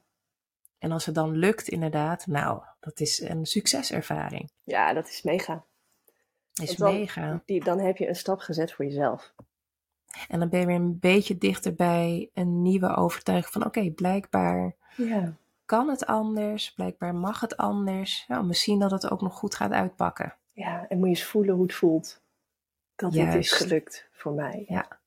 En 0.78 0.92
als 0.92 1.06
het 1.06 1.14
dan 1.14 1.30
lukt, 1.30 1.68
inderdaad, 1.68 2.26
nou, 2.26 2.62
dat 2.80 3.00
is 3.00 3.20
een 3.20 3.46
succeservaring. 3.46 4.50
Ja, 4.62 4.92
dat 4.92 5.08
is 5.08 5.22
mega. 5.22 5.64
Is 6.54 6.76
mega. 6.76 7.42
Die, 7.44 7.64
dan 7.64 7.80
heb 7.80 7.96
je 7.96 8.08
een 8.08 8.16
stap 8.16 8.40
gezet 8.40 8.72
voor 8.72 8.84
jezelf. 8.84 9.34
En 10.28 10.38
dan 10.38 10.48
ben 10.48 10.60
je 10.60 10.66
weer 10.66 10.74
een 10.74 10.98
beetje 10.98 11.38
dichter 11.38 11.74
bij 11.74 12.30
een 12.34 12.62
nieuwe 12.62 12.96
overtuiging 12.96 13.52
van 13.52 13.64
oké, 13.64 13.90
blijkbaar 13.90 14.76
ja. 14.96 15.36
kan 15.64 15.88
het 15.88 16.06
anders, 16.06 16.72
blijkbaar 16.72 17.14
mag 17.14 17.40
het 17.40 17.56
anders. 17.56 18.24
Nou, 18.28 18.44
misschien 18.44 18.78
dat 18.78 18.90
het 18.90 19.10
ook 19.10 19.20
nog 19.20 19.34
goed 19.34 19.54
gaat 19.54 19.72
uitpakken. 19.72 20.36
Ja, 20.52 20.86
en 20.88 20.98
moet 20.98 21.08
je 21.08 21.14
eens 21.14 21.24
voelen 21.24 21.54
hoe 21.54 21.62
het 21.62 21.74
voelt. 21.74 22.22
Dat 22.94 23.12
Juist. 23.14 23.32
dit 23.32 23.42
is 23.42 23.52
gelukt 23.52 24.08
voor 24.12 24.32
mij. 24.32 24.64
Ja. 24.68 24.99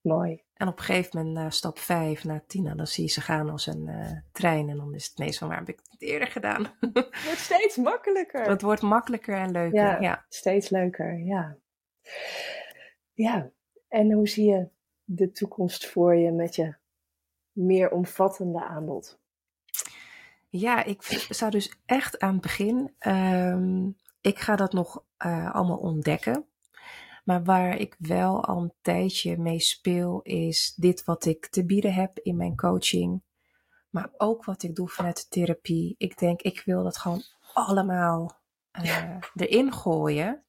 Mooi. 0.00 0.42
En 0.54 0.68
op 0.68 0.78
een 0.78 0.84
gegeven 0.84 1.18
moment, 1.18 1.36
na 1.36 1.50
stap 1.50 1.78
5, 1.78 2.24
na 2.24 2.42
Tina, 2.46 2.74
dan 2.74 2.86
zie 2.86 3.04
je 3.04 3.10
ze 3.10 3.20
gaan 3.20 3.50
als 3.50 3.66
een 3.66 3.86
uh, 3.86 4.10
trein. 4.32 4.68
En 4.68 4.76
dan 4.76 4.94
is 4.94 5.06
het 5.06 5.18
meestal, 5.18 5.48
waar 5.48 5.58
heb 5.58 5.68
ik 5.68 5.80
het 5.90 6.02
eerder 6.02 6.28
gedaan? 6.28 6.66
Het 6.80 7.24
wordt 7.24 7.38
steeds 7.38 7.76
makkelijker. 7.76 8.48
Het 8.48 8.62
wordt 8.62 8.82
makkelijker 8.82 9.36
en 9.36 9.50
leuker, 9.50 9.80
ja. 9.80 10.00
ja. 10.00 10.24
Steeds 10.28 10.68
leuker, 10.68 11.18
ja. 11.18 11.56
Ja, 13.12 13.50
en 13.88 14.12
hoe 14.12 14.28
zie 14.28 14.50
je 14.50 14.68
de 15.04 15.30
toekomst 15.30 15.86
voor 15.86 16.14
je 16.14 16.30
met 16.30 16.54
je 16.54 16.74
meer 17.52 17.90
omvattende 17.90 18.64
aanbod? 18.64 19.20
Ja, 20.48 20.84
ik 20.84 21.02
zou 21.28 21.50
dus 21.50 21.80
echt 21.86 22.18
aan 22.18 22.32
het 22.32 22.40
begin, 22.40 22.94
um, 23.06 23.96
ik 24.20 24.38
ga 24.38 24.56
dat 24.56 24.72
nog 24.72 25.04
uh, 25.26 25.54
allemaal 25.54 25.78
ontdekken. 25.78 26.47
Maar 27.28 27.44
waar 27.44 27.76
ik 27.76 27.94
wel 27.98 28.44
al 28.44 28.62
een 28.62 28.72
tijdje 28.80 29.38
mee 29.38 29.60
speel, 29.60 30.20
is 30.22 30.74
dit 30.76 31.04
wat 31.04 31.24
ik 31.24 31.46
te 31.46 31.64
bieden 31.64 31.92
heb 31.92 32.18
in 32.18 32.36
mijn 32.36 32.56
coaching. 32.56 33.22
Maar 33.90 34.10
ook 34.16 34.44
wat 34.44 34.62
ik 34.62 34.74
doe 34.74 34.88
vanuit 34.88 35.16
de 35.16 35.26
therapie. 35.28 35.94
Ik 35.98 36.18
denk, 36.18 36.42
ik 36.42 36.62
wil 36.64 36.82
dat 36.82 36.98
gewoon 36.98 37.22
allemaal 37.54 38.40
uh, 38.82 39.16
erin 39.34 39.72
gooien. 39.72 40.44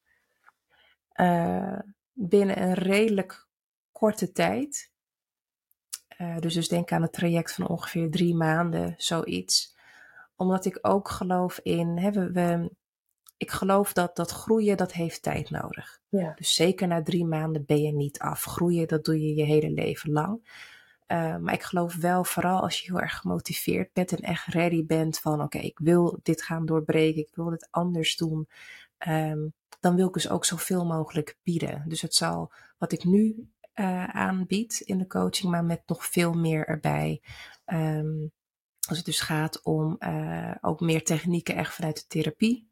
Uh, 1.14 1.78
binnen 2.12 2.62
een 2.62 2.74
redelijk 2.74 3.48
korte 3.92 4.32
tijd. 4.32 4.92
Uh, 6.18 6.38
dus, 6.38 6.54
dus 6.54 6.68
denk 6.68 6.92
aan 6.92 7.02
een 7.02 7.10
traject 7.10 7.54
van 7.54 7.68
ongeveer 7.68 8.10
drie 8.10 8.34
maanden, 8.34 8.94
zoiets. 8.96 9.76
Omdat 10.36 10.64
ik 10.64 10.78
ook 10.82 11.08
geloof 11.08 11.58
in, 11.62 11.98
hè, 11.98 12.10
we, 12.10 12.30
we, 12.32 12.70
ik 13.40 13.50
geloof 13.50 13.92
dat 13.92 14.16
dat 14.16 14.30
groeien, 14.30 14.76
dat 14.76 14.92
heeft 14.92 15.22
tijd 15.22 15.50
nodig. 15.50 16.00
Ja. 16.08 16.32
Dus 16.36 16.54
zeker 16.54 16.86
na 16.86 17.02
drie 17.02 17.24
maanden 17.24 17.64
ben 17.64 17.82
je 17.82 17.92
niet 17.92 18.18
af. 18.18 18.44
Groeien, 18.44 18.88
dat 18.88 19.04
doe 19.04 19.20
je 19.20 19.34
je 19.34 19.44
hele 19.44 19.70
leven 19.70 20.12
lang. 20.12 20.48
Uh, 21.08 21.36
maar 21.36 21.54
ik 21.54 21.62
geloof 21.62 21.96
wel, 21.96 22.24
vooral 22.24 22.60
als 22.60 22.80
je 22.80 22.90
heel 22.90 23.00
erg 23.00 23.16
gemotiveerd 23.16 23.92
bent 23.92 24.12
en 24.12 24.18
echt 24.18 24.46
ready 24.46 24.86
bent 24.86 25.18
van 25.18 25.42
oké, 25.42 25.58
ik 25.58 25.78
wil 25.78 26.18
dit 26.22 26.42
gaan 26.42 26.66
doorbreken, 26.66 27.20
ik 27.20 27.34
wil 27.34 27.50
dit 27.50 27.68
anders 27.70 28.16
doen. 28.16 28.48
Um, 29.08 29.52
dan 29.80 29.96
wil 29.96 30.06
ik 30.06 30.12
dus 30.12 30.30
ook 30.30 30.44
zoveel 30.44 30.86
mogelijk 30.86 31.36
bieden. 31.42 31.84
Dus 31.86 32.00
het 32.00 32.14
zal 32.14 32.52
wat 32.78 32.92
ik 32.92 33.04
nu 33.04 33.48
uh, 33.74 34.04
aanbied 34.04 34.80
in 34.80 34.98
de 34.98 35.06
coaching, 35.06 35.50
maar 35.50 35.64
met 35.64 35.82
nog 35.86 36.06
veel 36.06 36.32
meer 36.32 36.66
erbij. 36.66 37.22
Um, 37.66 38.32
als 38.88 38.96
het 38.96 39.06
dus 39.06 39.20
gaat 39.20 39.62
om 39.62 39.96
uh, 39.98 40.54
ook 40.60 40.80
meer 40.80 41.04
technieken 41.04 41.56
echt 41.56 41.74
vanuit 41.74 41.96
de 41.96 42.06
therapie. 42.06 42.69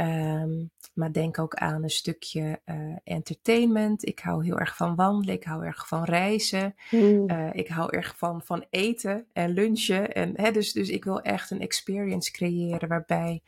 Um, 0.00 0.70
maar 0.94 1.12
denk 1.12 1.38
ook 1.38 1.54
aan 1.54 1.82
een 1.82 1.90
stukje 1.90 2.60
uh, 2.66 2.96
entertainment. 3.04 4.06
Ik 4.06 4.18
hou 4.18 4.44
heel 4.44 4.58
erg 4.58 4.76
van 4.76 4.94
wandelen. 4.94 5.34
Ik 5.34 5.44
hou 5.44 5.64
erg 5.64 5.88
van 5.88 6.04
reizen. 6.04 6.74
Mm. 6.90 7.30
Uh, 7.30 7.54
ik 7.54 7.68
hou 7.68 7.96
erg 7.96 8.16
van, 8.16 8.42
van 8.42 8.66
eten 8.70 9.26
en 9.32 9.50
lunchen. 9.50 10.12
En, 10.12 10.40
hè, 10.40 10.50
dus, 10.50 10.72
dus 10.72 10.88
ik 10.88 11.04
wil 11.04 11.20
echt 11.20 11.50
een 11.50 11.60
experience 11.60 12.32
creëren 12.32 12.88
waarbij 12.88 13.42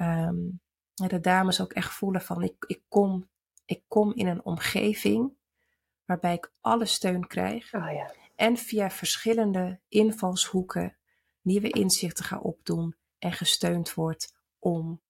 um, 0.00 0.60
de 0.94 1.20
dames 1.20 1.60
ook 1.60 1.72
echt 1.72 1.92
voelen 1.92 2.20
van 2.20 2.42
ik, 2.42 2.64
ik, 2.66 2.80
kom, 2.88 3.28
ik 3.64 3.82
kom 3.88 4.12
in 4.14 4.26
een 4.26 4.44
omgeving 4.44 5.32
waarbij 6.04 6.34
ik 6.34 6.52
alle 6.60 6.86
steun 6.86 7.26
krijg. 7.26 7.74
Oh, 7.74 7.92
ja. 7.92 8.12
En 8.36 8.56
via 8.56 8.90
verschillende 8.90 9.80
invalshoeken 9.88 10.96
nieuwe 11.40 11.70
inzichten 11.70 12.24
ga 12.24 12.38
opdoen 12.38 12.94
en 13.18 13.32
gesteund 13.32 13.94
wordt 13.94 14.34
om 14.58 15.02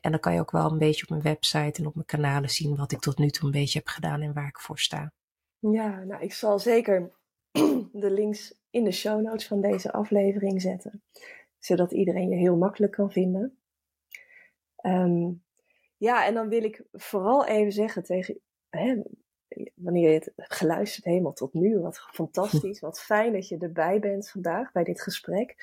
En 0.00 0.10
dan 0.10 0.20
kan 0.20 0.34
je 0.34 0.40
ook 0.40 0.50
wel 0.50 0.70
een 0.70 0.78
beetje 0.78 1.02
op 1.02 1.08
mijn 1.08 1.22
website 1.22 1.80
en 1.80 1.86
op 1.86 1.94
mijn 1.94 2.06
kanalen 2.06 2.50
zien 2.50 2.76
wat 2.76 2.92
ik 2.92 3.00
tot 3.00 3.18
nu 3.18 3.30
toe 3.30 3.44
een 3.44 3.50
beetje 3.50 3.78
heb 3.78 3.88
gedaan 3.88 4.20
en 4.20 4.32
waar 4.32 4.48
ik 4.48 4.58
voor 4.58 4.78
sta. 4.78 5.12
Ja, 5.58 6.04
nou 6.04 6.22
ik 6.22 6.32
zal 6.32 6.58
zeker 6.58 7.10
de 7.92 8.10
links 8.10 8.54
in 8.70 8.84
de 8.84 8.92
show 8.92 9.20
notes 9.20 9.46
van 9.46 9.60
deze 9.60 9.92
aflevering 9.92 10.62
zetten. 10.62 11.02
Zodat 11.58 11.92
iedereen 11.92 12.28
je 12.28 12.36
heel 12.36 12.56
makkelijk 12.56 12.92
kan 12.92 13.10
vinden. 13.10 13.58
Um, 14.82 15.42
ja, 16.00 16.26
en 16.26 16.34
dan 16.34 16.48
wil 16.48 16.64
ik 16.64 16.82
vooral 16.92 17.46
even 17.46 17.72
zeggen 17.72 18.02
tegen, 18.02 18.40
hè, 18.68 19.02
wanneer 19.74 20.08
je 20.08 20.14
het 20.14 20.32
geluisterd 20.36 21.04
helemaal 21.04 21.32
tot 21.32 21.52
nu, 21.52 21.78
wat 21.78 21.98
fantastisch, 22.12 22.80
wat 22.80 23.00
fijn 23.00 23.32
dat 23.32 23.48
je 23.48 23.58
erbij 23.58 23.98
bent 23.98 24.30
vandaag 24.30 24.72
bij 24.72 24.84
dit 24.84 25.02
gesprek. 25.02 25.54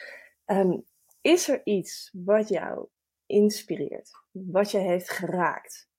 Um, 0.45 0.85
is 1.21 1.49
er 1.49 1.61
iets 1.63 2.11
wat 2.13 2.49
jou 2.49 2.87
inspireert, 3.25 4.11
wat 4.31 4.71
je 4.71 4.77
heeft 4.77 5.09
geraakt? 5.09 5.89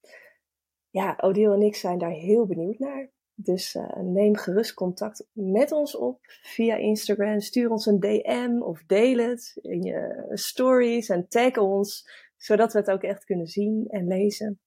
Ja, 0.91 1.17
Odile 1.21 1.55
en 1.55 1.63
ik 1.63 1.77
zijn 1.77 1.99
daar 1.99 2.11
heel 2.11 2.47
benieuwd 2.47 2.79
naar. 2.79 3.11
Dus 3.35 3.75
uh, 3.75 3.97
neem 3.97 4.37
gerust 4.37 4.75
contact 4.75 5.27
met 5.33 5.73
ons 5.73 5.97
op 5.97 6.19
via 6.43 6.77
Instagram. 6.77 7.41
Stuur 7.41 7.71
ons 7.71 7.87
een 7.87 8.01
DM 8.01 8.63
of 8.63 8.83
deel 8.87 9.19
het 9.19 9.59
in 9.63 9.83
je 9.83 10.31
stories 10.33 11.09
en 11.09 11.29
tag 11.29 11.57
ons 11.57 12.09
zodat 12.39 12.73
we 12.73 12.79
het 12.79 12.91
ook 12.91 13.03
echt 13.03 13.25
kunnen 13.25 13.47
zien 13.47 13.87
en 13.89 14.07
lezen. 14.07 14.61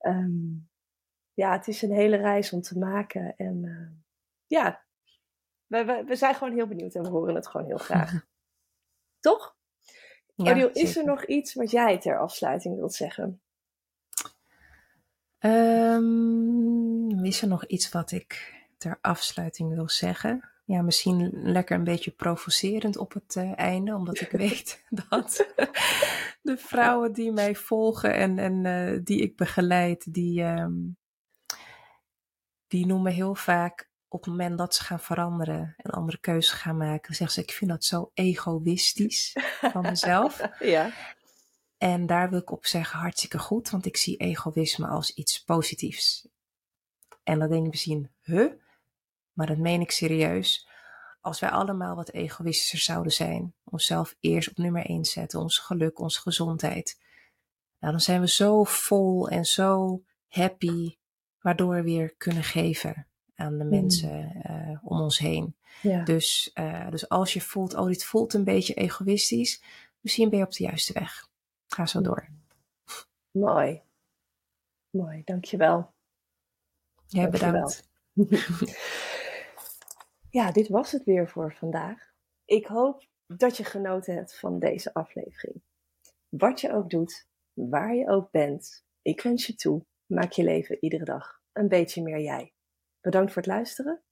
Um, 0.00 0.68
ja, 1.34 1.52
het 1.52 1.68
is 1.68 1.82
een 1.82 1.92
hele 1.92 2.16
reis 2.16 2.52
om 2.52 2.60
te 2.60 2.78
maken. 2.78 3.36
En 3.36 3.64
uh, 3.64 3.88
ja, 4.46 4.84
we, 5.66 5.84
we, 5.84 6.04
we, 6.06 6.16
zijn 6.16 6.34
gewoon 6.34 6.54
heel 6.54 6.66
benieuwd 6.66 6.94
en 6.94 7.02
we 7.02 7.08
horen 7.08 7.34
het 7.34 7.46
gewoon 7.48 7.66
heel 7.66 7.76
graag. 7.76 8.12
Toch? 9.20 9.56
Ja, 10.34 10.70
is 10.72 10.96
er 10.96 11.04
nog 11.04 11.24
iets 11.24 11.54
wat 11.54 11.70
jij 11.70 11.98
ter 11.98 12.18
afsluiting 12.18 12.76
wilt 12.76 12.94
zeggen? 12.94 13.40
Um, 15.38 17.24
is 17.24 17.42
er 17.42 17.48
nog 17.48 17.66
iets 17.66 17.88
wat 17.88 18.10
ik 18.10 18.54
ter 18.78 18.98
afsluiting 19.00 19.74
wil 19.74 19.88
zeggen? 19.88 20.50
Ja, 20.66 20.82
misschien 20.82 21.30
lekker 21.32 21.76
een 21.76 21.84
beetje 21.84 22.10
provocerend 22.10 22.96
op 22.96 23.12
het 23.12 23.34
uh, 23.34 23.58
einde, 23.58 23.94
omdat 23.94 24.20
ik 24.20 24.30
weet 24.46 24.84
dat 24.88 25.46
de 26.42 26.56
vrouwen 26.56 27.12
die 27.12 27.32
mij 27.32 27.54
volgen 27.54 28.14
en, 28.14 28.38
en 28.38 28.64
uh, 28.64 29.00
die 29.04 29.20
ik 29.20 29.36
begeleid, 29.36 30.12
die, 30.14 30.42
um, 30.42 30.96
die 32.66 32.86
noemen 32.86 33.12
heel 33.12 33.34
vaak 33.34 33.90
op 34.08 34.20
het 34.20 34.30
moment 34.30 34.58
dat 34.58 34.74
ze 34.74 34.84
gaan 34.84 35.00
veranderen 35.00 35.74
en 35.76 35.90
andere 35.90 36.18
keuzes 36.18 36.52
gaan 36.52 36.76
maken, 36.76 37.14
zeggen 37.14 37.36
ze: 37.36 37.48
Ik 37.48 37.56
vind 37.56 37.70
dat 37.70 37.84
zo 37.84 38.10
egoïstisch 38.14 39.36
van 39.60 39.82
mezelf. 39.82 40.48
ja. 40.58 40.90
En 41.78 42.06
daar 42.06 42.30
wil 42.30 42.38
ik 42.38 42.50
op 42.50 42.66
zeggen: 42.66 42.98
hartstikke 42.98 43.38
goed, 43.38 43.70
want 43.70 43.86
ik 43.86 43.96
zie 43.96 44.16
egoïsme 44.16 44.86
als 44.86 45.14
iets 45.14 45.44
positiefs. 45.44 46.28
En 47.22 47.38
dan 47.38 47.48
denk 47.48 47.64
ik 47.64 47.70
misschien, 47.70 48.10
huh? 48.22 48.52
Maar 49.36 49.46
dat 49.46 49.58
meen 49.58 49.80
ik 49.80 49.90
serieus. 49.90 50.68
Als 51.20 51.40
wij 51.40 51.50
allemaal 51.50 51.96
wat 51.96 52.10
egoïstischer 52.10 52.78
zouden 52.78 53.12
zijn, 53.12 53.54
onszelf 53.64 54.16
eerst 54.20 54.48
op 54.48 54.56
nummer 54.56 54.86
1 54.86 55.04
zetten, 55.04 55.40
ons 55.40 55.58
geluk, 55.58 55.98
onze 55.98 56.20
gezondheid, 56.20 57.00
nou, 57.78 57.92
dan 57.92 58.00
zijn 58.00 58.20
we 58.20 58.28
zo 58.28 58.64
vol 58.64 59.28
en 59.28 59.44
zo 59.44 60.02
happy, 60.28 60.96
waardoor 61.40 61.74
we 61.74 61.82
weer 61.82 62.14
kunnen 62.16 62.42
geven 62.42 63.06
aan 63.34 63.58
de 63.58 63.64
hmm. 63.64 63.68
mensen 63.68 64.42
uh, 64.50 64.78
om 64.82 65.00
ons 65.00 65.18
heen. 65.18 65.56
Ja. 65.82 66.04
Dus, 66.04 66.50
uh, 66.54 66.90
dus 66.90 67.08
als 67.08 67.32
je 67.32 67.40
voelt, 67.40 67.74
oh, 67.74 67.86
dit 67.86 68.04
voelt 68.04 68.34
een 68.34 68.44
beetje 68.44 68.74
egoïstisch, 68.74 69.62
misschien 70.00 70.28
ben 70.30 70.38
je 70.38 70.44
op 70.44 70.52
de 70.52 70.64
juiste 70.64 70.92
weg. 70.92 71.28
Ga 71.66 71.86
zo 71.86 72.00
door. 72.00 72.28
Mooi. 73.30 73.82
Mooi, 74.90 75.22
dankjewel. 75.24 75.94
Jij 77.06 77.22
ja, 77.22 77.28
bedankt. 77.28 77.88
Ja, 80.36 80.52
dit 80.52 80.68
was 80.68 80.92
het 80.92 81.04
weer 81.04 81.28
voor 81.28 81.54
vandaag. 81.54 82.12
Ik 82.44 82.66
hoop 82.66 83.06
dat 83.26 83.56
je 83.56 83.64
genoten 83.64 84.14
hebt 84.14 84.38
van 84.38 84.58
deze 84.58 84.94
aflevering. 84.94 85.62
Wat 86.28 86.60
je 86.60 86.72
ook 86.72 86.90
doet, 86.90 87.26
waar 87.52 87.94
je 87.94 88.08
ook 88.08 88.30
bent, 88.30 88.84
ik 89.02 89.20
wens 89.20 89.46
je 89.46 89.54
toe, 89.54 89.84
maak 90.06 90.32
je 90.32 90.44
leven 90.44 90.76
iedere 90.80 91.04
dag 91.04 91.40
een 91.52 91.68
beetje 91.68 92.02
meer 92.02 92.20
jij. 92.20 92.52
Bedankt 93.00 93.32
voor 93.32 93.42
het 93.42 93.50
luisteren 93.50 94.02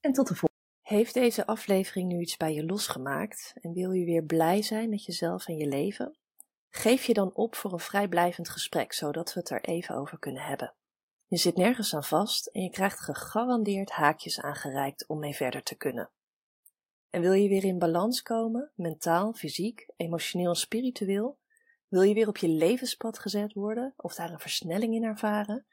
en 0.00 0.12
tot 0.12 0.28
de 0.28 0.34
volgende. 0.34 0.64
Heeft 0.82 1.14
deze 1.14 1.46
aflevering 1.46 2.08
nu 2.08 2.20
iets 2.20 2.36
bij 2.36 2.54
je 2.54 2.64
losgemaakt 2.64 3.54
en 3.60 3.72
wil 3.72 3.92
je 3.92 4.04
weer 4.04 4.24
blij 4.24 4.62
zijn 4.62 4.88
met 4.88 5.04
jezelf 5.04 5.48
en 5.48 5.56
je 5.56 5.66
leven? 5.66 6.18
Geef 6.68 7.04
je 7.04 7.14
dan 7.14 7.34
op 7.34 7.54
voor 7.54 7.72
een 7.72 7.78
vrijblijvend 7.78 8.48
gesprek, 8.48 8.92
zodat 8.92 9.32
we 9.32 9.40
het 9.40 9.50
er 9.50 9.64
even 9.64 9.94
over 9.94 10.18
kunnen 10.18 10.42
hebben. 10.42 10.74
Je 11.30 11.36
zit 11.36 11.56
nergens 11.56 11.94
aan 11.94 12.04
vast 12.04 12.46
en 12.46 12.62
je 12.62 12.70
krijgt 12.70 13.00
gegarandeerd 13.00 13.90
haakjes 13.90 14.40
aangereikt 14.40 15.06
om 15.06 15.18
mee 15.18 15.34
verder 15.34 15.62
te 15.62 15.74
kunnen. 15.74 16.10
En 17.10 17.20
wil 17.20 17.32
je 17.32 17.48
weer 17.48 17.64
in 17.64 17.78
balans 17.78 18.22
komen, 18.22 18.70
mentaal, 18.74 19.32
fysiek, 19.32 19.86
emotioneel 19.96 20.48
en 20.48 20.56
spiritueel? 20.56 21.38
Wil 21.88 22.02
je 22.02 22.14
weer 22.14 22.28
op 22.28 22.36
je 22.36 22.48
levenspad 22.48 23.18
gezet 23.18 23.52
worden 23.52 23.94
of 23.96 24.14
daar 24.14 24.30
een 24.30 24.40
versnelling 24.40 24.94
in 24.94 25.04
ervaren? 25.04 25.66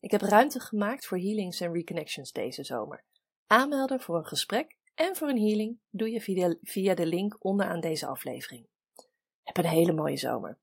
Ik 0.00 0.10
heb 0.10 0.20
ruimte 0.20 0.60
gemaakt 0.60 1.06
voor 1.06 1.18
healings 1.18 1.60
en 1.60 1.72
reconnections 1.72 2.32
deze 2.32 2.64
zomer. 2.64 3.04
Aanmelden 3.46 4.00
voor 4.00 4.16
een 4.16 4.26
gesprek 4.26 4.76
en 4.94 5.16
voor 5.16 5.28
een 5.28 5.40
healing 5.40 5.78
doe 5.88 6.10
je 6.10 6.20
via, 6.62 6.94
de 6.94 7.06
link 7.06 7.44
onderaan 7.44 7.80
deze 7.80 8.06
aflevering. 8.06 8.66
Heb 9.42 9.56
een 9.56 9.70
hele 9.70 9.92
mooie 9.92 10.16
zomer. 10.16 10.58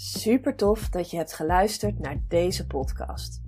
Super 0.00 0.56
tof 0.56 0.88
dat 0.88 1.10
je 1.10 1.16
hebt 1.16 1.32
geluisterd 1.32 1.98
naar 1.98 2.20
deze 2.28 2.66
podcast. 2.66 3.40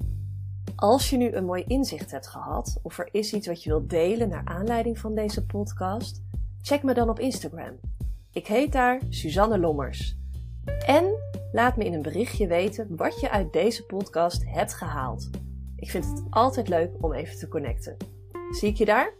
Als 0.76 1.10
je 1.10 1.16
nu 1.16 1.32
een 1.32 1.44
mooi 1.44 1.64
inzicht 1.66 2.10
hebt 2.10 2.26
gehad 2.26 2.78
of 2.82 2.98
er 2.98 3.08
is 3.12 3.32
iets 3.32 3.46
wat 3.46 3.62
je 3.62 3.70
wilt 3.70 3.90
delen 3.90 4.28
naar 4.28 4.44
aanleiding 4.44 4.98
van 4.98 5.14
deze 5.14 5.46
podcast, 5.46 6.22
check 6.62 6.82
me 6.82 6.94
dan 6.94 7.08
op 7.08 7.18
Instagram. 7.18 7.78
Ik 8.32 8.46
heet 8.46 8.72
daar 8.72 9.00
Suzanne 9.08 9.58
Lommers. 9.58 10.16
En 10.86 11.04
laat 11.52 11.76
me 11.76 11.84
in 11.84 11.92
een 11.92 12.02
berichtje 12.02 12.46
weten 12.46 12.96
wat 12.96 13.20
je 13.20 13.30
uit 13.30 13.52
deze 13.52 13.86
podcast 13.86 14.44
hebt 14.46 14.74
gehaald. 14.74 15.30
Ik 15.76 15.90
vind 15.90 16.04
het 16.04 16.22
altijd 16.30 16.68
leuk 16.68 16.90
om 17.00 17.12
even 17.12 17.38
te 17.38 17.48
connecten. 17.48 17.96
Zie 18.50 18.68
ik 18.68 18.76
je 18.76 18.84
daar? 18.84 19.19